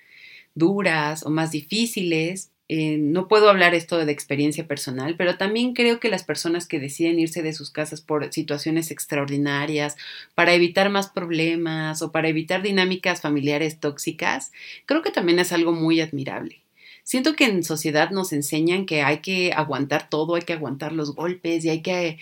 duras 0.55 1.27
o 1.27 1.31
más 1.31 1.51
difíciles, 1.51 2.51
eh, 2.69 2.99
no 2.99 3.29
puedo 3.29 3.49
hablar 3.49 3.75
esto 3.75 4.05
de 4.05 4.13
experiencia 4.13 4.67
personal, 4.67 5.17
pero 5.17 5.39
también 5.39 5.73
creo 5.73 6.01
que 6.01 6.11
las 6.11 6.23
personas 6.23 6.67
que 6.67 6.79
deciden 6.79 7.19
irse 7.19 7.43
de 7.43 7.55
sus 7.55 7.71
casas 7.71 8.03
por 8.03 8.31
situaciones 8.31 8.91
extraordinarias, 8.91 9.97
para 10.35 10.53
evitar 10.53 10.91
más 10.91 11.09
problemas 11.09 12.03
o 12.03 12.13
para 12.13 12.29
evitar 12.29 12.63
dinámicas 12.63 13.23
familiares 13.23 13.81
tóxicas, 13.81 14.53
creo 14.85 15.01
que 15.01 15.11
también 15.11 15.39
es 15.39 15.53
algo 15.53 15.73
muy 15.73 16.03
admirable. 16.03 16.61
Siento 17.05 17.35
que 17.35 17.47
en 17.47 17.65
sociedad 17.65 18.11
nos 18.11 18.35
enseñan 18.35 18.85
que 18.85 19.01
hay 19.01 19.21
que 19.21 19.55
aguantar 19.55 20.11
todo, 20.11 20.35
hay 20.35 20.43
que 20.43 20.53
aguantar 20.53 20.93
los 20.93 21.15
golpes 21.15 21.65
y 21.65 21.71
hay 21.71 21.81
que 21.81 22.19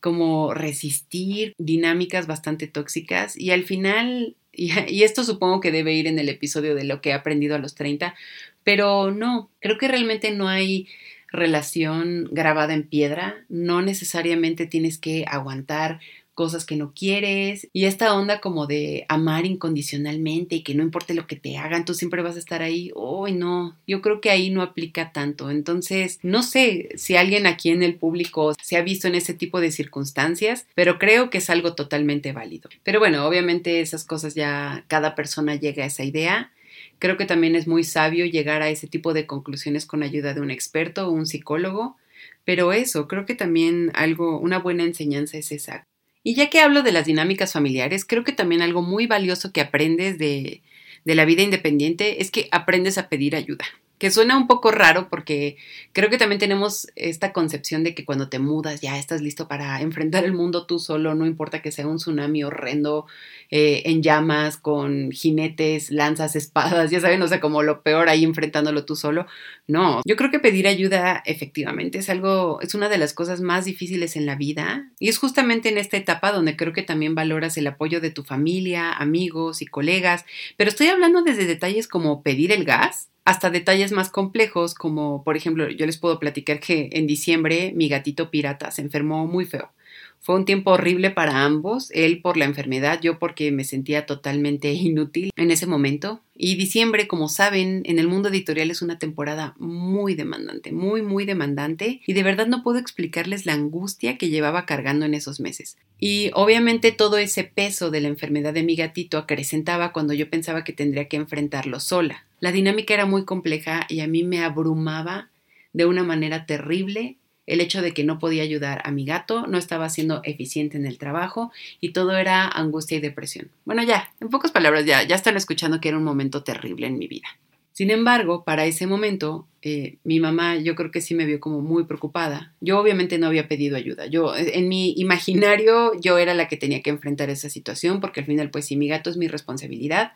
como 0.00 0.54
resistir 0.54 1.54
dinámicas 1.58 2.26
bastante 2.26 2.66
tóxicas 2.66 3.38
y 3.38 3.50
al 3.50 3.64
final 3.64 4.34
y, 4.52 5.02
esto 5.04 5.24
supongo 5.24 5.60
que 5.60 5.70
debe 5.70 5.94
ir 5.94 6.06
en 6.06 6.18
el 6.18 6.28
episodio 6.28 6.74
de 6.74 6.84
lo 6.84 7.00
que 7.00 7.10
he 7.10 7.12
aprendido 7.12 7.54
a 7.54 7.58
los 7.58 7.74
30, 7.74 8.14
pero 8.64 9.10
no, 9.10 9.50
creo 9.60 9.78
que 9.78 9.88
realmente 9.88 10.30
no 10.30 10.48
hay 10.48 10.88
relación 11.32 12.28
grabada 12.32 12.74
en 12.74 12.88
piedra, 12.88 13.44
no 13.48 13.82
necesariamente 13.82 14.66
tienes 14.66 14.98
que 14.98 15.24
aguantar 15.28 16.00
cosas 16.40 16.64
que 16.64 16.74
no 16.74 16.94
quieres 16.94 17.68
y 17.74 17.84
esta 17.84 18.14
onda 18.14 18.40
como 18.40 18.66
de 18.66 19.04
amar 19.10 19.44
incondicionalmente 19.44 20.56
y 20.56 20.62
que 20.62 20.74
no 20.74 20.82
importe 20.82 21.12
lo 21.12 21.26
que 21.26 21.36
te 21.36 21.58
hagan, 21.58 21.84
tú 21.84 21.92
siempre 21.92 22.22
vas 22.22 22.36
a 22.36 22.38
estar 22.38 22.62
ahí. 22.62 22.90
Uy, 22.94 23.32
no, 23.32 23.76
yo 23.86 24.00
creo 24.00 24.22
que 24.22 24.30
ahí 24.30 24.48
no 24.48 24.62
aplica 24.62 25.12
tanto. 25.12 25.50
Entonces, 25.50 26.18
no 26.22 26.42
sé 26.42 26.88
si 26.96 27.16
alguien 27.16 27.46
aquí 27.46 27.68
en 27.68 27.82
el 27.82 27.96
público 27.96 28.54
se 28.62 28.78
ha 28.78 28.82
visto 28.82 29.06
en 29.06 29.16
ese 29.16 29.34
tipo 29.34 29.60
de 29.60 29.70
circunstancias, 29.70 30.66
pero 30.74 30.98
creo 30.98 31.28
que 31.28 31.38
es 31.38 31.50
algo 31.50 31.74
totalmente 31.74 32.32
válido. 32.32 32.70
Pero 32.84 33.00
bueno, 33.00 33.26
obviamente 33.26 33.82
esas 33.82 34.04
cosas 34.04 34.34
ya 34.34 34.84
cada 34.88 35.14
persona 35.14 35.56
llega 35.56 35.84
a 35.84 35.88
esa 35.88 36.04
idea. 36.04 36.52
Creo 37.00 37.16
que 37.16 37.26
también 37.26 37.56
es 37.56 37.66
muy 37.66 37.82
sabio 37.82 38.24
llegar 38.26 38.62
a 38.62 38.70
ese 38.70 38.86
tipo 38.86 39.12
de 39.12 39.26
conclusiones 39.26 39.86
con 39.86 40.04
ayuda 40.04 40.32
de 40.32 40.40
un 40.40 40.52
experto 40.52 41.08
o 41.08 41.10
un 41.10 41.26
psicólogo. 41.26 41.96
Pero 42.44 42.72
eso, 42.72 43.08
creo 43.08 43.26
que 43.26 43.34
también 43.34 43.90
algo, 43.94 44.38
una 44.38 44.60
buena 44.60 44.84
enseñanza 44.84 45.36
es 45.36 45.50
esa. 45.50 45.88
Y 46.22 46.34
ya 46.36 46.50
que 46.50 46.60
hablo 46.60 46.84
de 46.84 46.92
las 46.92 47.06
dinámicas 47.06 47.52
familiares, 47.52 48.04
creo 48.04 48.22
que 48.22 48.32
también 48.32 48.62
algo 48.62 48.82
muy 48.82 49.08
valioso 49.08 49.52
que 49.52 49.60
aprendes 49.60 50.18
de, 50.18 50.62
de 51.04 51.14
la 51.16 51.24
vida 51.24 51.42
independiente 51.42 52.22
es 52.22 52.30
que 52.30 52.48
aprendes 52.52 52.98
a 52.98 53.08
pedir 53.08 53.34
ayuda 53.34 53.64
que 54.00 54.10
suena 54.10 54.38
un 54.38 54.46
poco 54.46 54.70
raro 54.70 55.08
porque 55.10 55.58
creo 55.92 56.08
que 56.08 56.16
también 56.16 56.38
tenemos 56.38 56.88
esta 56.96 57.34
concepción 57.34 57.84
de 57.84 57.94
que 57.94 58.06
cuando 58.06 58.30
te 58.30 58.38
mudas 58.38 58.80
ya 58.80 58.98
estás 58.98 59.20
listo 59.20 59.46
para 59.46 59.80
enfrentar 59.82 60.24
el 60.24 60.32
mundo 60.32 60.66
tú 60.66 60.78
solo, 60.80 61.14
no 61.14 61.26
importa 61.26 61.60
que 61.60 61.70
sea 61.70 61.86
un 61.86 61.98
tsunami 61.98 62.42
horrendo 62.42 63.06
eh, 63.50 63.82
en 63.84 64.02
llamas, 64.02 64.56
con 64.56 65.12
jinetes, 65.12 65.90
lanzas, 65.90 66.34
espadas, 66.40 66.90
ya 66.90 67.00
saben, 67.00 67.20
o 67.20 67.28
sea, 67.28 67.40
como 67.40 67.62
lo 67.62 67.82
peor 67.82 68.08
ahí 68.08 68.24
enfrentándolo 68.24 68.86
tú 68.86 68.96
solo. 68.96 69.26
No, 69.68 70.00
yo 70.06 70.16
creo 70.16 70.30
que 70.30 70.38
pedir 70.38 70.66
ayuda 70.66 71.22
efectivamente 71.26 71.98
es 71.98 72.08
algo, 72.08 72.58
es 72.62 72.74
una 72.74 72.88
de 72.88 72.96
las 72.96 73.12
cosas 73.12 73.42
más 73.42 73.66
difíciles 73.66 74.16
en 74.16 74.24
la 74.24 74.34
vida 74.34 74.90
y 74.98 75.10
es 75.10 75.18
justamente 75.18 75.68
en 75.68 75.76
esta 75.76 75.98
etapa 75.98 76.32
donde 76.32 76.56
creo 76.56 76.72
que 76.72 76.82
también 76.82 77.14
valoras 77.14 77.58
el 77.58 77.66
apoyo 77.66 78.00
de 78.00 78.10
tu 78.10 78.24
familia, 78.24 78.92
amigos 78.94 79.60
y 79.60 79.66
colegas, 79.66 80.24
pero 80.56 80.70
estoy 80.70 80.86
hablando 80.86 81.22
desde 81.22 81.44
detalles 81.44 81.86
como 81.86 82.22
pedir 82.22 82.50
el 82.50 82.64
gas 82.64 83.10
hasta 83.30 83.48
detalles 83.50 83.92
más 83.92 84.10
complejos, 84.10 84.74
como 84.74 85.22
por 85.22 85.36
ejemplo, 85.36 85.70
yo 85.70 85.86
les 85.86 85.98
puedo 85.98 86.18
platicar 86.18 86.58
que 86.58 86.90
en 86.92 87.06
diciembre 87.06 87.72
mi 87.76 87.88
gatito 87.88 88.28
pirata 88.28 88.72
se 88.72 88.82
enfermó 88.82 89.28
muy 89.28 89.44
feo. 89.44 89.70
Fue 90.18 90.34
un 90.34 90.44
tiempo 90.44 90.72
horrible 90.72 91.10
para 91.10 91.44
ambos, 91.44 91.92
él 91.92 92.20
por 92.22 92.36
la 92.36 92.44
enfermedad, 92.44 93.00
yo 93.00 93.20
porque 93.20 93.52
me 93.52 93.62
sentía 93.62 94.04
totalmente 94.04 94.72
inútil 94.74 95.30
en 95.36 95.52
ese 95.52 95.68
momento. 95.68 96.20
Y 96.36 96.56
diciembre, 96.56 97.06
como 97.06 97.28
saben, 97.28 97.82
en 97.84 98.00
el 98.00 98.08
mundo 98.08 98.30
editorial 98.30 98.68
es 98.70 98.82
una 98.82 98.98
temporada 98.98 99.54
muy 99.58 100.16
demandante, 100.16 100.72
muy, 100.72 101.02
muy 101.02 101.24
demandante, 101.24 102.00
y 102.06 102.12
de 102.14 102.22
verdad 102.24 102.48
no 102.48 102.64
puedo 102.64 102.78
explicarles 102.78 103.46
la 103.46 103.52
angustia 103.52 104.18
que 104.18 104.28
llevaba 104.28 104.66
cargando 104.66 105.06
en 105.06 105.14
esos 105.14 105.38
meses. 105.38 105.76
Y 106.00 106.32
obviamente 106.34 106.90
todo 106.90 107.16
ese 107.16 107.44
peso 107.44 107.92
de 107.92 108.00
la 108.00 108.08
enfermedad 108.08 108.52
de 108.54 108.64
mi 108.64 108.74
gatito 108.74 109.18
acrecentaba 109.18 109.92
cuando 109.92 110.14
yo 110.14 110.28
pensaba 110.28 110.64
que 110.64 110.72
tendría 110.72 111.06
que 111.06 111.16
enfrentarlo 111.16 111.78
sola. 111.78 112.24
La 112.40 112.52
dinámica 112.52 112.94
era 112.94 113.06
muy 113.06 113.24
compleja 113.24 113.86
y 113.88 114.00
a 114.00 114.06
mí 114.06 114.24
me 114.24 114.42
abrumaba 114.42 115.30
de 115.72 115.86
una 115.86 116.02
manera 116.02 116.46
terrible 116.46 117.18
el 117.46 117.60
hecho 117.60 117.82
de 117.82 117.92
que 117.92 118.04
no 118.04 118.18
podía 118.18 118.42
ayudar 118.42 118.80
a 118.84 118.92
mi 118.92 119.04
gato, 119.04 119.46
no 119.46 119.58
estaba 119.58 119.88
siendo 119.88 120.20
eficiente 120.24 120.76
en 120.76 120.86
el 120.86 120.98
trabajo 120.98 121.52
y 121.80 121.92
todo 121.92 122.16
era 122.16 122.48
angustia 122.48 122.98
y 122.98 123.00
depresión. 123.00 123.50
Bueno, 123.64 123.82
ya, 123.82 124.12
en 124.20 124.28
pocas 124.28 124.52
palabras, 124.52 124.86
ya, 124.86 125.02
ya 125.02 125.16
están 125.16 125.36
escuchando 125.36 125.80
que 125.80 125.88
era 125.88 125.98
un 125.98 126.04
momento 126.04 126.44
terrible 126.44 126.86
en 126.86 126.96
mi 126.96 127.08
vida. 127.08 127.26
Sin 127.72 127.90
embargo, 127.90 128.44
para 128.44 128.66
ese 128.66 128.86
momento 128.86 129.48
eh, 129.62 129.98
mi 130.04 130.20
mamá 130.20 130.56
yo 130.56 130.74
creo 130.74 130.90
que 130.90 131.02
sí 131.02 131.14
me 131.14 131.26
vio 131.26 131.38
como 131.38 131.60
muy 131.60 131.84
preocupada. 131.84 132.54
Yo 132.60 132.78
obviamente 132.78 133.18
no 133.18 133.26
había 133.26 133.46
pedido 133.46 133.76
ayuda. 133.76 134.06
Yo 134.06 134.34
eh, 134.34 134.52
en 134.54 134.68
mi 134.68 134.94
imaginario 134.96 135.92
yo 136.00 136.16
era 136.16 136.32
la 136.32 136.48
que 136.48 136.56
tenía 136.56 136.80
que 136.80 136.88
enfrentar 136.88 137.28
esa 137.28 137.50
situación 137.50 138.00
porque 138.00 138.20
al 138.20 138.26
final 138.26 138.50
pues 138.50 138.64
si 138.64 138.76
mi 138.76 138.88
gato 138.88 139.10
es 139.10 139.18
mi 139.18 139.28
responsabilidad. 139.28 140.12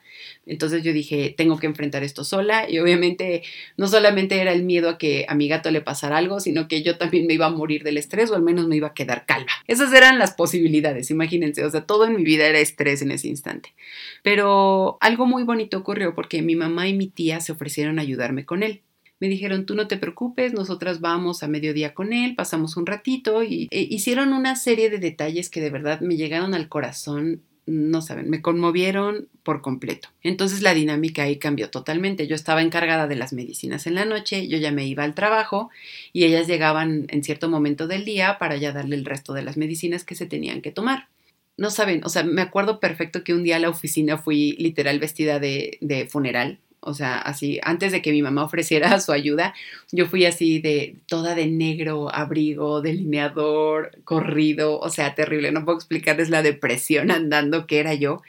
Entonces 0.46 0.82
yo 0.82 0.94
dije, 0.94 1.34
tengo 1.36 1.58
que 1.58 1.66
enfrentar 1.66 2.02
esto 2.02 2.24
sola 2.24 2.70
y 2.70 2.78
obviamente 2.78 3.42
no 3.76 3.86
solamente 3.86 4.40
era 4.40 4.52
el 4.52 4.62
miedo 4.62 4.88
a 4.88 4.96
que 4.96 5.26
a 5.28 5.34
mi 5.34 5.46
gato 5.46 5.70
le 5.70 5.82
pasara 5.82 6.16
algo, 6.16 6.40
sino 6.40 6.66
que 6.66 6.82
yo 6.82 6.96
también 6.96 7.26
me 7.26 7.34
iba 7.34 7.46
a 7.46 7.50
morir 7.50 7.84
del 7.84 7.98
estrés 7.98 8.30
o 8.30 8.36
al 8.36 8.42
menos 8.42 8.66
me 8.66 8.76
iba 8.76 8.88
a 8.88 8.94
quedar 8.94 9.26
calva. 9.26 9.52
Esas 9.66 9.92
eran 9.92 10.18
las 10.18 10.32
posibilidades, 10.32 11.10
imagínense, 11.10 11.64
o 11.64 11.70
sea, 11.70 11.82
todo 11.82 12.06
en 12.06 12.16
mi 12.16 12.24
vida 12.24 12.46
era 12.46 12.60
estrés 12.60 13.02
en 13.02 13.10
ese 13.10 13.28
instante. 13.28 13.74
Pero 14.22 14.96
algo 15.02 15.26
muy 15.26 15.42
bonito 15.42 15.76
ocurrió 15.76 16.14
porque 16.14 16.40
mi 16.40 16.56
mamá 16.56 16.88
y 16.88 16.94
mi 16.94 17.08
tía 17.08 17.40
se 17.40 17.52
ofrecieron 17.52 17.98
a 17.98 18.02
ayudarme 18.02 18.46
con 18.46 18.62
él 18.62 18.80
me 19.20 19.28
dijeron, 19.28 19.66
tú 19.66 19.74
no 19.74 19.88
te 19.88 19.96
preocupes, 19.96 20.52
nosotras 20.52 21.00
vamos 21.00 21.42
a 21.42 21.48
mediodía 21.48 21.94
con 21.94 22.12
él, 22.12 22.34
pasamos 22.34 22.76
un 22.76 22.86
ratito 22.86 23.42
y 23.42 23.68
e 23.70 23.80
hicieron 23.82 24.32
una 24.32 24.56
serie 24.56 24.90
de 24.90 24.98
detalles 24.98 25.50
que 25.50 25.60
de 25.60 25.70
verdad 25.70 26.00
me 26.00 26.16
llegaron 26.16 26.54
al 26.54 26.68
corazón 26.68 27.42
no 27.66 28.02
saben, 28.02 28.28
me 28.28 28.42
conmovieron 28.42 29.28
por 29.42 29.62
completo. 29.62 30.08
Entonces 30.22 30.60
la 30.62 30.74
dinámica 30.74 31.22
ahí 31.22 31.38
cambió 31.38 31.70
totalmente. 31.70 32.26
Yo 32.26 32.34
estaba 32.34 32.62
encargada 32.62 33.06
de 33.06 33.16
las 33.16 33.32
medicinas 33.32 33.86
en 33.86 33.94
la 33.94 34.04
noche, 34.04 34.48
yo 34.48 34.58
ya 34.58 34.70
me 34.70 34.86
iba 34.86 35.04
al 35.04 35.14
trabajo 35.14 35.70
y 36.12 36.24
ellas 36.24 36.46
llegaban 36.46 37.06
en 37.08 37.24
cierto 37.24 37.48
momento 37.48 37.86
del 37.86 38.04
día 38.04 38.38
para 38.38 38.56
ya 38.56 38.72
darle 38.72 38.96
el 38.96 39.04
resto 39.04 39.32
de 39.32 39.42
las 39.42 39.56
medicinas 39.56 40.04
que 40.04 40.14
se 40.14 40.26
tenían 40.26 40.60
que 40.60 40.72
tomar. 40.72 41.08
No 41.56 41.70
saben, 41.70 42.02
o 42.04 42.08
sea, 42.08 42.24
me 42.24 42.42
acuerdo 42.42 42.80
perfecto 42.80 43.22
que 43.22 43.32
un 43.32 43.44
día 43.44 43.56
a 43.56 43.60
la 43.60 43.70
oficina 43.70 44.18
fui 44.18 44.52
literal 44.58 44.98
vestida 44.98 45.38
de, 45.38 45.78
de 45.80 46.06
funeral 46.06 46.58
o 46.84 46.94
sea, 46.94 47.18
así, 47.18 47.58
antes 47.62 47.92
de 47.92 48.02
que 48.02 48.12
mi 48.12 48.22
mamá 48.22 48.44
ofreciera 48.44 48.98
su 49.00 49.12
ayuda, 49.12 49.54
yo 49.92 50.06
fui 50.06 50.24
así 50.26 50.60
de 50.60 50.96
toda 51.06 51.34
de 51.34 51.46
negro, 51.46 52.14
abrigo, 52.14 52.80
delineador, 52.82 53.98
corrido, 54.04 54.78
o 54.78 54.90
sea, 54.90 55.14
terrible, 55.14 55.52
no 55.52 55.64
puedo 55.64 55.78
explicarles 55.78 56.30
la 56.30 56.42
depresión 56.42 57.10
andando 57.10 57.66
que 57.66 57.80
era 57.80 57.94
yo. 57.94 58.22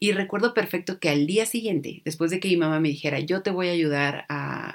Y 0.00 0.12
recuerdo 0.12 0.52
perfecto 0.52 0.98
que 0.98 1.08
al 1.08 1.26
día 1.26 1.46
siguiente, 1.46 2.02
después 2.04 2.30
de 2.30 2.38
que 2.38 2.48
mi 2.48 2.58
mamá 2.58 2.78
me 2.78 2.88
dijera, 2.88 3.20
yo 3.20 3.42
te 3.42 3.50
voy 3.50 3.68
a 3.68 3.72
ayudar 3.72 4.26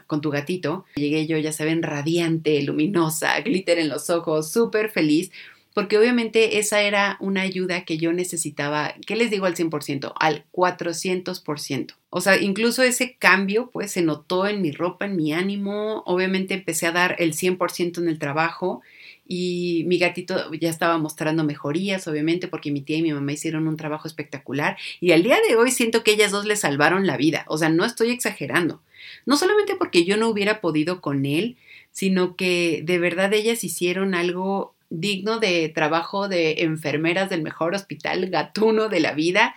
con 0.08 0.22
tu 0.22 0.32
gatito, 0.32 0.86
llegué 0.96 1.28
yo, 1.28 1.38
ya 1.38 1.52
saben, 1.52 1.84
radiante, 1.84 2.64
luminosa, 2.64 3.40
glitter 3.42 3.78
en 3.78 3.90
los 3.90 4.10
ojos, 4.10 4.52
súper 4.52 4.90
feliz, 4.90 5.30
porque 5.80 5.98
obviamente 5.98 6.60
esa 6.60 6.82
era 6.82 7.16
una 7.22 7.40
ayuda 7.40 7.86
que 7.86 7.98
yo 7.98 8.12
necesitaba, 8.12 8.96
¿qué 9.08 9.16
les 9.16 9.32
digo 9.32 9.46
al 9.46 9.56
100%? 9.56 10.12
Al 10.20 10.44
400%. 10.52 11.94
O 12.10 12.20
sea, 12.20 12.38
incluso 12.38 12.84
ese 12.84 13.16
cambio 13.18 13.70
pues 13.72 13.94
se 13.94 14.02
notó 14.02 14.46
en 14.46 14.62
mi 14.62 14.74
ropa, 14.74 15.06
en 15.06 15.16
mi 15.16 15.32
ánimo, 15.32 16.04
obviamente 16.06 16.54
empecé 16.54 16.86
a 16.86 16.92
dar 16.92 17.16
el 17.20 17.32
100% 17.32 18.00
en 18.00 18.10
el 18.10 18.20
trabajo 18.20 18.82
y 19.26 19.86
mi 19.88 20.00
gatito 20.00 20.52
ya 20.52 20.70
estaba 20.70 20.98
mostrando 20.98 21.46
mejorías, 21.46 22.10
obviamente, 22.10 22.50
porque 22.50 22.72
mi 22.72 22.82
tía 22.82 22.98
y 22.98 23.02
mi 23.02 23.14
mamá 23.14 23.32
hicieron 23.32 23.66
un 23.70 23.78
trabajo 23.78 24.06
espectacular 24.06 24.76
y 25.00 25.14
al 25.14 25.24
día 25.24 25.38
de 25.48 25.56
hoy 25.56 25.72
siento 25.72 26.04
que 26.04 26.12
ellas 26.12 26.34
dos 26.34 26.44
le 26.44 26.58
salvaron 26.58 27.08
la 27.08 27.16
vida, 27.16 27.46
o 27.48 27.58
sea, 27.58 27.70
no 27.70 27.86
estoy 27.86 28.10
exagerando. 28.10 28.82
No 29.26 29.38
solamente 29.38 29.78
porque 29.78 30.04
yo 30.04 30.18
no 30.18 30.28
hubiera 30.28 30.60
podido 30.60 31.00
con 31.00 31.26
él, 31.26 31.56
sino 31.94 32.36
que 32.36 32.82
de 32.84 33.00
verdad 33.00 33.34
ellas 33.34 33.64
hicieron 33.64 34.14
algo 34.14 34.74
digno 34.90 35.40
de 35.40 35.70
trabajo 35.70 36.28
de 36.28 36.64
enfermeras 36.64 37.30
del 37.30 37.42
mejor 37.42 37.76
hospital 37.76 38.30
gatuno 38.30 38.90
de 38.90 39.00
la 39.00 39.14
vida 39.14 39.56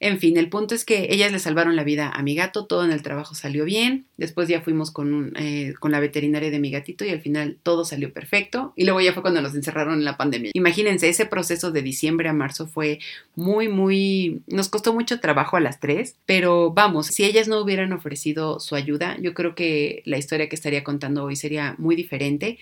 en 0.00 0.18
fin, 0.18 0.36
el 0.36 0.50
punto 0.50 0.74
es 0.74 0.84
que 0.84 1.06
ellas 1.10 1.32
le 1.32 1.38
salvaron 1.38 1.76
la 1.76 1.82
vida 1.82 2.10
a 2.10 2.22
mi 2.22 2.34
gato, 2.34 2.66
todo 2.66 2.84
en 2.84 2.90
el 2.90 3.02
trabajo 3.02 3.34
salió 3.34 3.64
bien, 3.64 4.04
después 4.18 4.48
ya 4.48 4.60
fuimos 4.60 4.90
con, 4.90 5.32
eh, 5.36 5.72
con 5.80 5.92
la 5.92 6.00
veterinaria 6.00 6.50
de 6.50 6.58
mi 6.58 6.70
gatito 6.70 7.06
y 7.06 7.08
al 7.08 7.20
final 7.20 7.56
todo 7.62 7.86
salió 7.86 8.12
perfecto 8.12 8.74
y 8.76 8.84
luego 8.84 9.00
ya 9.00 9.14
fue 9.14 9.22
cuando 9.22 9.40
nos 9.40 9.54
encerraron 9.54 9.94
en 9.94 10.04
la 10.04 10.18
pandemia. 10.18 10.50
Imagínense, 10.52 11.08
ese 11.08 11.26
proceso 11.26 11.70
de 11.70 11.80
diciembre 11.80 12.28
a 12.28 12.34
marzo 12.34 12.66
fue 12.66 12.98
muy, 13.34 13.68
muy, 13.68 14.42
nos 14.46 14.68
costó 14.68 14.92
mucho 14.92 15.20
trabajo 15.20 15.56
a 15.56 15.60
las 15.60 15.80
tres, 15.80 16.16
pero 16.26 16.72
vamos, 16.72 17.06
si 17.06 17.24
ellas 17.24 17.48
no 17.48 17.58
hubieran 17.60 17.92
ofrecido 17.94 18.60
su 18.60 18.74
ayuda, 18.74 19.16
yo 19.22 19.32
creo 19.32 19.54
que 19.54 20.02
la 20.04 20.18
historia 20.18 20.50
que 20.50 20.56
estaría 20.56 20.84
contando 20.84 21.24
hoy 21.24 21.36
sería 21.36 21.76
muy 21.78 21.96
diferente 21.96 22.58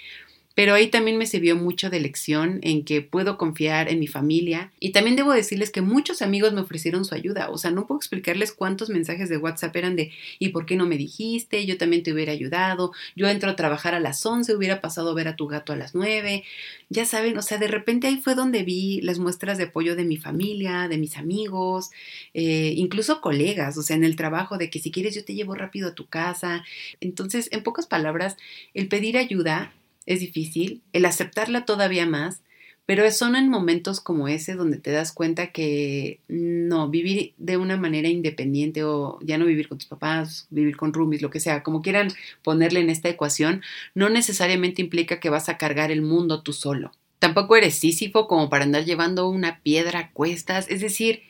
pero 0.55 0.75
ahí 0.75 0.89
también 0.89 1.19
me 1.19 1.27
sirvió 1.27 1.57
mucho 1.57 1.91
de 1.91 2.01
lección 2.01 2.61
en 2.63 2.85
que 2.85 3.03
puedo 3.03 3.39
confiar 3.39 3.89
en 3.89 4.01
mi 4.01 4.07
familia 4.07 4.73
y 4.81 4.93
también 4.93 5.17
debo 5.17 5.33
decirles 5.33 5.71
que 5.71 5.81
muchos 5.81 6.23
amigos 6.23 6.53
me 6.53 6.61
ofrecieron 6.61 7.05
su 7.05 7.15
ayuda, 7.15 7.51
o 7.51 7.59
sea, 7.59 7.71
no 7.71 7.87
puedo 7.87 7.99
explicarles 7.99 8.53
cuántos 8.53 8.91
mensajes 8.91 9.29
de 9.29 9.37
WhatsApp 9.37 9.75
eran 9.77 9.97
de 9.97 10.13
¿y 10.39 10.49
por 10.51 10.67
qué 10.67 10.77
no 10.77 10.87
me 10.87 10.97
dijiste? 10.97 11.65
Yo 11.67 11.79
también 11.79 12.03
te 12.03 12.13
hubiera 12.13 12.33
ayudado, 12.33 12.93
yo 13.17 13.29
entro 13.29 13.51
a 13.51 13.57
trabajar 13.57 13.95
a 13.95 14.01
las 14.01 14.25
11, 14.25 14.55
hubiera 14.55 14.81
pasado 14.81 15.11
a 15.11 15.15
ver 15.15 15.29
a 15.29 15.37
tu 15.37 15.47
gato 15.47 15.73
a 15.73 15.77
las 15.77 15.95
9, 15.95 16.45
ya 16.89 17.07
saben, 17.07 17.39
o 17.39 17.43
sea, 17.43 17.59
de 17.59 17.69
repente 17.69 18.07
ahí 18.07 18.19
fue 18.19 18.35
donde 18.35 18.63
vi 18.63 19.01
las 19.01 19.19
muestras 19.19 19.59
de 19.59 19.65
apoyo 19.65 19.97
de 19.97 20.05
mi 20.05 20.17
familia, 20.17 20.89
de 20.89 20.99
mis 20.99 21.17
amigos, 21.17 21.91
eh, 22.35 22.75
incluso 22.77 23.21
colegas, 23.21 23.79
o 23.79 23.83
sea, 23.83 23.97
en 23.97 24.05
el 24.05 24.17
trabajo 24.17 24.59
de 24.59 24.71
que 24.71 24.79
si 24.79 24.91
quieres 24.91 25.15
yo 25.15 25.25
te 25.25 25.35
llevo 25.35 25.55
rápido 25.55 25.89
a 25.89 25.95
tu 25.95 26.07
casa. 26.07 26.65
Entonces, 27.01 27.49
en 27.53 27.63
pocas 27.63 27.87
palabras, 27.87 28.37
el 28.75 28.89
pedir 28.89 29.17
ayuda 29.17 29.73
es 30.07 30.21
difícil, 30.21 30.83
el 30.93 31.05
aceptarla 31.05 31.65
todavía 31.65 32.07
más, 32.07 32.43
Pero 32.85 33.09
son 33.13 33.37
en 33.37 33.49
momentos 33.49 34.01
como 34.01 34.27
ese 34.27 34.55
donde 34.55 34.77
te 34.79 34.91
das 34.91 35.13
cuenta 35.13 35.53
que 35.53 36.21
no, 36.29 36.89
vivir 36.89 37.33
de 37.39 37.57
una 37.57 37.77
manera 37.77 38.09
independiente 38.09 38.83
o 38.83 39.19
ya 39.23 39.39
no 39.39 39.47
vivir 39.47 39.69
con 39.69 39.79
tus 39.79 39.87
papás, 39.89 40.47
vivir 40.51 40.77
con 40.77 40.93
roomies, 40.93 41.23
lo 41.23 41.31
que 41.31 41.39
sea, 41.41 41.63
como 41.63 41.81
quieran 41.81 42.09
ponerle 42.43 42.81
en 42.81 42.91
esta 42.91 43.09
ecuación, 43.09 43.63
no 43.95 44.09
necesariamente 44.09 44.83
implica 44.83 45.21
que 45.21 45.31
vas 45.31 45.49
a 45.49 45.59
cargar 45.59 45.93
el 45.93 46.03
mundo 46.03 46.43
tú 46.43 46.53
solo. 46.53 46.91
Tampoco 47.21 47.57
eres 47.57 47.77
sísifo 47.79 48.27
como 48.27 48.51
para 48.51 48.65
andar 48.65 48.85
llevando 48.85 49.29
una 49.29 49.61
piedra 49.63 50.01
a 50.01 50.11
cuestas, 50.11 50.69
es 50.69 50.81
decir, 50.81 51.23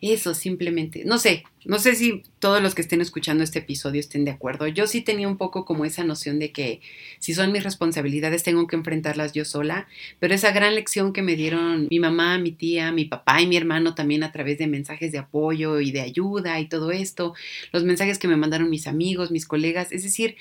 eso 0.00 0.34
simplemente, 0.34 1.04
no 1.04 1.18
sé, 1.18 1.44
no 1.66 1.78
sé 1.78 1.94
si 1.94 2.22
todos 2.38 2.62
los 2.62 2.74
que 2.74 2.80
estén 2.80 3.02
escuchando 3.02 3.44
este 3.44 3.58
episodio 3.58 4.00
estén 4.00 4.24
de 4.24 4.30
acuerdo. 4.30 4.66
Yo 4.66 4.86
sí 4.86 5.02
tenía 5.02 5.28
un 5.28 5.36
poco 5.36 5.66
como 5.66 5.84
esa 5.84 6.04
noción 6.04 6.38
de 6.38 6.52
que 6.52 6.80
si 7.18 7.34
son 7.34 7.52
mis 7.52 7.64
responsabilidades 7.64 8.42
tengo 8.42 8.66
que 8.66 8.76
enfrentarlas 8.76 9.34
yo 9.34 9.44
sola, 9.44 9.88
pero 10.18 10.34
esa 10.34 10.52
gran 10.52 10.74
lección 10.74 11.12
que 11.12 11.20
me 11.20 11.36
dieron 11.36 11.88
mi 11.90 11.98
mamá, 11.98 12.38
mi 12.38 12.52
tía, 12.52 12.92
mi 12.92 13.04
papá 13.04 13.42
y 13.42 13.46
mi 13.46 13.58
hermano 13.58 13.94
también 13.94 14.22
a 14.22 14.32
través 14.32 14.56
de 14.58 14.66
mensajes 14.66 15.12
de 15.12 15.18
apoyo 15.18 15.80
y 15.80 15.90
de 15.90 16.00
ayuda 16.00 16.58
y 16.60 16.66
todo 16.66 16.92
esto, 16.92 17.34
los 17.72 17.84
mensajes 17.84 18.18
que 18.18 18.28
me 18.28 18.36
mandaron 18.36 18.70
mis 18.70 18.86
amigos, 18.86 19.30
mis 19.30 19.46
colegas, 19.46 19.92
es 19.92 20.02
decir, 20.02 20.36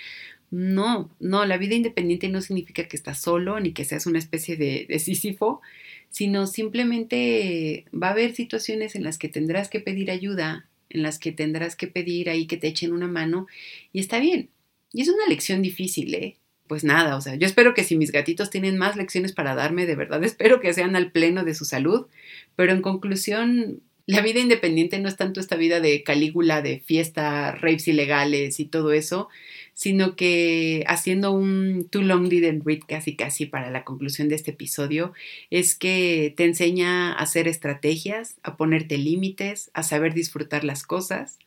no, 0.51 1.11
no, 1.19 1.45
la 1.45 1.57
vida 1.57 1.75
independiente 1.75 2.29
no 2.29 2.41
significa 2.41 2.87
que 2.87 2.97
estás 2.97 3.19
solo 3.21 3.59
ni 3.59 3.71
que 3.73 3.85
seas 3.85 4.07
una 4.07 4.19
especie 4.19 4.55
de, 4.55 4.85
de 4.87 4.99
sísifo 4.99 5.61
sino 6.09 6.47
simplemente 6.47 7.85
va 7.93 8.07
a 8.07 8.11
haber 8.11 8.35
situaciones 8.35 8.95
en 8.95 9.03
las 9.03 9.17
que 9.17 9.29
tendrás 9.29 9.69
que 9.69 9.79
pedir 9.79 10.11
ayuda, 10.11 10.67
en 10.89 11.03
las 11.03 11.19
que 11.19 11.31
tendrás 11.31 11.75
que 11.75 11.87
pedir 11.87 12.29
ahí 12.29 12.47
que 12.47 12.57
te 12.57 12.67
echen 12.67 12.93
una 12.93 13.07
mano 13.07 13.47
y 13.93 13.99
está 13.99 14.19
bien. 14.19 14.49
Y 14.91 15.01
es 15.01 15.09
una 15.09 15.27
lección 15.27 15.61
difícil, 15.61 16.13
¿eh? 16.15 16.37
Pues 16.67 16.83
nada, 16.83 17.15
o 17.15 17.21
sea, 17.21 17.35
yo 17.35 17.47
espero 17.47 17.73
que 17.73 17.83
si 17.83 17.97
mis 17.97 18.11
gatitos 18.11 18.51
tienen 18.51 18.77
más 18.77 18.95
lecciones 18.95 19.33
para 19.33 19.55
darme, 19.55 19.85
de 19.85 19.95
verdad 19.95 20.23
espero 20.25 20.59
que 20.59 20.73
sean 20.73 20.95
al 20.95 21.11
pleno 21.11 21.43
de 21.43 21.55
su 21.55 21.65
salud, 21.65 22.07
pero 22.55 22.73
en 22.73 22.81
conclusión, 22.81 23.81
la 24.09 24.21
vida 24.21 24.39
independiente 24.39 24.97
no 24.97 25.07
es 25.07 25.17
tanto 25.17 25.39
esta 25.39 25.55
vida 25.55 25.81
de 25.81 26.01
Calígula, 26.01 26.63
de 26.63 26.79
fiesta, 26.79 27.51
rapes 27.51 27.87
ilegales 27.87 28.59
y 28.59 28.65
todo 28.65 28.91
eso, 28.91 29.29
sino 29.75 30.15
que 30.15 30.83
haciendo 30.87 31.31
un 31.31 31.87
too 31.91 32.01
long 32.01 32.27
didn't 32.27 32.65
read 32.65 32.79
casi 32.87 33.15
casi 33.15 33.45
para 33.45 33.69
la 33.69 33.83
conclusión 33.83 34.27
de 34.27 34.33
este 34.33 34.49
episodio, 34.49 35.13
es 35.51 35.75
que 35.75 36.33
te 36.35 36.45
enseña 36.45 37.13
a 37.13 37.19
hacer 37.19 37.47
estrategias, 37.47 38.37
a 38.41 38.57
ponerte 38.57 38.97
límites, 38.97 39.69
a 39.75 39.83
saber 39.83 40.15
disfrutar 40.15 40.63
las 40.63 40.81
cosas, 40.81 41.37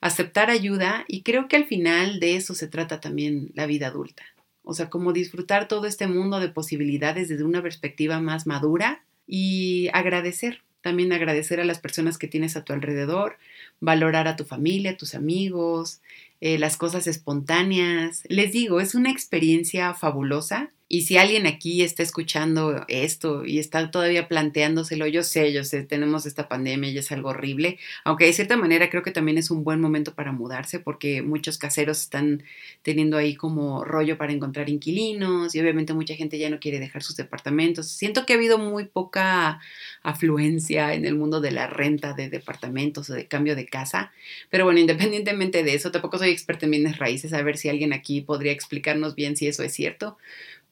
aceptar 0.00 0.50
ayuda 0.50 1.04
y 1.06 1.22
creo 1.22 1.46
que 1.46 1.54
al 1.54 1.66
final 1.66 2.18
de 2.18 2.34
eso 2.34 2.56
se 2.56 2.66
trata 2.66 2.98
también 2.98 3.52
la 3.54 3.66
vida 3.66 3.86
adulta. 3.86 4.24
O 4.64 4.74
sea, 4.74 4.90
como 4.90 5.12
disfrutar 5.12 5.68
todo 5.68 5.86
este 5.86 6.08
mundo 6.08 6.40
de 6.40 6.48
posibilidades 6.48 7.28
desde 7.28 7.44
una 7.44 7.62
perspectiva 7.62 8.18
más 8.18 8.48
madura 8.48 9.04
y 9.28 9.90
agradecer 9.92 10.64
también 10.80 11.12
agradecer 11.12 11.60
a 11.60 11.64
las 11.64 11.78
personas 11.78 12.18
que 12.18 12.28
tienes 12.28 12.56
a 12.56 12.64
tu 12.64 12.72
alrededor, 12.72 13.38
valorar 13.80 14.28
a 14.28 14.36
tu 14.36 14.44
familia, 14.44 14.92
a 14.92 14.96
tus 14.96 15.14
amigos, 15.14 16.00
eh, 16.40 16.58
las 16.58 16.76
cosas 16.76 17.06
espontáneas. 17.06 18.22
Les 18.28 18.52
digo, 18.52 18.80
es 18.80 18.94
una 18.94 19.10
experiencia 19.10 19.94
fabulosa 19.94 20.70
y 20.92 21.02
si 21.02 21.18
alguien 21.18 21.46
aquí 21.46 21.82
está 21.82 22.02
escuchando 22.02 22.84
esto 22.88 23.46
y 23.46 23.60
está 23.60 23.92
todavía 23.92 24.26
planteándoselo, 24.26 25.06
yo 25.06 25.22
sé, 25.22 25.52
yo 25.52 25.62
sé, 25.62 25.84
tenemos 25.84 26.26
esta 26.26 26.48
pandemia 26.48 26.90
y 26.90 26.98
es 26.98 27.12
algo 27.12 27.28
horrible, 27.28 27.78
aunque 28.02 28.24
de 28.24 28.32
cierta 28.32 28.56
manera 28.56 28.90
creo 28.90 29.04
que 29.04 29.12
también 29.12 29.38
es 29.38 29.52
un 29.52 29.62
buen 29.62 29.80
momento 29.80 30.16
para 30.16 30.32
mudarse 30.32 30.80
porque 30.80 31.22
muchos 31.22 31.58
caseros 31.58 32.00
están 32.00 32.42
teniendo 32.82 33.16
ahí 33.18 33.36
como 33.36 33.84
rollo 33.84 34.18
para 34.18 34.32
encontrar 34.32 34.68
inquilinos 34.68 35.54
y 35.54 35.60
obviamente 35.60 35.94
mucha 35.94 36.16
gente 36.16 36.40
ya 36.40 36.50
no 36.50 36.58
quiere 36.58 36.80
dejar 36.80 37.04
sus 37.04 37.14
departamentos. 37.14 37.86
Siento 37.86 38.26
que 38.26 38.32
ha 38.32 38.36
habido 38.36 38.58
muy 38.58 38.86
poca 38.86 39.60
afluencia 40.02 40.92
en 40.94 41.04
el 41.04 41.14
mundo 41.14 41.40
de 41.40 41.52
la 41.52 41.68
renta 41.68 42.14
de 42.14 42.30
departamentos 42.30 43.08
o 43.10 43.14
de 43.14 43.28
cambio 43.28 43.54
de 43.54 43.66
casa, 43.66 44.10
pero 44.50 44.64
bueno, 44.64 44.80
independientemente 44.80 45.62
de 45.62 45.72
eso, 45.72 45.92
tampoco 45.92 46.18
soy 46.18 46.30
experta 46.30 46.64
en 46.64 46.72
bienes 46.72 46.98
raíces, 46.98 47.32
a 47.32 47.42
ver 47.42 47.58
si 47.58 47.68
alguien 47.68 47.92
aquí 47.92 48.22
podría 48.22 48.50
explicarnos 48.50 49.14
bien 49.14 49.36
si 49.36 49.46
eso 49.46 49.62
es 49.62 49.72
cierto 49.72 50.16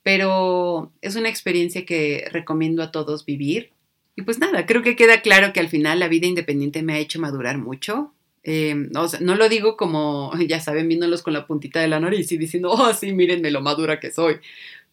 pero 0.03 0.93
es 1.03 1.17
una 1.17 1.29
experiencia 1.29 1.85
que 1.85 2.29
recomiendo 2.33 2.83
a 2.83 2.91
todos 2.91 3.25
vivir. 3.25 3.73
Y 4.17 4.23
pues 4.23 4.39
nada, 4.39 4.67
creo 4.67 4.83
que 4.83 4.97
queda 4.97 5.21
claro 5.23 5.53
que 5.53 5.61
al 5.61 5.69
final 5.69 6.01
la 6.01 6.09
vida 6.09 6.27
independiente 6.27 6.83
me 6.83 6.95
ha 6.95 6.99
hecho 6.99 7.21
madurar 7.21 7.59
mucho. 7.59 8.13
Eh, 8.43 8.75
no 8.75 9.35
lo 9.37 9.49
digo 9.49 9.77
como, 9.77 10.33
ya 10.49 10.61
saben, 10.61 10.89
viéndolos 10.89 11.23
con 11.23 11.33
la 11.33 11.47
puntita 11.47 11.81
de 11.81 11.89
la 11.89 12.01
nariz 12.01 12.33
y 12.33 12.39
diciendo, 12.39 12.71
oh, 12.71 12.93
sí, 12.95 13.13
mírenme 13.13 13.51
lo 13.51 13.61
madura 13.61 14.01
que 14.01 14.11
soy. 14.11 14.37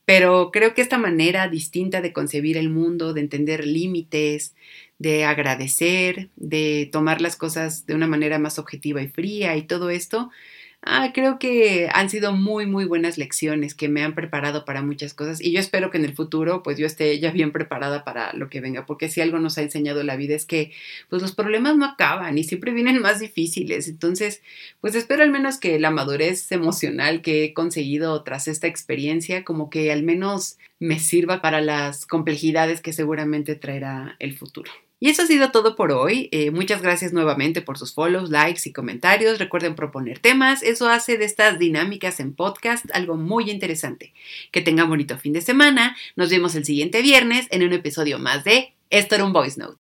Pero 0.06 0.52
creo 0.52 0.74
que 0.76 0.82
esta 0.82 1.00
manera 1.00 1.48
distinta 1.48 2.02
de 2.02 2.14
concebir 2.14 2.58
el 2.58 2.70
mundo, 2.70 3.14
de 3.14 3.22
entender 3.22 3.66
límites, 3.66 4.54
de 5.00 5.26
agradecer, 5.26 6.30
de 6.36 6.90
tomar 6.92 7.22
las 7.22 7.36
cosas 7.36 7.86
de 7.86 7.96
una 7.96 8.08
manera 8.08 8.40
más 8.40 8.60
objetiva 8.60 9.02
y 9.02 9.08
fría 9.08 9.58
y 9.58 9.64
todo 9.64 9.90
esto, 9.90 10.30
Ah, 10.88 11.12
creo 11.16 11.40
que 11.40 11.90
han 11.92 12.12
sido 12.12 12.32
muy, 12.32 12.68
muy 12.68 12.86
buenas 12.86 13.18
lecciones 13.18 13.74
que 13.74 13.90
me 13.90 14.04
han 14.04 14.14
preparado 14.14 14.66
para 14.66 14.84
muchas 14.84 15.16
cosas 15.16 15.42
y 15.42 15.52
yo 15.52 15.60
espero 15.60 15.90
que 15.90 15.98
en 15.98 16.06
el 16.06 16.14
futuro 16.14 16.62
pues 16.62 16.78
yo 16.78 16.86
esté 16.86 17.20
ya 17.20 17.32
bien 17.32 17.52
preparada 17.52 18.04
para 18.04 18.34
lo 18.34 18.50
que 18.50 18.62
venga, 18.62 18.86
porque 18.86 19.10
si 19.10 19.20
algo 19.20 19.40
nos 19.40 19.58
ha 19.58 19.64
enseñado 19.64 20.04
la 20.04 20.16
vida 20.16 20.36
es 20.36 20.46
que 20.46 20.74
pues 21.10 21.24
los 21.24 21.34
problemas 21.34 21.76
no 21.76 21.86
acaban 21.86 22.38
y 22.38 22.44
siempre 22.44 22.72
vienen 22.72 23.02
más 23.02 23.20
difíciles. 23.20 23.88
Entonces, 23.88 24.44
pues 24.80 24.94
espero 24.94 25.24
al 25.24 25.32
menos 25.32 25.58
que 25.58 25.80
la 25.80 25.90
madurez 25.90 26.52
emocional 26.52 27.24
que 27.24 27.46
he 27.46 27.54
conseguido 27.56 28.22
tras 28.24 28.48
esta 28.48 28.68
experiencia 28.68 29.44
como 29.44 29.72
que 29.72 29.92
al 29.92 30.04
menos 30.04 30.60
me 30.80 31.00
sirva 31.00 31.42
para 31.42 31.62
las 31.62 32.06
complejidades 32.06 32.82
que 32.82 32.94
seguramente 32.94 33.56
traerá 33.56 34.18
el 34.20 34.38
futuro. 34.38 34.72
Y 35.06 35.10
eso 35.10 35.22
ha 35.22 35.28
sido 35.28 35.52
todo 35.52 35.76
por 35.76 35.92
hoy. 35.92 36.30
Eh, 36.32 36.50
muchas 36.50 36.82
gracias 36.82 37.14
nuevamente 37.14 37.62
por 37.62 37.78
sus 37.78 37.94
follows, 37.94 38.32
likes 38.32 38.62
y 38.66 38.74
comentarios. 38.74 39.38
Recuerden 39.38 39.76
proponer 39.76 40.18
temas. 40.18 40.64
Eso 40.64 40.90
hace 40.90 41.20
de 41.20 41.26
estas 41.26 41.60
dinámicas 41.60 42.20
en 42.20 42.34
podcast 42.34 42.86
algo 42.92 43.16
muy 43.16 43.52
interesante. 43.52 44.16
Que 44.50 44.62
tengan 44.62 44.90
bonito 44.90 45.16
fin 45.20 45.34
de 45.34 45.42
semana. 45.42 45.96
Nos 46.16 46.32
vemos 46.32 46.56
el 46.56 46.66
siguiente 46.66 47.04
viernes 47.04 47.46
en 47.52 47.62
un 47.62 47.74
episodio 47.74 48.18
más 48.18 48.44
de 48.46 48.74
Esto 48.90 49.14
era 49.14 49.26
un 49.26 49.34
Voice 49.34 49.60
Note. 49.60 49.85